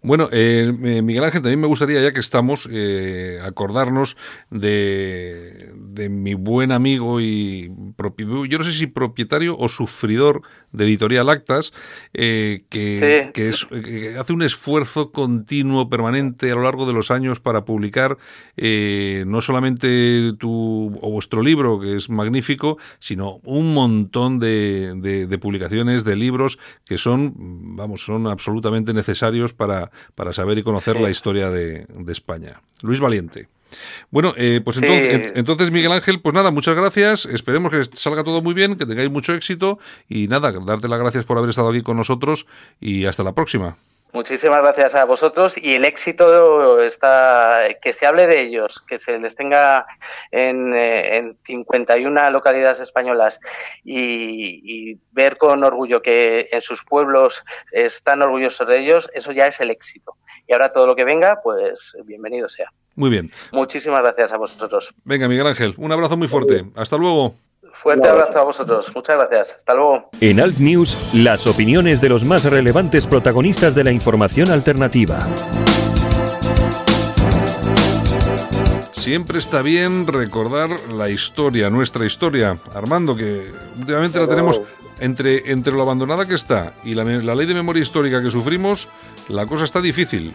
Bueno, 0.06 0.28
eh, 0.32 0.70
eh, 0.82 1.00
Miguel 1.00 1.24
Ángel, 1.24 1.40
también 1.40 1.60
me 1.62 1.66
gustaría, 1.66 2.02
ya 2.02 2.12
que 2.12 2.20
estamos, 2.20 2.68
eh, 2.70 3.38
acordarnos 3.42 4.18
de, 4.50 5.70
de 5.74 6.10
mi 6.10 6.34
buen 6.34 6.72
amigo 6.72 7.22
y 7.22 7.72
yo 8.48 8.58
no 8.58 8.64
sé 8.64 8.72
si 8.74 8.86
propietario 8.86 9.56
o 9.56 9.66
sufridor 9.70 10.42
de 10.72 10.84
Editorial 10.84 11.30
Actas, 11.30 11.72
eh, 12.12 12.64
que, 12.68 13.24
Sí. 13.24 13.30
que 13.32 13.48
es- 13.48 13.64
que 13.64 14.18
hace 14.18 14.34
un 14.34 14.42
esfuerzo 14.42 15.10
continuo, 15.10 15.88
permanente 15.88 16.50
a 16.50 16.54
lo 16.54 16.62
largo 16.64 16.84
de 16.86 16.92
los 16.92 17.10
años 17.10 17.40
para 17.40 17.64
publicar 17.64 18.18
eh, 18.58 19.24
no 19.26 19.40
solamente 19.40 20.32
tu 20.38 20.98
o 21.00 21.10
vuestro 21.10 21.40
libro, 21.42 21.80
que 21.80 21.96
es 21.96 22.10
magnífico, 22.10 22.76
sino 22.98 23.40
un 23.44 23.72
montón 23.72 24.38
de, 24.38 24.92
de- 24.96 25.26
de 25.26 25.38
publicaciones, 25.38 26.04
de 26.04 26.14
libros 26.16 26.58
que 26.84 26.98
son, 26.98 27.32
vamos, 27.74 28.04
son 28.04 28.26
absolutamente 28.26 28.92
necesarios 28.92 29.54
para, 29.54 29.90
para 30.14 30.32
saber 30.32 30.58
y 30.58 30.62
conocer 30.62 30.96
Sí. 30.96 31.02
la 31.02 31.10
historia 31.10 31.50
de, 31.50 31.86
de 31.88 32.12
España. 32.12 32.60
Luis 32.82 33.00
Valiente. 33.00 33.48
Bueno, 34.10 34.34
eh, 34.36 34.60
pues 34.64 34.76
Sí. 34.76 34.84
entonces, 34.84 35.14
en- 35.14 35.38
entonces, 35.38 35.70
Miguel 35.72 35.90
Ángel, 35.92 36.20
pues 36.20 36.32
nada, 36.34 36.50
muchas 36.52 36.76
gracias. 36.76 37.26
Esperemos 37.26 37.72
que 37.72 37.82
salga 37.96 38.22
todo 38.22 38.40
muy 38.42 38.54
bien, 38.54 38.76
que 38.76 38.86
tengáis 38.86 39.10
mucho 39.10 39.34
éxito 39.34 39.78
y 40.08 40.28
nada, 40.28 40.52
darte 40.64 40.86
las 40.88 41.00
gracias 41.00 41.24
por 41.24 41.38
haber 41.38 41.50
estado 41.50 41.70
aquí 41.70 41.82
con 41.82 41.96
nosotros 41.96 42.46
y 42.80 43.06
hasta 43.06 43.24
la 43.24 43.32
próxima. 43.32 43.76
Muchísimas 44.14 44.60
gracias 44.60 44.94
a 44.94 45.04
vosotros 45.04 45.58
y 45.58 45.74
el 45.74 45.84
éxito 45.84 46.80
está 46.80 47.62
que 47.82 47.92
se 47.92 48.06
hable 48.06 48.28
de 48.28 48.42
ellos, 48.42 48.80
que 48.86 48.96
se 49.00 49.18
les 49.18 49.34
tenga 49.34 49.86
en, 50.30 50.72
eh, 50.72 51.16
en 51.16 51.32
51 51.42 52.30
localidades 52.30 52.78
españolas 52.78 53.40
y, 53.82 54.60
y 54.62 55.00
ver 55.10 55.36
con 55.36 55.64
orgullo 55.64 56.00
que 56.00 56.48
en 56.52 56.60
sus 56.60 56.84
pueblos 56.84 57.42
están 57.72 58.22
orgullosos 58.22 58.68
de 58.68 58.78
ellos, 58.78 59.10
eso 59.14 59.32
ya 59.32 59.48
es 59.48 59.60
el 59.60 59.70
éxito. 59.70 60.14
Y 60.46 60.52
ahora 60.52 60.72
todo 60.72 60.86
lo 60.86 60.94
que 60.94 61.02
venga, 61.02 61.40
pues 61.42 61.96
bienvenido 62.04 62.48
sea. 62.48 62.70
Muy 62.94 63.10
bien. 63.10 63.32
Muchísimas 63.50 64.00
gracias 64.02 64.32
a 64.32 64.36
vosotros. 64.36 64.94
Venga, 65.02 65.26
Miguel 65.26 65.48
Ángel, 65.48 65.74
un 65.76 65.90
abrazo 65.90 66.16
muy 66.16 66.28
fuerte. 66.28 66.64
Hasta 66.76 66.96
luego. 66.96 67.34
Fuerte 67.74 68.08
abrazo 68.08 68.38
a 68.38 68.44
vosotros. 68.44 68.90
Muchas 68.94 69.18
gracias. 69.18 69.56
Hasta 69.56 69.74
luego. 69.74 70.08
En 70.20 70.40
Alt 70.40 70.58
News, 70.58 70.96
las 71.12 71.46
opiniones 71.46 72.00
de 72.00 72.08
los 72.08 72.24
más 72.24 72.44
relevantes 72.44 73.06
protagonistas 73.06 73.74
de 73.74 73.84
la 73.84 73.92
información 73.92 74.50
alternativa. 74.50 75.18
Siempre 78.92 79.38
está 79.38 79.60
bien 79.60 80.06
recordar 80.06 80.70
la 80.90 81.10
historia, 81.10 81.68
nuestra 81.68 82.06
historia. 82.06 82.56
Armando, 82.74 83.14
que 83.14 83.52
últimamente 83.78 84.18
la 84.18 84.26
tenemos 84.26 84.62
entre, 84.98 85.50
entre 85.50 85.74
lo 85.74 85.82
abandonada 85.82 86.26
que 86.26 86.34
está 86.34 86.72
y 86.84 86.94
la, 86.94 87.04
la 87.04 87.34
ley 87.34 87.46
de 87.46 87.52
memoria 87.52 87.82
histórica 87.82 88.22
que 88.22 88.30
sufrimos, 88.30 88.88
la 89.28 89.44
cosa 89.44 89.64
está 89.64 89.82
difícil. 89.82 90.32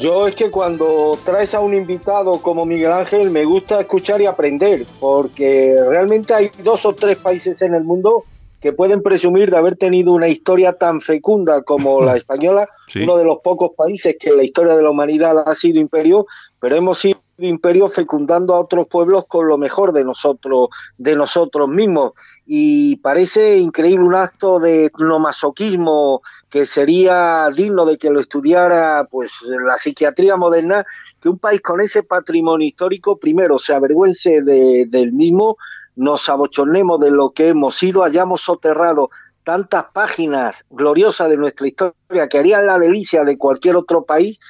Yo 0.00 0.26
es 0.26 0.34
que 0.34 0.50
cuando 0.50 1.18
traes 1.26 1.54
a 1.54 1.60
un 1.60 1.74
invitado 1.74 2.40
como 2.40 2.64
Miguel 2.64 2.90
Ángel 2.90 3.30
me 3.30 3.44
gusta 3.44 3.82
escuchar 3.82 4.18
y 4.22 4.24
aprender, 4.24 4.86
porque 4.98 5.76
realmente 5.88 6.32
hay 6.32 6.50
dos 6.64 6.86
o 6.86 6.94
tres 6.94 7.18
países 7.18 7.60
en 7.60 7.74
el 7.74 7.84
mundo 7.84 8.24
que 8.62 8.72
pueden 8.72 9.02
presumir 9.02 9.50
de 9.50 9.58
haber 9.58 9.76
tenido 9.76 10.14
una 10.14 10.28
historia 10.28 10.72
tan 10.72 11.02
fecunda 11.02 11.60
como 11.62 12.00
la 12.00 12.16
española, 12.16 12.66
Sí. 12.86 13.02
uno 13.02 13.18
de 13.18 13.24
los 13.24 13.40
pocos 13.40 13.72
países 13.76 14.16
que 14.18 14.30
en 14.30 14.38
la 14.38 14.42
historia 14.42 14.74
de 14.74 14.82
la 14.82 14.90
humanidad 14.90 15.38
ha 15.46 15.54
sido 15.54 15.78
imperio, 15.78 16.26
pero 16.60 16.76
hemos 16.76 16.98
sido 16.98 17.20
imperio 17.38 17.88
fecundando 17.88 18.54
a 18.54 18.60
otros 18.60 18.86
pueblos 18.86 19.26
con 19.26 19.48
lo 19.48 19.58
mejor 19.58 19.92
de 19.92 20.04
nosotros, 20.04 20.68
de 20.96 21.14
nosotros 21.14 21.68
mismos. 21.68 22.12
Y 22.52 22.96
parece 22.96 23.58
increíble 23.58 24.04
un 24.04 24.16
acto 24.16 24.58
de 24.58 24.86
etnomasoquismo 24.86 26.20
que 26.48 26.66
sería 26.66 27.48
digno 27.54 27.84
de 27.84 27.96
que 27.96 28.10
lo 28.10 28.18
estudiara 28.18 29.06
pues 29.08 29.30
la 29.44 29.76
psiquiatría 29.78 30.36
moderna, 30.36 30.84
que 31.20 31.28
un 31.28 31.38
país 31.38 31.60
con 31.60 31.80
ese 31.80 32.02
patrimonio 32.02 32.66
histórico 32.66 33.18
primero 33.18 33.60
se 33.60 33.72
avergüence 33.72 34.42
de- 34.42 34.84
del 34.90 35.12
mismo, 35.12 35.58
nos 35.94 36.28
abochornemos 36.28 36.98
de 36.98 37.12
lo 37.12 37.30
que 37.30 37.50
hemos 37.50 37.76
sido, 37.76 38.02
hayamos 38.02 38.40
soterrado 38.40 39.10
tantas 39.44 39.84
páginas 39.92 40.64
gloriosas 40.70 41.30
de 41.30 41.36
nuestra 41.36 41.68
historia 41.68 42.28
que 42.28 42.38
harían 42.38 42.66
la 42.66 42.80
delicia 42.80 43.22
de 43.24 43.38
cualquier 43.38 43.76
otro 43.76 44.02
país 44.04 44.40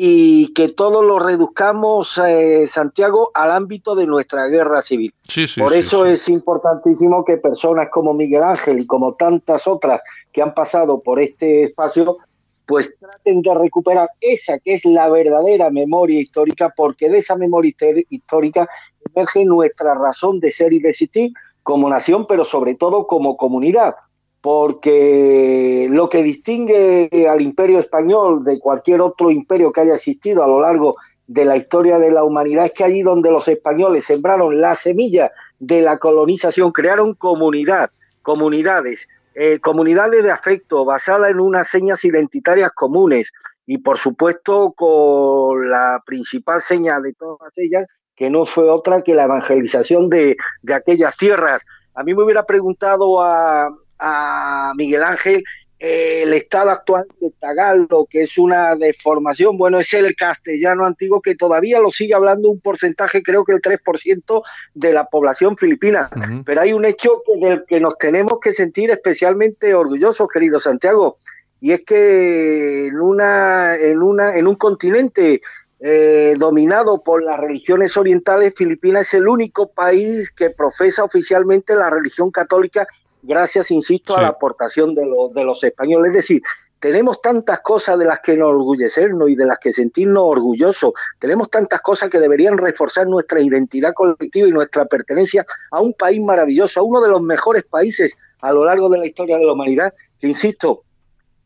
y 0.00 0.54
que 0.54 0.68
todo 0.68 1.02
lo 1.02 1.18
reduzcamos, 1.18 2.20
eh, 2.24 2.68
Santiago, 2.68 3.32
al 3.34 3.50
ámbito 3.50 3.96
de 3.96 4.06
nuestra 4.06 4.46
guerra 4.46 4.80
civil. 4.80 5.12
Sí, 5.28 5.48
sí. 5.48 5.60
Por 5.60 5.72
sí, 5.72 5.80
eso 5.80 6.06
es 6.06 6.28
importantísimo 6.28 7.24
que 7.24 7.36
personas 7.36 7.88
como 7.90 8.14
Miguel 8.14 8.44
Ángel 8.44 8.78
y 8.78 8.86
como 8.86 9.14
tantas 9.14 9.66
otras 9.66 10.00
que 10.30 10.40
han 10.40 10.54
pasado 10.54 11.00
por 11.00 11.18
este 11.18 11.64
espacio, 11.64 12.18
pues 12.64 12.94
traten 13.00 13.42
de 13.42 13.52
recuperar 13.54 14.08
esa 14.20 14.60
que 14.60 14.74
es 14.74 14.84
la 14.84 15.08
verdadera 15.08 15.68
memoria 15.70 16.20
histórica, 16.20 16.72
porque 16.76 17.08
de 17.08 17.18
esa 17.18 17.34
memoria 17.34 17.74
histórica 18.08 18.68
emerge 19.12 19.44
nuestra 19.44 19.94
razón 19.94 20.38
de 20.38 20.52
ser 20.52 20.72
y 20.72 20.78
de 20.78 20.90
existir 20.90 21.32
como 21.64 21.90
nación, 21.90 22.24
pero 22.28 22.44
sobre 22.44 22.76
todo 22.76 23.08
como 23.08 23.36
comunidad, 23.36 23.96
porque 24.40 25.88
lo 25.90 26.08
que 26.08 26.22
distingue 26.22 27.26
al 27.28 27.40
imperio 27.40 27.80
español 27.80 28.44
de 28.44 28.58
cualquier 28.58 29.00
otro 29.00 29.30
imperio 29.30 29.72
que 29.72 29.80
haya 29.80 29.94
existido 29.94 30.44
a 30.44 30.48
lo 30.48 30.60
largo 30.60 30.96
de 31.26 31.44
la 31.44 31.56
historia 31.56 31.98
de 31.98 32.10
la 32.10 32.24
humanidad 32.24 32.66
es 32.66 32.72
que 32.72 32.84
allí 32.84 33.02
donde 33.02 33.30
los 33.30 33.48
españoles 33.48 34.04
sembraron 34.06 34.60
la 34.60 34.74
semilla 34.74 35.32
de 35.58 35.82
la 35.82 35.98
colonización, 35.98 36.72
crearon 36.72 37.14
comunidad, 37.14 37.90
comunidades, 38.22 39.08
eh, 39.34 39.58
comunidades 39.60 40.22
de 40.22 40.30
afecto 40.30 40.84
basadas 40.84 41.30
en 41.30 41.40
unas 41.40 41.68
señas 41.68 42.04
identitarias 42.04 42.70
comunes 42.72 43.32
y 43.66 43.78
por 43.78 43.98
supuesto 43.98 44.72
con 44.72 45.68
la 45.68 46.02
principal 46.06 46.62
seña 46.62 47.00
de 47.00 47.12
todas 47.12 47.52
ellas, 47.56 47.86
que 48.14 48.30
no 48.30 48.46
fue 48.46 48.70
otra 48.70 49.02
que 49.02 49.14
la 49.14 49.24
evangelización 49.24 50.08
de, 50.08 50.36
de 50.62 50.74
aquellas 50.74 51.16
tierras. 51.16 51.62
A 51.94 52.02
mí 52.02 52.14
me 52.14 52.24
hubiera 52.24 52.46
preguntado 52.46 53.20
a, 53.20 53.68
a 53.98 54.72
Miguel 54.76 55.02
Ángel 55.02 55.44
eh, 55.80 56.22
el 56.24 56.34
estado 56.34 56.70
actual 56.70 57.06
de 57.20 57.30
Tagalog, 57.38 58.08
que 58.08 58.22
es 58.22 58.36
una 58.36 58.74
deformación, 58.74 59.56
bueno, 59.56 59.78
es 59.78 59.94
el 59.94 60.16
castellano 60.16 60.84
antiguo 60.84 61.22
que 61.22 61.36
todavía 61.36 61.78
lo 61.78 61.90
sigue 61.90 62.14
hablando 62.14 62.50
un 62.50 62.60
porcentaje, 62.60 63.22
creo 63.22 63.44
que 63.44 63.52
el 63.52 63.60
3% 63.60 64.42
de 64.74 64.92
la 64.92 65.04
población 65.04 65.56
filipina. 65.56 66.10
Pero 66.44 66.60
hay 66.60 66.72
un 66.72 66.84
hecho 66.84 67.22
del 67.40 67.64
que 67.64 67.78
nos 67.78 67.96
tenemos 67.96 68.40
que 68.42 68.50
sentir 68.50 68.90
especialmente 68.90 69.72
orgullosos, 69.72 70.28
querido 70.28 70.58
Santiago, 70.58 71.16
y 71.60 71.70
es 71.70 71.82
que 71.86 72.86
en, 72.88 73.00
una, 73.00 73.76
en, 73.76 74.02
una, 74.02 74.36
en 74.36 74.48
un 74.48 74.56
continente 74.56 75.42
eh, 75.78 76.34
dominado 76.38 77.04
por 77.04 77.22
las 77.22 77.38
religiones 77.38 77.96
orientales, 77.96 78.52
Filipinas 78.56 79.06
es 79.06 79.14
el 79.14 79.28
único 79.28 79.70
país 79.70 80.28
que 80.30 80.50
profesa 80.50 81.04
oficialmente 81.04 81.76
la 81.76 81.88
religión 81.88 82.32
católica 82.32 82.88
gracias, 83.28 83.70
insisto, 83.70 84.14
Sí. 84.14 84.18
a 84.18 84.22
la 84.22 84.28
aportación 84.28 84.94
de 84.94 85.06
los, 85.06 85.32
de 85.32 85.44
los 85.44 85.62
españoles. 85.62 86.10
Es 86.10 86.16
decir, 86.16 86.42
tenemos 86.80 87.20
tantas 87.20 87.60
cosas 87.60 87.98
de 87.98 88.04
las 88.04 88.20
que 88.20 88.36
nos 88.36 88.50
orgullecernos 88.50 89.28
y 89.28 89.36
de 89.36 89.46
las 89.46 89.58
que 89.58 89.72
sentirnos 89.72 90.22
orgullosos. 90.24 90.92
Tenemos 91.18 91.50
tantas 91.50 91.80
cosas 91.80 92.08
que 92.08 92.20
deberían 92.20 92.56
reforzar 92.56 93.06
nuestra 93.06 93.40
identidad 93.40 93.92
colectiva 93.94 94.48
y 94.48 94.52
nuestra 94.52 94.84
pertenencia 94.84 95.44
a 95.70 95.80
un 95.80 95.92
país 95.92 96.20
maravilloso, 96.20 96.80
a 96.80 96.84
uno 96.84 97.00
de 97.00 97.08
los 97.08 97.20
mejores 97.20 97.64
países 97.64 98.16
a 98.40 98.52
lo 98.52 98.64
largo 98.64 98.88
de 98.88 98.98
la 98.98 99.06
historia 99.06 99.36
de 99.36 99.44
la 99.44 99.52
humanidad, 99.52 99.92
que, 100.20 100.28
insisto, 100.28 100.84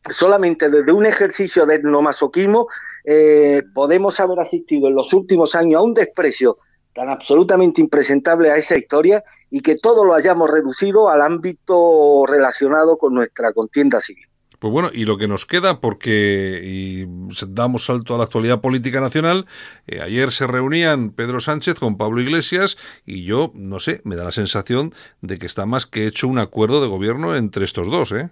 solamente 0.09 0.69
desde 0.69 0.91
un 0.91 1.05
ejercicio 1.05 1.65
de 1.65 1.75
etnomasoquismo 1.75 2.67
eh, 3.05 3.63
podemos 3.73 4.19
haber 4.19 4.39
asistido 4.39 4.87
en 4.87 4.95
los 4.95 5.13
últimos 5.13 5.55
años 5.55 5.79
a 5.79 5.83
un 5.83 5.93
desprecio 5.93 6.57
tan 6.93 7.09
absolutamente 7.09 7.81
impresentable 7.81 8.51
a 8.51 8.57
esa 8.57 8.77
historia 8.77 9.23
y 9.49 9.61
que 9.61 9.75
todo 9.75 10.05
lo 10.05 10.13
hayamos 10.13 10.49
reducido 10.49 11.09
al 11.09 11.21
ámbito 11.21 12.25
relacionado 12.27 12.97
con 12.97 13.13
nuestra 13.13 13.51
contienda 13.53 13.99
civil. 13.99 14.27
Pues 14.63 14.71
bueno, 14.71 14.91
y 14.93 15.03
lo 15.03 15.17
que 15.17 15.27
nos 15.27 15.45
queda, 15.45 15.81
porque 15.81 16.61
y 16.63 17.05
damos 17.49 17.83
salto 17.83 18.15
a 18.15 18.17
la 18.17 18.23
actualidad 18.23 18.61
política 18.61 19.01
nacional, 19.01 19.45
eh, 19.87 19.99
ayer 20.01 20.31
se 20.31 20.47
reunían 20.47 21.09
Pedro 21.09 21.41
Sánchez 21.41 21.77
con 21.79 21.97
Pablo 21.97 22.21
Iglesias 22.21 22.77
y 23.05 23.25
yo, 23.25 23.51
no 23.55 23.81
sé, 23.81 23.99
me 24.05 24.15
da 24.15 24.23
la 24.23 24.31
sensación 24.31 24.93
de 25.19 25.37
que 25.37 25.47
está 25.47 25.65
más 25.65 25.85
que 25.85 26.07
hecho 26.07 26.29
un 26.29 26.39
acuerdo 26.39 26.81
de 26.81 26.87
gobierno 26.87 27.35
entre 27.35 27.65
estos 27.65 27.91
dos, 27.91 28.13
¿eh? 28.13 28.29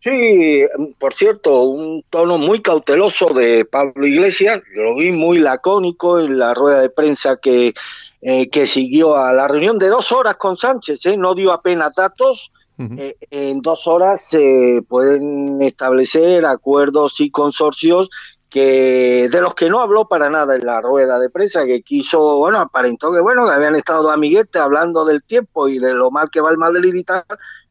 Sí, 0.00 0.62
por 0.98 1.12
cierto, 1.12 1.62
un 1.62 2.04
tono 2.08 2.38
muy 2.38 2.62
cauteloso 2.62 3.26
de 3.34 3.64
Pablo 3.64 4.06
Iglesias, 4.06 4.60
lo 4.74 4.94
vi 4.94 5.10
muy 5.10 5.38
lacónico 5.38 6.20
en 6.20 6.38
la 6.38 6.54
rueda 6.54 6.80
de 6.80 6.90
prensa 6.90 7.36
que, 7.36 7.74
eh, 8.22 8.48
que 8.48 8.66
siguió 8.68 9.16
a 9.16 9.32
la 9.32 9.48
reunión 9.48 9.76
de 9.78 9.88
dos 9.88 10.12
horas 10.12 10.36
con 10.36 10.56
Sánchez, 10.56 11.04
¿eh? 11.06 11.16
no 11.16 11.34
dio 11.34 11.52
apenas 11.52 11.94
datos, 11.96 12.52
eh, 12.96 13.16
en 13.30 13.60
dos 13.60 13.88
horas 13.88 14.24
se 14.24 14.84
pueden 14.88 15.60
establecer 15.62 16.46
acuerdos 16.46 17.20
y 17.20 17.28
consorcios 17.28 18.08
que 18.48 19.28
de 19.30 19.40
los 19.40 19.54
que 19.54 19.68
no 19.68 19.80
habló 19.80 20.08
para 20.08 20.30
nada 20.30 20.54
en 20.54 20.64
la 20.64 20.80
rueda 20.80 21.18
de 21.18 21.28
prensa, 21.28 21.66
que 21.66 21.82
quiso, 21.82 22.38
bueno, 22.38 22.60
aparentó 22.60 23.12
que 23.12 23.20
bueno, 23.20 23.46
que 23.46 23.52
habían 23.52 23.74
estado 23.74 24.10
amiguetes 24.10 24.60
hablando 24.62 25.04
del 25.04 25.22
tiempo 25.22 25.68
y 25.68 25.78
de 25.78 25.92
lo 25.92 26.10
mal 26.10 26.30
que 26.30 26.40
va 26.40 26.50
el 26.50 26.56
Madrid 26.56 26.94
y 26.94 27.04
tal, 27.04 27.24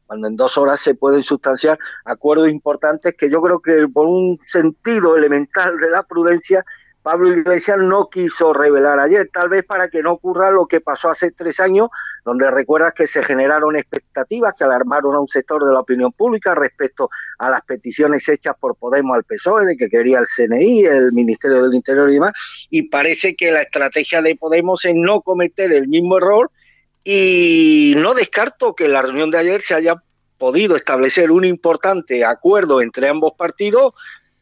cuando 0.08 0.26
en 0.26 0.36
dos 0.36 0.56
horas 0.56 0.80
se 0.80 0.94
pueden 0.94 1.22
sustanciar 1.22 1.78
acuerdos 2.06 2.48
importantes 2.48 3.14
que 3.14 3.30
yo 3.30 3.42
creo 3.42 3.60
que 3.60 3.86
por 3.92 4.06
un 4.06 4.40
sentido 4.42 5.16
elemental 5.16 5.76
de 5.76 5.90
la 5.90 6.02
prudencia 6.02 6.64
Pablo 7.02 7.32
Iglesias 7.32 7.78
no 7.78 8.08
quiso 8.08 8.52
revelar 8.52 8.98
ayer, 9.00 9.30
tal 9.32 9.48
vez 9.48 9.64
para 9.64 9.88
que 9.88 10.02
no 10.02 10.12
ocurra 10.12 10.50
lo 10.50 10.66
que 10.66 10.80
pasó 10.80 11.10
hace 11.10 11.30
tres 11.30 11.60
años, 11.60 11.88
donde 12.24 12.50
recuerdas 12.50 12.92
que 12.92 13.06
se 13.06 13.22
generaron 13.22 13.76
expectativas 13.76 14.54
que 14.54 14.64
alarmaron 14.64 15.14
a 15.14 15.20
un 15.20 15.26
sector 15.26 15.64
de 15.64 15.72
la 15.72 15.80
opinión 15.80 16.12
pública 16.12 16.54
respecto 16.54 17.08
a 17.38 17.50
las 17.50 17.62
peticiones 17.62 18.28
hechas 18.28 18.56
por 18.58 18.76
Podemos 18.76 19.14
al 19.14 19.24
PSOE, 19.24 19.64
de 19.64 19.76
que 19.76 19.88
quería 19.88 20.18
el 20.18 20.26
CNI, 20.26 20.84
el 20.84 21.12
Ministerio 21.12 21.62
del 21.62 21.74
Interior 21.74 22.10
y 22.10 22.14
demás, 22.14 22.32
y 22.68 22.82
parece 22.90 23.34
que 23.36 23.52
la 23.52 23.62
estrategia 23.62 24.20
de 24.20 24.36
Podemos 24.36 24.84
es 24.84 24.94
no 24.94 25.22
cometer 25.22 25.72
el 25.72 25.88
mismo 25.88 26.18
error 26.18 26.50
y 27.10 27.94
no 27.96 28.12
descarto 28.12 28.74
que 28.74 28.84
en 28.84 28.92
la 28.92 29.00
reunión 29.00 29.30
de 29.30 29.38
ayer 29.38 29.62
se 29.62 29.72
haya 29.72 30.02
podido 30.36 30.76
establecer 30.76 31.30
un 31.30 31.46
importante 31.46 32.22
acuerdo 32.22 32.82
entre 32.82 33.08
ambos 33.08 33.32
partidos 33.32 33.94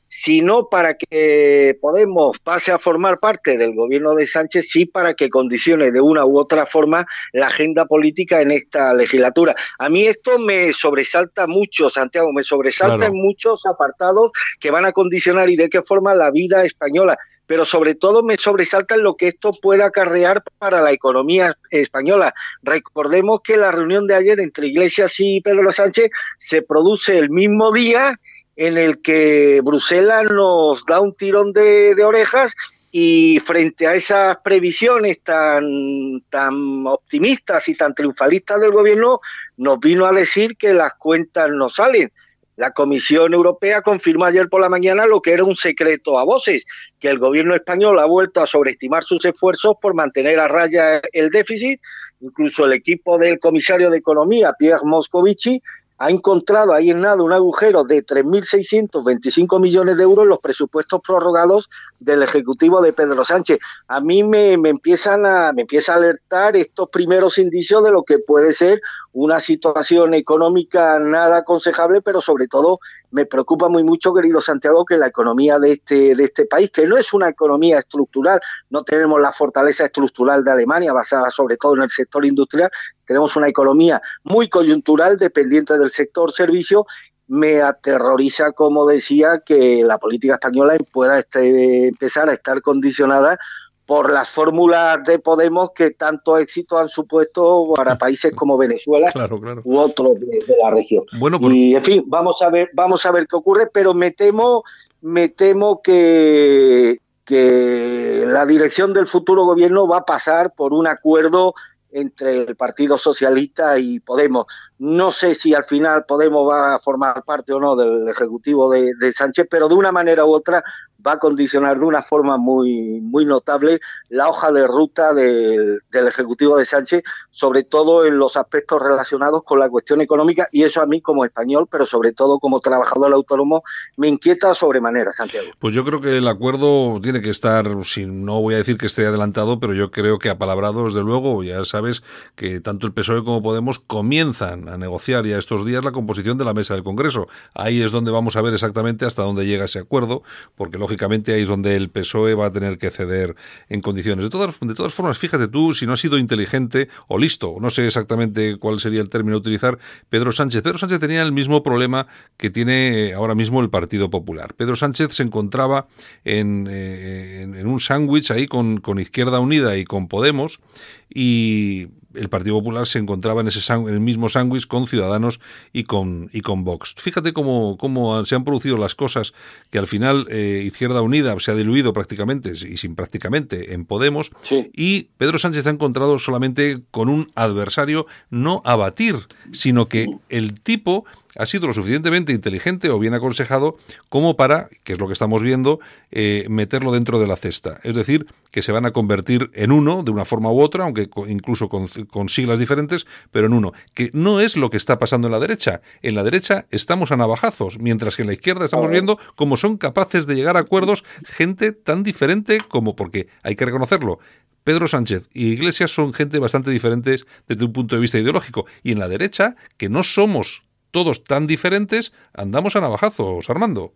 sino 0.08 0.68
para 0.68 0.94
que 0.94 1.76
Podemos 1.80 2.38
pase 2.40 2.72
a 2.72 2.78
formar 2.78 3.20
parte 3.20 3.56
del 3.58 3.74
gobierno 3.74 4.14
de 4.14 4.26
Sánchez, 4.26 4.66
sí 4.70 4.86
para 4.86 5.14
que 5.14 5.28
condicione 5.28 5.92
de 5.92 6.00
una 6.00 6.24
u 6.24 6.38
otra 6.38 6.66
forma 6.66 7.06
la 7.32 7.48
agenda 7.48 7.84
política 7.84 8.40
en 8.40 8.50
esta 8.50 8.94
legislatura. 8.94 9.54
A 9.78 9.88
mí 9.88 10.04
esto 10.04 10.38
me 10.38 10.72
sobresalta 10.72 11.46
mucho, 11.46 11.90
Santiago, 11.90 12.32
me 12.32 12.42
sobresalta 12.42 12.96
Claro. 12.96 13.12
en 13.12 13.20
muchos 13.20 13.64
apartados 13.66 14.32
que 14.58 14.70
van 14.70 14.86
a 14.86 14.92
condicionar 14.92 15.50
y 15.50 15.56
de 15.56 15.68
qué 15.68 15.82
forma 15.82 16.14
la 16.14 16.30
vida 16.30 16.64
española. 16.64 17.16
Pero 17.46 17.64
sobre 17.64 17.94
todo 17.94 18.22
me 18.22 18.36
sobresalta 18.36 18.96
lo 18.96 19.16
que 19.16 19.28
esto 19.28 19.52
puede 19.52 19.82
acarrear 19.82 20.42
para 20.58 20.80
la 20.80 20.92
economía 20.92 21.56
española. 21.70 22.34
Recordemos 22.62 23.40
que 23.42 23.56
la 23.56 23.70
reunión 23.70 24.06
de 24.06 24.14
ayer 24.14 24.40
entre 24.40 24.66
Iglesias 24.66 25.14
y 25.18 25.40
Pedro 25.40 25.70
Sánchez 25.72 26.10
se 26.38 26.62
produce 26.62 27.18
el 27.18 27.30
mismo 27.30 27.72
día 27.72 28.18
en 28.56 28.78
el 28.78 29.00
que 29.02 29.60
Bruselas 29.62 30.30
nos 30.30 30.84
da 30.86 31.00
un 31.00 31.14
tirón 31.14 31.52
de, 31.52 31.94
de 31.94 32.04
orejas 32.04 32.54
y 32.98 33.40
frente 33.40 33.86
a 33.86 33.94
esas 33.94 34.38
previsiones 34.38 35.20
tan, 35.22 36.22
tan 36.30 36.86
optimistas 36.86 37.68
y 37.68 37.74
tan 37.74 37.94
triunfalistas 37.94 38.58
del 38.58 38.70
gobierno, 38.70 39.20
nos 39.58 39.78
vino 39.80 40.06
a 40.06 40.12
decir 40.12 40.56
que 40.56 40.72
las 40.72 40.94
cuentas 40.94 41.50
no 41.50 41.68
salen. 41.68 42.10
La 42.56 42.70
Comisión 42.70 43.34
Europea 43.34 43.82
confirmó 43.82 44.24
ayer 44.24 44.48
por 44.48 44.62
la 44.62 44.70
mañana 44.70 45.04
lo 45.04 45.20
que 45.20 45.32
era 45.32 45.44
un 45.44 45.56
secreto 45.56 46.18
a 46.18 46.24
voces, 46.24 46.64
que 46.98 47.08
el 47.08 47.18
gobierno 47.18 47.54
español 47.54 47.98
ha 47.98 48.06
vuelto 48.06 48.40
a 48.40 48.46
sobreestimar 48.46 49.04
sus 49.04 49.24
esfuerzos 49.26 49.74
por 49.80 49.94
mantener 49.94 50.40
a 50.40 50.48
raya 50.48 51.02
el 51.12 51.28
déficit. 51.28 51.80
Incluso 52.20 52.64
el 52.64 52.72
equipo 52.72 53.18
del 53.18 53.38
comisario 53.38 53.90
de 53.90 53.98
Economía, 53.98 54.54
Pierre 54.58 54.80
Moscovici, 54.84 55.62
ha 55.98 56.10
encontrado 56.10 56.72
ahí 56.72 56.90
en 56.90 57.00
nada 57.00 57.22
un 57.22 57.32
agujero 57.32 57.84
de 57.84 58.04
3.625 58.04 59.60
millones 59.60 59.96
de 59.96 60.02
euros 60.02 60.24
en 60.24 60.30
los 60.30 60.40
presupuestos 60.40 61.00
prorrogados 61.00 61.70
del 62.00 62.22
Ejecutivo 62.22 62.82
de 62.82 62.92
Pedro 62.92 63.24
Sánchez. 63.24 63.58
A 63.88 64.00
mí 64.00 64.22
me, 64.22 64.58
me 64.58 64.68
empiezan 64.68 65.24
a, 65.24 65.52
me 65.52 65.62
empieza 65.62 65.94
a 65.94 65.96
alertar 65.96 66.56
estos 66.56 66.88
primeros 66.90 67.38
indicios 67.38 67.82
de 67.82 67.90
lo 67.90 68.02
que 68.02 68.18
puede 68.18 68.52
ser 68.52 68.80
una 69.12 69.40
situación 69.40 70.12
económica 70.12 70.98
nada 70.98 71.38
aconsejable, 71.38 72.02
pero 72.02 72.20
sobre 72.20 72.46
todo 72.48 72.80
me 73.10 73.24
preocupa 73.24 73.68
muy 73.68 73.82
mucho, 73.82 74.12
querido 74.12 74.42
Santiago, 74.42 74.84
que 74.84 74.98
la 74.98 75.06
economía 75.06 75.58
de 75.58 75.72
este, 75.72 76.14
de 76.14 76.24
este 76.24 76.44
país, 76.44 76.70
que 76.70 76.86
no 76.86 76.98
es 76.98 77.14
una 77.14 77.30
economía 77.30 77.78
estructural, 77.78 78.40
no 78.68 78.82
tenemos 78.82 79.18
la 79.20 79.32
fortaleza 79.32 79.86
estructural 79.86 80.44
de 80.44 80.50
Alemania, 80.50 80.92
basada 80.92 81.30
sobre 81.30 81.56
todo 81.56 81.76
en 81.76 81.82
el 81.84 81.90
sector 81.90 82.26
industrial, 82.26 82.70
tenemos 83.06 83.36
una 83.36 83.48
economía 83.48 84.02
muy 84.24 84.48
coyuntural, 84.48 85.16
dependiente 85.16 85.78
del 85.78 85.90
sector 85.90 86.32
servicio. 86.32 86.86
Me 87.28 87.60
aterroriza, 87.60 88.52
como 88.52 88.86
decía, 88.86 89.42
que 89.44 89.82
la 89.84 89.98
política 89.98 90.34
española 90.34 90.76
pueda 90.92 91.18
este, 91.18 91.88
empezar 91.88 92.28
a 92.28 92.34
estar 92.34 92.60
condicionada 92.62 93.38
por 93.86 94.12
las 94.12 94.28
fórmulas 94.28 95.02
de 95.04 95.18
Podemos 95.20 95.70
que 95.72 95.92
tanto 95.92 96.36
éxito 96.36 96.76
han 96.78 96.88
supuesto 96.88 97.72
para 97.74 97.96
países 97.96 98.32
como 98.34 98.58
Venezuela 98.58 99.10
Claro, 99.12 99.38
claro. 99.38 99.62
u 99.64 99.78
otros 99.78 100.18
de, 100.20 100.26
de 100.26 100.54
la 100.62 100.72
región. 100.72 101.04
Bueno, 101.18 101.38
Y 101.50 101.76
en 101.76 101.82
fin, 101.82 102.04
vamos 102.06 102.42
a 102.42 102.50
ver, 102.50 102.70
vamos 102.74 103.06
a 103.06 103.12
ver 103.12 103.26
qué 103.28 103.36
ocurre, 103.36 103.68
pero 103.72 103.94
me 103.94 104.10
temo, 104.10 104.64
me 105.00 105.28
temo 105.28 105.80
que, 105.82 107.00
que 107.24 108.24
la 108.26 108.44
dirección 108.44 108.92
del 108.92 109.06
futuro 109.06 109.44
gobierno 109.44 109.86
va 109.86 109.98
a 109.98 110.04
pasar 110.04 110.52
por 110.54 110.72
un 110.72 110.86
acuerdo 110.88 111.54
entre 111.96 112.36
el 112.36 112.56
Partido 112.56 112.98
Socialista 112.98 113.78
y 113.78 114.00
Podemos. 114.00 114.46
No 114.78 115.10
sé 115.10 115.34
si 115.34 115.54
al 115.54 115.64
final 115.64 116.04
Podemos 116.04 116.48
va 116.48 116.74
a 116.74 116.78
formar 116.78 117.24
parte 117.24 117.54
o 117.54 117.60
no 117.60 117.74
del 117.74 118.06
Ejecutivo 118.08 118.70
de, 118.70 118.92
de 119.00 119.12
Sánchez, 119.12 119.46
pero 119.50 119.68
de 119.68 119.74
una 119.74 119.92
manera 119.92 120.24
u 120.24 120.32
otra 120.34 120.62
va 121.06 121.12
a 121.12 121.18
condicionar 121.18 121.78
de 121.78 121.84
una 121.84 122.02
forma 122.02 122.36
muy, 122.36 123.00
muy 123.00 123.24
notable 123.24 123.80
la 124.08 124.28
hoja 124.28 124.50
de 124.50 124.66
ruta 124.66 125.14
del, 125.14 125.80
del 125.90 126.08
Ejecutivo 126.08 126.56
de 126.56 126.64
Sánchez, 126.64 127.04
sobre 127.30 127.62
todo 127.62 128.06
en 128.06 128.18
los 128.18 128.36
aspectos 128.36 128.82
relacionados 128.82 129.42
con 129.44 129.60
la 129.60 129.68
cuestión 129.68 130.00
económica, 130.00 130.48
y 130.50 130.62
eso 130.64 130.80
a 130.80 130.86
mí 130.86 131.00
como 131.00 131.24
español, 131.24 131.68
pero 131.70 131.86
sobre 131.86 132.12
todo 132.12 132.38
como 132.38 132.60
trabajador 132.60 133.12
autónomo, 133.12 133.62
me 133.96 134.08
inquieta 134.08 134.54
sobremanera, 134.54 135.12
Santiago. 135.12 135.46
Pues 135.58 135.74
yo 135.74 135.84
creo 135.84 136.00
que 136.00 136.16
el 136.16 136.26
acuerdo 136.28 137.00
tiene 137.00 137.20
que 137.20 137.30
estar, 137.30 137.66
si 137.84 138.06
no 138.06 138.40
voy 138.40 138.54
a 138.54 138.58
decir 138.58 138.76
que 138.76 138.86
esté 138.86 139.06
adelantado, 139.06 139.60
pero 139.60 139.74
yo 139.74 139.90
creo 139.90 140.18
que 140.18 140.30
apalabrado, 140.30 140.86
desde 140.86 141.02
luego, 141.02 141.44
ya 141.44 141.64
sabes 141.64 142.02
que 142.34 142.60
tanto 142.60 142.86
el 142.86 142.92
PSOE 142.92 143.24
como 143.24 143.42
Podemos 143.42 143.78
comienzan 143.78 144.68
a 144.68 144.76
negociar 144.76 145.24
ya 145.24 145.38
estos 145.38 145.64
días 145.64 145.84
la 145.84 145.92
composición 145.92 146.36
de 146.38 146.44
la 146.44 146.54
mesa 146.54 146.74
del 146.74 146.82
Congreso. 146.82 147.28
Ahí 147.54 147.82
es 147.82 147.92
donde 147.92 148.10
vamos 148.10 148.36
a 148.36 148.40
ver 148.40 148.54
exactamente 148.54 149.04
hasta 149.04 149.22
dónde 149.22 149.46
llega 149.46 149.66
ese 149.66 149.78
acuerdo, 149.78 150.22
porque 150.56 150.78
lógicamente 150.78 150.95
ahí 151.04 151.42
es 151.42 151.48
donde 151.48 151.76
el 151.76 151.90
PSOE 151.90 152.34
va 152.34 152.46
a 152.46 152.52
tener 152.52 152.78
que 152.78 152.90
ceder 152.90 153.34
en 153.68 153.80
condiciones. 153.80 154.24
De 154.24 154.30
todas, 154.30 154.58
de 154.60 154.74
todas 154.74 154.94
formas, 154.94 155.18
fíjate 155.18 155.48
tú, 155.48 155.74
si 155.74 155.86
no 155.86 155.92
ha 155.92 155.96
sido 155.96 156.18
inteligente 156.18 156.88
o 157.08 157.18
listo, 157.18 157.56
no 157.60 157.70
sé 157.70 157.86
exactamente 157.86 158.56
cuál 158.58 158.80
sería 158.80 159.00
el 159.00 159.08
término 159.08 159.36
a 159.36 159.38
utilizar, 159.40 159.78
Pedro 160.08 160.32
Sánchez. 160.32 160.62
Pedro 160.62 160.78
Sánchez 160.78 161.00
tenía 161.00 161.22
el 161.22 161.32
mismo 161.32 161.62
problema 161.62 162.06
que 162.36 162.50
tiene 162.50 163.12
ahora 163.14 163.34
mismo 163.34 163.60
el 163.60 163.70
Partido 163.70 164.10
Popular. 164.10 164.54
Pedro 164.54 164.76
Sánchez 164.76 165.12
se 165.12 165.22
encontraba 165.22 165.88
en, 166.24 166.66
eh, 166.70 167.42
en 167.42 167.66
un 167.66 167.80
sándwich 167.80 168.30
ahí 168.30 168.46
con, 168.46 168.78
con 168.78 168.98
Izquierda 168.98 169.40
Unida 169.40 169.76
y 169.76 169.84
con 169.84 170.08
Podemos 170.08 170.60
y 171.08 171.88
el 172.16 172.28
Partido 172.28 172.56
Popular 172.56 172.86
se 172.86 172.98
encontraba 172.98 173.40
en 173.40 173.48
ese 173.48 173.72
en 173.72 173.88
el 173.88 174.00
mismo 174.00 174.28
sándwich 174.28 174.66
con 174.66 174.86
Ciudadanos 174.86 175.40
y 175.72 175.84
con, 175.84 176.30
y 176.32 176.40
con 176.40 176.64
Vox. 176.64 176.94
Fíjate 176.96 177.32
cómo, 177.32 177.76
cómo 177.78 178.24
se 178.24 178.34
han 178.34 178.44
producido 178.44 178.76
las 178.78 178.94
cosas 178.94 179.32
que 179.70 179.78
al 179.78 179.86
final 179.86 180.26
eh, 180.30 180.62
Izquierda 180.66 181.02
Unida 181.02 181.34
se 181.38 181.50
ha 181.50 181.54
diluido 181.54 181.92
prácticamente 181.92 182.52
y 182.54 182.76
sin 182.76 182.94
prácticamente 182.94 183.74
en 183.74 183.84
Podemos 183.84 184.30
Sí. 184.42 184.70
y 184.74 185.08
Pedro 185.18 185.38
Sánchez 185.38 185.64
se 185.64 185.68
ha 185.68 185.72
encontrado 185.72 186.18
solamente 186.18 186.82
con 186.90 187.08
un 187.08 187.30
adversario 187.34 188.06
no 188.30 188.62
a 188.64 188.76
batir, 188.76 189.16
sino 189.52 189.88
que 189.88 190.06
el 190.28 190.60
tipo 190.60 191.04
ha 191.38 191.46
sido 191.46 191.66
lo 191.66 191.72
suficientemente 191.72 192.32
inteligente 192.32 192.90
o 192.90 192.98
bien 192.98 193.14
aconsejado 193.14 193.76
como 194.08 194.36
para, 194.36 194.68
que 194.84 194.94
es 194.94 194.98
lo 194.98 195.06
que 195.06 195.12
estamos 195.12 195.42
viendo, 195.42 195.80
eh, 196.10 196.46
meterlo 196.48 196.92
dentro 196.92 197.18
de 197.20 197.26
la 197.26 197.36
cesta. 197.36 197.80
Es 197.82 197.94
decir, 197.94 198.26
que 198.50 198.62
se 198.62 198.72
van 198.72 198.86
a 198.86 198.92
convertir 198.92 199.50
en 199.54 199.72
uno 199.72 200.02
de 200.02 200.10
una 200.10 200.24
forma 200.24 200.50
u 200.50 200.60
otra, 200.60 200.84
aunque 200.84 201.08
co- 201.08 201.28
incluso 201.28 201.68
con, 201.68 201.86
con 202.08 202.28
siglas 202.28 202.58
diferentes, 202.58 203.06
pero 203.30 203.46
en 203.46 203.52
uno. 203.52 203.72
Que 203.94 204.10
no 204.12 204.40
es 204.40 204.56
lo 204.56 204.70
que 204.70 204.76
está 204.76 204.98
pasando 204.98 205.28
en 205.28 205.32
la 205.32 205.40
derecha. 205.40 205.80
En 206.02 206.14
la 206.14 206.22
derecha 206.22 206.66
estamos 206.70 207.12
a 207.12 207.16
navajazos, 207.16 207.78
mientras 207.78 208.16
que 208.16 208.22
en 208.22 208.28
la 208.28 208.34
izquierda 208.34 208.64
estamos 208.64 208.90
viendo 208.90 209.18
cómo 209.34 209.56
son 209.56 209.76
capaces 209.76 210.26
de 210.26 210.34
llegar 210.36 210.56
a 210.56 210.60
acuerdos 210.60 211.04
gente 211.24 211.72
tan 211.72 212.02
diferente 212.02 212.58
como, 212.66 212.96
porque 212.96 213.28
hay 213.42 213.54
que 213.56 213.64
reconocerlo, 213.64 214.18
Pedro 214.64 214.88
Sánchez 214.88 215.28
y 215.32 215.46
Iglesias 215.52 215.92
son 215.92 216.12
gente 216.12 216.40
bastante 216.40 216.72
diferentes 216.72 217.24
desde 217.46 217.64
un 217.64 217.72
punto 217.72 217.94
de 217.94 218.00
vista 218.00 218.18
ideológico. 218.18 218.66
Y 218.82 218.92
en 218.92 218.98
la 218.98 219.06
derecha, 219.06 219.54
que 219.76 219.88
no 219.88 220.02
somos 220.02 220.64
todos 220.90 221.24
tan 221.24 221.46
diferentes, 221.46 222.12
andamos 222.32 222.76
a 222.76 222.80
navajazos, 222.80 223.48
Armando. 223.50 223.92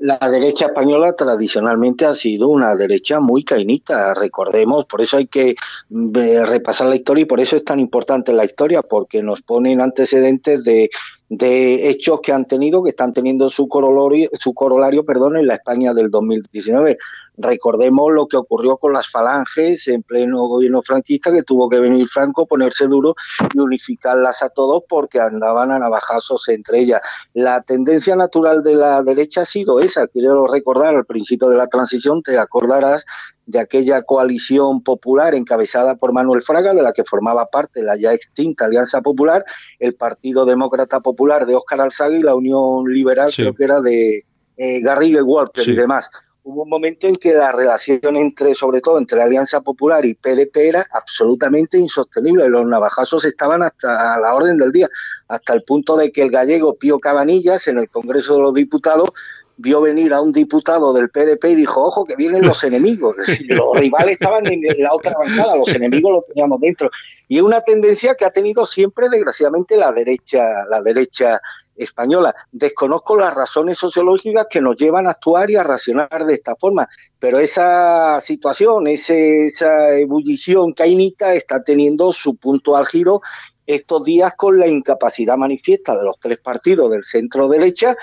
La 0.00 0.18
derecha 0.28 0.66
española 0.66 1.14
tradicionalmente 1.14 2.04
ha 2.04 2.14
sido 2.14 2.48
una 2.48 2.74
derecha 2.74 3.20
muy 3.20 3.44
cainita, 3.44 4.12
recordemos, 4.12 4.84
por 4.86 5.00
eso 5.00 5.16
hay 5.16 5.26
que 5.26 5.50
eh, 5.50 6.46
repasar 6.46 6.88
la 6.88 6.96
historia 6.96 7.22
y 7.22 7.26
por 7.26 7.40
eso 7.40 7.56
es 7.56 7.64
tan 7.64 7.80
importante 7.80 8.32
la 8.32 8.44
historia, 8.44 8.82
porque 8.82 9.22
nos 9.22 9.40
ponen 9.42 9.80
antecedentes 9.80 10.64
de, 10.64 10.90
de 11.36 11.88
hechos 11.88 12.20
que 12.20 12.32
han 12.32 12.44
tenido, 12.44 12.82
que 12.82 12.90
están 12.90 13.12
teniendo 13.12 13.50
su 13.50 13.68
corolario, 13.68 14.28
su 14.34 14.54
corolario 14.54 15.04
perdón, 15.04 15.36
en 15.36 15.46
la 15.46 15.54
España 15.54 15.92
del 15.94 16.10
2019. 16.10 16.98
Recordemos 17.36 18.12
lo 18.12 18.28
que 18.28 18.36
ocurrió 18.36 18.76
con 18.76 18.92
las 18.92 19.10
falanges 19.10 19.88
en 19.88 20.04
pleno 20.04 20.46
gobierno 20.46 20.82
franquista, 20.82 21.32
que 21.32 21.42
tuvo 21.42 21.68
que 21.68 21.80
venir 21.80 22.06
Franco, 22.06 22.46
ponerse 22.46 22.86
duro 22.86 23.16
y 23.52 23.58
unificarlas 23.58 24.42
a 24.42 24.50
todos 24.50 24.84
porque 24.88 25.20
andaban 25.20 25.72
a 25.72 25.80
navajazos 25.80 26.48
entre 26.48 26.80
ellas. 26.80 27.00
La 27.32 27.62
tendencia 27.62 28.14
natural 28.14 28.62
de 28.62 28.76
la 28.76 29.02
derecha 29.02 29.40
ha 29.40 29.44
sido 29.44 29.80
esa. 29.80 30.06
Quiero 30.06 30.46
recordar 30.46 30.94
al 30.94 31.06
principio 31.06 31.48
de 31.48 31.56
la 31.56 31.66
transición, 31.66 32.22
te 32.22 32.38
acordarás 32.38 33.04
de 33.46 33.58
aquella 33.58 34.02
coalición 34.02 34.82
popular 34.82 35.34
encabezada 35.34 35.96
por 35.96 36.12
Manuel 36.12 36.42
Fraga, 36.42 36.72
de 36.74 36.82
la 36.82 36.92
que 36.92 37.04
formaba 37.04 37.46
parte 37.46 37.82
la 37.82 37.96
ya 37.96 38.12
extinta 38.12 38.64
Alianza 38.64 39.02
Popular, 39.02 39.44
el 39.78 39.94
Partido 39.94 40.46
Demócrata 40.46 41.00
Popular 41.00 41.46
de 41.46 41.54
Óscar 41.54 41.80
Alzaga 41.80 42.16
y 42.16 42.22
la 42.22 42.34
Unión 42.34 42.84
Liberal, 42.86 43.30
Sí. 43.30 43.42
creo 43.42 43.54
que 43.54 43.64
era 43.64 43.80
de 43.80 44.22
eh, 44.56 44.80
Garriga 44.80 45.20
y 45.20 45.60
Sí. 45.62 45.72
y 45.72 45.74
demás. 45.74 46.08
Hubo 46.44 46.62
un 46.62 46.68
momento 46.68 47.06
en 47.06 47.16
que 47.16 47.32
la 47.32 47.50
relación 47.52 48.16
entre, 48.16 48.54
sobre 48.54 48.82
todo 48.82 48.98
entre 48.98 49.16
la 49.18 49.24
Alianza 49.24 49.62
Popular 49.62 50.04
y 50.04 50.14
PDP 50.14 50.68
era 50.68 50.86
absolutamente 50.92 51.78
insostenible. 51.78 52.48
Los 52.50 52.66
navajazos 52.66 53.24
estaban 53.24 53.62
hasta 53.62 54.14
a 54.14 54.20
la 54.20 54.34
orden 54.34 54.58
del 54.58 54.70
día, 54.70 54.88
hasta 55.28 55.54
el 55.54 55.62
punto 55.64 55.96
de 55.96 56.12
que 56.12 56.20
el 56.22 56.30
gallego 56.30 56.76
Pío 56.76 56.98
Cabanillas 57.00 57.66
en 57.66 57.78
el 57.78 57.88
Congreso 57.88 58.36
de 58.36 58.42
los 58.42 58.54
Diputados 58.54 59.08
vio 59.56 59.80
venir 59.80 60.12
a 60.12 60.20
un 60.20 60.32
diputado 60.32 60.92
del 60.92 61.10
PDP 61.10 61.44
y 61.46 61.54
dijo, 61.54 61.84
ojo, 61.84 62.04
que 62.04 62.16
vienen 62.16 62.46
los 62.46 62.64
enemigos. 62.64 63.16
Los 63.48 63.66
rivales 63.78 64.14
estaban 64.14 64.46
en 64.46 64.62
la 64.78 64.94
otra 64.94 65.14
bancada, 65.18 65.56
los 65.56 65.68
enemigos 65.68 66.12
los 66.12 66.26
teníamos 66.26 66.60
dentro. 66.60 66.90
Y 67.28 67.36
es 67.36 67.42
una 67.42 67.60
tendencia 67.60 68.14
que 68.14 68.24
ha 68.24 68.30
tenido 68.30 68.66
siempre, 68.66 69.08
desgraciadamente, 69.08 69.76
la 69.76 69.92
derecha, 69.92 70.42
la 70.68 70.80
derecha 70.80 71.40
española. 71.76 72.34
Desconozco 72.52 73.16
las 73.16 73.34
razones 73.34 73.78
sociológicas 73.78 74.46
que 74.48 74.60
nos 74.60 74.76
llevan 74.76 75.06
a 75.06 75.10
actuar 75.10 75.50
y 75.50 75.56
a 75.56 75.62
racionar 75.62 76.24
de 76.24 76.34
esta 76.34 76.54
forma, 76.56 76.88
pero 77.18 77.38
esa 77.38 78.20
situación, 78.20 78.86
ese, 78.86 79.46
esa 79.46 79.96
ebullición 79.96 80.72
cainita 80.72 81.34
está 81.34 81.62
teniendo 81.62 82.12
su 82.12 82.36
punto 82.36 82.76
álgido 82.76 83.22
estos 83.66 84.04
días 84.04 84.34
con 84.36 84.58
la 84.58 84.66
incapacidad 84.66 85.36
manifiesta 85.36 85.96
de 85.96 86.04
los 86.04 86.18
tres 86.20 86.38
partidos 86.38 86.90
del 86.90 87.04
centro 87.04 87.48
derecha 87.48 87.96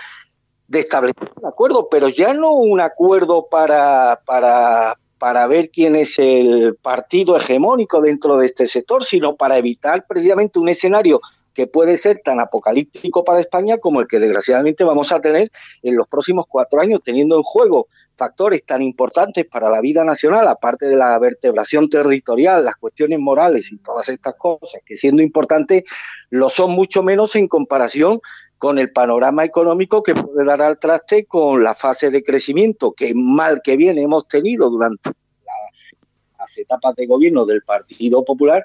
de 0.72 0.80
establecer 0.80 1.30
un 1.36 1.45
acuerdo, 1.45 1.89
pero 1.91 2.07
ya 2.07 2.34
no 2.34 2.53
un 2.53 2.80
acuerdo 2.80 3.47
para, 3.51 4.22
para, 4.26 4.97
para 5.17 5.45
ver 5.45 5.69
quién 5.69 5.97
es 5.97 6.17
el 6.17 6.78
partido 6.82 7.36
hegemónico 7.36 7.99
dentro 7.99 8.38
de 8.38 8.45
este 8.45 8.67
sector, 8.67 9.03
sino 9.03 9.36
para 9.36 9.57
evitar 9.57 10.05
precisamente 10.07 10.59
un 10.59 10.69
escenario 10.69 11.19
que 11.53 11.67
puede 11.67 11.97
ser 11.97 12.22
tan 12.24 12.39
apocalíptico 12.39 13.26
para 13.26 13.41
España 13.41 13.80
como 13.80 13.99
el 13.99 14.07
que 14.07 14.19
desgraciadamente 14.19 14.86
vamos 14.86 15.11
a 15.11 15.19
tener 15.19 15.51
en 15.84 15.97
los 15.97 16.07
próximos 16.07 16.45
cuatro 16.47 16.80
años, 16.80 17.01
teniendo 17.03 17.36
en 17.36 17.43
juego 17.43 17.88
factores 18.15 18.65
tan 18.65 18.82
importantes 18.82 19.45
para 19.51 19.69
la 19.69 19.82
vida 19.82 20.05
nacional, 20.05 20.47
aparte 20.47 20.86
de 20.86 20.95
la 20.95 21.19
vertebración 21.19 21.89
territorial, 21.89 22.63
las 22.63 22.78
cuestiones 22.78 23.19
morales 23.19 23.74
y 23.74 23.78
todas 23.80 24.07
estas 24.07 24.36
cosas, 24.36 24.82
que 24.86 24.97
siendo 24.97 25.22
importantes, 25.22 25.84
lo 26.30 26.47
son 26.47 26.72
mucho 26.72 27.03
menos 27.03 27.36
en 27.36 27.49
comparación 27.49 28.22
con 28.62 28.78
el 28.78 28.91
panorama 28.91 29.43
económico 29.43 30.03
que 30.03 30.14
puede 30.14 30.45
dar 30.45 30.62
al 30.62 30.78
traste 30.78 31.26
con 31.26 31.64
la 31.64 31.74
fase 31.74 32.12
de 32.12 32.24
crecimiento 32.24 32.91
que 32.91 33.12
mal 33.16 33.59
que 33.64 33.76
bien 33.76 33.97
hemos 33.97 34.28
tenido 34.28 34.70
durante 34.70 35.09
la- 35.09 36.38
las 36.38 36.55
etapas 36.59 36.95
de 36.95 37.07
gobierno 37.07 37.47
del 37.47 37.64
Partido 37.64 38.24
Popular 38.24 38.64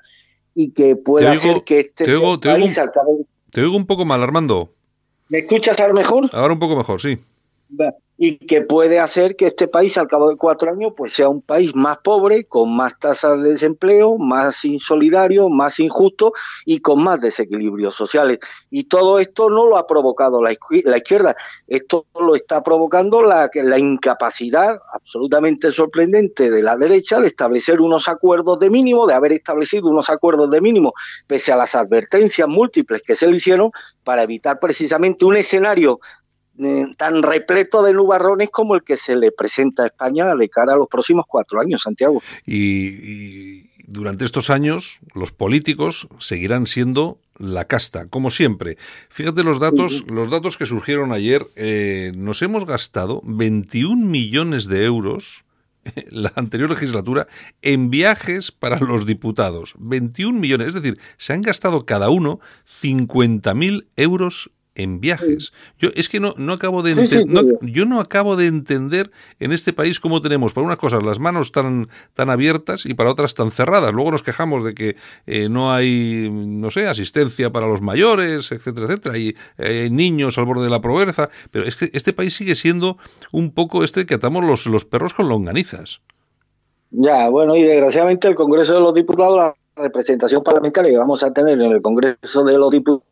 y 0.55 0.73
que 0.73 0.97
puede 0.97 1.31
oigo- 1.31 1.39
hacer 1.41 1.65
que 1.65 1.81
este 1.81 2.05
te 2.05 2.15
oigo- 2.15 2.39
te 2.39 2.51
oigo 2.51 2.61
país 2.67 2.77
un- 2.77 2.83
acabe- 2.85 3.27
Te 3.51 3.63
oigo 3.63 3.75
un 3.75 3.87
poco 3.87 4.05
mal, 4.05 4.23
Armando. 4.23 4.69
¿Me 5.31 5.39
escuchas 5.39 5.81
ahora 5.81 5.95
mejor? 5.95 6.29
Ahora 6.35 6.53
un 6.53 6.59
poco 6.61 6.77
mejor, 6.77 7.01
sí. 7.01 7.17
Y 8.19 8.39
que 8.39 8.63
puede 8.63 8.99
hacer 8.99 9.37
que 9.37 9.49
este 9.49 9.69
país 9.69 9.99
al 9.99 10.09
cabo 10.09 10.31
de 10.31 10.37
cuatro 10.37 10.71
años 10.71 10.95
pues 10.97 11.13
sea 11.13 11.29
un 11.29 11.43
país 11.43 11.75
más 11.75 11.99
pobre, 11.99 12.45
con 12.45 12.75
más 12.75 12.99
tasas 12.99 13.43
de 13.43 13.51
desempleo, 13.51 14.17
más 14.17 14.65
insolidario, 14.65 15.51
más 15.51 15.79
injusto 15.81 16.33
y 16.65 16.81
con 16.81 17.05
más 17.05 17.21
desequilibrios 17.21 17.95
sociales. 17.95 18.39
Y 18.71 18.85
todo 18.85 19.19
esto 19.19 19.51
no 19.51 19.67
lo 19.67 19.77
ha 19.77 19.87
provocado 19.87 20.41
la 20.41 20.53
izquierda, 20.53 21.37
esto 21.67 22.07
lo 22.19 22.35
está 22.35 22.63
provocando 22.63 23.23
la, 23.23 23.51
la 23.53 23.79
incapacidad 23.79 24.81
absolutamente 24.95 25.71
sorprendente 25.71 26.51
de 26.51 26.63
la 26.63 26.79
derecha 26.79 27.21
de 27.21 27.27
establecer 27.27 27.83
unos 27.83 28.09
acuerdos 28.09 28.61
de 28.61 28.71
mínimo, 28.71 29.07
de 29.07 29.13
haber 29.13 29.33
establecido 29.33 29.89
unos 29.89 30.09
acuerdos 30.09 30.51
de 30.51 30.63
mínimo, 30.63 30.95
pese 31.27 31.53
a 31.53 31.57
las 31.57 31.75
advertencias 31.75 32.49
múltiples 32.49 33.03
que 33.03 33.15
se 33.15 33.27
le 33.27 33.37
hicieron, 33.37 33.73
para 34.05 34.23
evitar 34.23 34.59
precisamente 34.59 35.27
un 35.27 35.37
escenario 35.37 36.01
eh, 36.63 36.87
tan 36.97 37.23
repleto 37.23 37.83
de 37.83 37.93
nubarrones 37.93 38.51
como 38.51 38.75
el 38.75 38.83
que 38.83 38.97
se 38.97 39.17
le 39.17 39.33
presenta 39.33 39.85
a 39.85 39.87
España 39.87 40.35
de 40.35 40.49
cara 40.49 40.75
a 40.75 40.77
los 40.77 40.89
próximos 40.89 41.25
cuatro 41.29 41.61
años, 41.61 41.83
Santiago. 41.83 42.23
Y, 42.45 42.89
y 42.89 43.71
durante 43.87 44.25
estos 44.25 44.51
años 44.51 44.99
los 45.15 45.33
políticos 45.33 46.09
seguirán 46.19 46.67
siendo 46.67 47.19
la 47.39 47.67
casta, 47.67 48.07
como 48.09 48.31
siempre. 48.31 48.79
Fíjate 49.09 49.45
los 49.45 49.61
datos, 49.61 50.05
los 50.09 50.31
datos 50.31 50.57
que 50.57 50.67
surgieron 50.67 51.13
ayer. 51.13 51.47
eh, 51.57 52.13
nos 52.15 52.43
hemos 52.43 52.65
gastado 52.65 53.21
21 53.25 54.05
millones 54.07 54.67
de 54.67 54.85
euros 54.85 55.45
la 56.11 56.33
anterior 56.37 56.71
legislatura 56.71 57.29
en 57.63 57.91
viajes 57.91 58.53
para 58.53 58.81
los 58.81 59.07
diputados. 59.07 59.75
21 59.79 60.39
millones, 60.39 60.69
es 60.69 60.75
decir, 60.75 60.99
se 61.17 61.33
han 61.33 61.43
gastado 61.43 61.87
cada 61.87 62.09
uno 62.09 62.41
50.000 62.67 63.87
euros 63.97 64.51
en 64.77 65.01
viajes. 65.01 65.53
Yo 65.79 65.89
es 65.95 66.09
que 66.09 66.21
no, 66.21 66.35
no 66.37 66.53
acabo 66.53 66.83
de 66.83 66.95
Sí, 66.95 67.07
sí, 67.09 67.17
enten- 67.17 67.27
no- 67.27 67.41
sí. 67.43 67.57
yo 67.73 67.85
no 67.87 67.99
acabo 68.01 68.37
de 68.37 68.47
entender 68.47 69.11
en 69.41 69.53
este 69.53 69.73
país 69.73 69.99
cómo 69.99 70.21
tenemos 70.21 70.53
para 70.53 70.67
unas 70.67 70.79
cosas 70.79 71.03
las 71.03 71.19
manos 71.19 71.51
tan, 71.51 71.89
tan 72.15 72.31
abiertas 72.31 72.87
y 72.87 72.95
para 72.95 73.11
otras 73.11 73.35
tan 73.35 73.51
cerradas. 73.51 73.93
Luego 73.93 74.11
nos 74.13 74.23
quejamos 74.23 74.63
de 74.65 74.75
que 74.75 74.97
eh, 75.27 75.49
no 75.49 75.73
hay, 75.73 76.29
no 76.31 76.71
sé, 76.71 76.87
asistencia 76.87 77.51
para 77.51 77.67
los 77.67 77.81
mayores, 77.81 78.53
etcétera, 78.53 78.87
etcétera, 78.87 79.19
y 79.19 79.35
eh, 79.59 79.83
hay 79.85 79.91
niños 79.91 80.39
al 80.39 80.45
borde 80.45 80.65
de 80.65 80.71
la 80.71 80.81
pobreza, 80.81 81.31
pero 81.51 81.65
es 81.65 81.75
que 81.77 81.91
este 81.93 82.13
país 82.13 82.35
sigue 82.37 82.55
siendo 82.55 82.99
un 83.33 83.51
poco 83.53 83.83
este 83.83 84.07
que 84.07 84.15
atamos 84.15 84.45
los, 84.45 84.67
los 84.67 84.85
perros 84.85 85.15
con 85.15 85.29
longanizas. 85.29 86.01
Ya, 86.91 87.29
bueno, 87.31 87.57
y 87.57 87.63
desgraciadamente 87.63 88.29
el 88.29 88.35
Congreso 88.35 88.75
de 88.75 88.81
los 88.81 88.95
Diputados, 88.95 89.37
la 89.37 89.55
representación 89.77 90.43
parlamentaria 90.43 90.91
que 90.93 90.97
vamos 90.99 91.23
a 91.23 91.33
tener 91.33 91.61
en 91.61 91.73
el 91.73 91.83
Congreso 91.83 92.45
de 92.45 92.53
los 92.59 92.71
Diputados, 92.71 93.03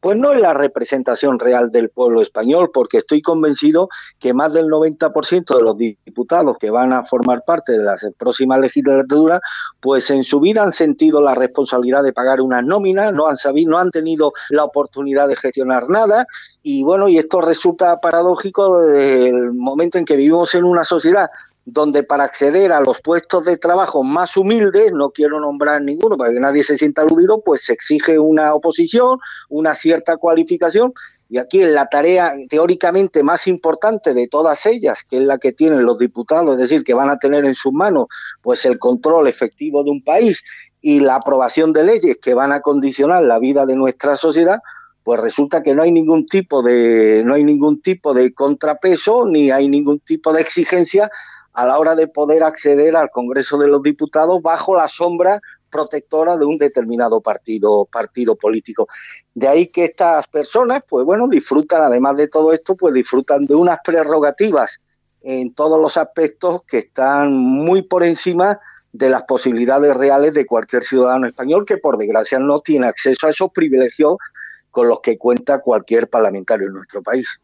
pues 0.00 0.18
no 0.18 0.32
es 0.32 0.40
la 0.40 0.54
representación 0.54 1.38
real 1.38 1.70
del 1.72 1.90
pueblo 1.90 2.22
español, 2.22 2.70
porque 2.72 2.98
estoy 2.98 3.20
convencido 3.20 3.88
que 4.20 4.32
más 4.32 4.52
del 4.52 4.66
90% 4.66 5.56
de 5.56 5.62
los 5.62 5.76
diputados 5.76 6.56
que 6.58 6.70
van 6.70 6.92
a 6.92 7.04
formar 7.04 7.42
parte 7.44 7.72
de 7.72 7.82
la 7.82 7.96
próxima 8.16 8.58
legislatura, 8.58 9.40
pues 9.80 10.08
en 10.10 10.24
su 10.24 10.40
vida 10.40 10.62
han 10.62 10.72
sentido 10.72 11.20
la 11.20 11.34
responsabilidad 11.34 12.02
de 12.02 12.12
pagar 12.12 12.40
unas 12.40 12.64
nóminas, 12.64 13.12
no 13.12 13.26
han 13.26 13.36
sabido, 13.36 13.70
no 13.70 13.78
han 13.78 13.90
tenido 13.90 14.32
la 14.50 14.64
oportunidad 14.64 15.28
de 15.28 15.36
gestionar 15.36 15.88
nada, 15.88 16.26
y 16.62 16.82
bueno, 16.82 17.08
y 17.08 17.18
esto 17.18 17.40
resulta 17.40 18.00
paradójico 18.00 18.82
desde 18.82 19.28
el 19.28 19.52
momento 19.52 19.98
en 19.98 20.04
que 20.04 20.16
vivimos 20.16 20.54
en 20.54 20.64
una 20.64 20.84
sociedad 20.84 21.28
donde 21.70 22.02
para 22.02 22.24
acceder 22.24 22.72
a 22.72 22.80
los 22.80 23.00
puestos 23.02 23.44
de 23.44 23.58
trabajo 23.58 24.02
más 24.02 24.36
humildes, 24.38 24.90
no 24.92 25.10
quiero 25.10 25.38
nombrar 25.38 25.82
ninguno 25.82 26.16
para 26.16 26.32
que 26.32 26.40
nadie 26.40 26.62
se 26.62 26.78
sienta 26.78 27.02
aludido, 27.02 27.42
pues 27.44 27.64
se 27.64 27.74
exige 27.74 28.18
una 28.18 28.54
oposición, 28.54 29.18
una 29.50 29.74
cierta 29.74 30.16
cualificación, 30.16 30.94
y 31.28 31.36
aquí 31.36 31.60
en 31.60 31.74
la 31.74 31.86
tarea 31.86 32.32
teóricamente 32.48 33.22
más 33.22 33.46
importante 33.46 34.14
de 34.14 34.28
todas 34.28 34.64
ellas, 34.64 35.04
que 35.06 35.18
es 35.18 35.22
la 35.22 35.36
que 35.36 35.52
tienen 35.52 35.84
los 35.84 35.98
diputados, 35.98 36.54
es 36.54 36.58
decir, 36.58 36.84
que 36.84 36.94
van 36.94 37.10
a 37.10 37.18
tener 37.18 37.44
en 37.44 37.54
sus 37.54 37.72
manos 37.72 38.06
pues 38.40 38.64
el 38.64 38.78
control 38.78 39.28
efectivo 39.28 39.84
de 39.84 39.90
un 39.90 40.02
país 40.02 40.42
y 40.80 41.00
la 41.00 41.16
aprobación 41.16 41.74
de 41.74 41.84
leyes 41.84 42.16
que 42.16 42.32
van 42.32 42.52
a 42.52 42.60
condicionar 42.60 43.22
la 43.24 43.38
vida 43.38 43.66
de 43.66 43.76
nuestra 43.76 44.16
sociedad, 44.16 44.60
pues 45.04 45.20
resulta 45.20 45.62
que 45.62 45.74
no 45.74 45.82
hay 45.82 45.92
ningún 45.92 46.24
tipo 46.24 46.62
de 46.62 47.22
no 47.26 47.34
hay 47.34 47.44
ningún 47.44 47.82
tipo 47.82 48.14
de 48.14 48.32
contrapeso 48.32 49.26
ni 49.26 49.50
hay 49.50 49.68
ningún 49.68 50.00
tipo 50.00 50.32
de 50.32 50.40
exigencia 50.40 51.10
a 51.52 51.66
la 51.66 51.78
hora 51.78 51.94
de 51.94 52.08
poder 52.08 52.42
acceder 52.42 52.96
al 52.96 53.10
Congreso 53.10 53.58
de 53.58 53.68
los 53.68 53.82
Diputados 53.82 54.40
bajo 54.42 54.76
la 54.76 54.88
sombra 54.88 55.40
protectora 55.70 56.36
de 56.36 56.44
un 56.44 56.56
determinado 56.56 57.20
partido 57.20 57.84
partido 57.86 58.36
político. 58.36 58.88
De 59.34 59.48
ahí 59.48 59.66
que 59.68 59.84
estas 59.84 60.26
personas, 60.26 60.82
pues 60.88 61.04
bueno, 61.04 61.28
disfrutan, 61.28 61.82
además 61.82 62.16
de 62.16 62.28
todo 62.28 62.52
esto, 62.52 62.76
pues 62.76 62.94
disfrutan 62.94 63.46
de 63.46 63.54
unas 63.54 63.78
prerrogativas 63.84 64.80
en 65.20 65.52
todos 65.52 65.80
los 65.80 65.96
aspectos 65.96 66.62
que 66.64 66.78
están 66.78 67.34
muy 67.34 67.82
por 67.82 68.04
encima 68.04 68.60
de 68.92 69.10
las 69.10 69.24
posibilidades 69.24 69.96
reales 69.96 70.34
de 70.34 70.46
cualquier 70.46 70.82
ciudadano 70.82 71.26
español 71.26 71.64
que 71.66 71.76
por 71.76 71.98
desgracia 71.98 72.38
no 72.38 72.60
tiene 72.60 72.86
acceso 72.86 73.26
a 73.26 73.30
esos 73.30 73.50
privilegios 73.52 74.16
con 74.70 74.88
los 74.88 75.00
que 75.00 75.18
cuenta 75.18 75.60
cualquier 75.60 76.08
parlamentario 76.08 76.66
en 76.68 76.74
nuestro 76.74 77.02
país. 77.02 77.40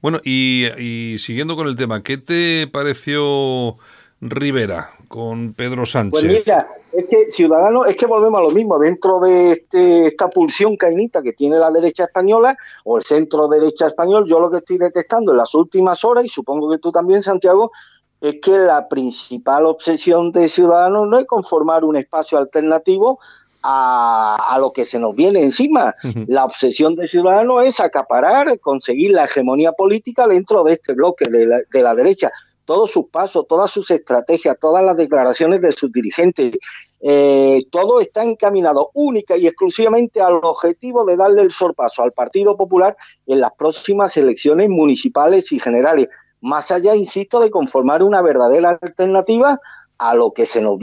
Bueno, 0.00 0.20
y, 0.24 0.66
y 0.78 1.18
siguiendo 1.18 1.56
con 1.56 1.68
el 1.68 1.76
tema, 1.76 2.02
¿qué 2.02 2.18
te 2.18 2.66
pareció 2.66 3.76
Rivera 4.20 4.90
con 5.08 5.52
Pedro 5.52 5.84
Sánchez? 5.84 6.10
Pues 6.12 6.46
mira, 6.46 6.68
es 6.92 7.06
que 7.06 7.26
Ciudadanos, 7.30 7.88
es 7.88 7.96
que 7.96 8.06
volvemos 8.06 8.38
a 8.38 8.44
lo 8.44 8.50
mismo, 8.52 8.78
dentro 8.78 9.18
de 9.18 9.52
este, 9.52 10.06
esta 10.06 10.30
pulsión 10.30 10.76
cainita 10.76 11.22
que 11.22 11.32
tiene 11.32 11.58
la 11.58 11.72
derecha 11.72 12.04
española 12.04 12.56
o 12.84 12.98
el 12.98 13.02
centro 13.02 13.48
derecha 13.48 13.88
español, 13.88 14.26
yo 14.28 14.38
lo 14.38 14.50
que 14.50 14.58
estoy 14.58 14.78
detectando 14.78 15.32
en 15.32 15.38
las 15.38 15.54
últimas 15.54 16.04
horas, 16.04 16.24
y 16.24 16.28
supongo 16.28 16.70
que 16.70 16.78
tú 16.78 16.92
también, 16.92 17.22
Santiago, 17.22 17.72
es 18.20 18.36
que 18.40 18.52
la 18.52 18.88
principal 18.88 19.66
obsesión 19.66 20.30
de 20.30 20.48
Ciudadanos 20.48 21.08
no 21.08 21.18
es 21.18 21.26
conformar 21.26 21.82
un 21.84 21.96
espacio 21.96 22.38
alternativo 22.38 23.18
a, 23.62 24.36
a 24.50 24.58
lo 24.58 24.72
que 24.72 24.84
se 24.84 24.98
nos 24.98 25.14
viene 25.14 25.42
encima. 25.42 25.94
La 26.26 26.44
obsesión 26.44 26.94
de 26.96 27.08
Ciudadanos 27.08 27.64
es 27.64 27.80
acaparar, 27.80 28.58
conseguir 28.60 29.12
la 29.12 29.24
hegemonía 29.24 29.72
política 29.72 30.26
dentro 30.26 30.64
de 30.64 30.74
este 30.74 30.92
bloque 30.94 31.26
de 31.30 31.46
la, 31.46 31.60
de 31.70 31.82
la 31.82 31.94
derecha. 31.94 32.30
todos 32.64 32.90
sus 32.90 33.06
pasos, 33.06 33.46
todas 33.48 33.70
sus 33.70 33.90
estrategias, 33.90 34.56
todas 34.60 34.84
las 34.84 34.96
declaraciones 34.96 35.60
de 35.60 35.72
sus 35.72 35.92
dirigentes, 35.92 36.56
eh, 37.00 37.64
todo 37.70 38.00
está 38.00 38.22
encaminado 38.22 38.90
única 38.94 39.36
y 39.36 39.46
exclusivamente 39.46 40.20
al 40.20 40.34
objetivo 40.42 41.04
de 41.04 41.16
darle 41.16 41.42
el 41.42 41.50
sorpaso 41.50 42.02
al 42.02 42.12
Partido 42.12 42.56
Popular 42.56 42.96
en 43.26 43.40
las 43.40 43.52
próximas 43.52 44.16
elecciones 44.16 44.68
municipales 44.68 45.50
y 45.52 45.58
generales. 45.58 46.08
Más 46.40 46.70
allá, 46.70 46.94
insisto, 46.94 47.40
de 47.40 47.50
conformar 47.50 48.02
una 48.02 48.22
verdadera 48.22 48.78
alternativa 48.80 49.60
a 49.98 50.14
lo 50.14 50.32
que 50.32 50.46
se 50.46 50.60
nos 50.60 50.78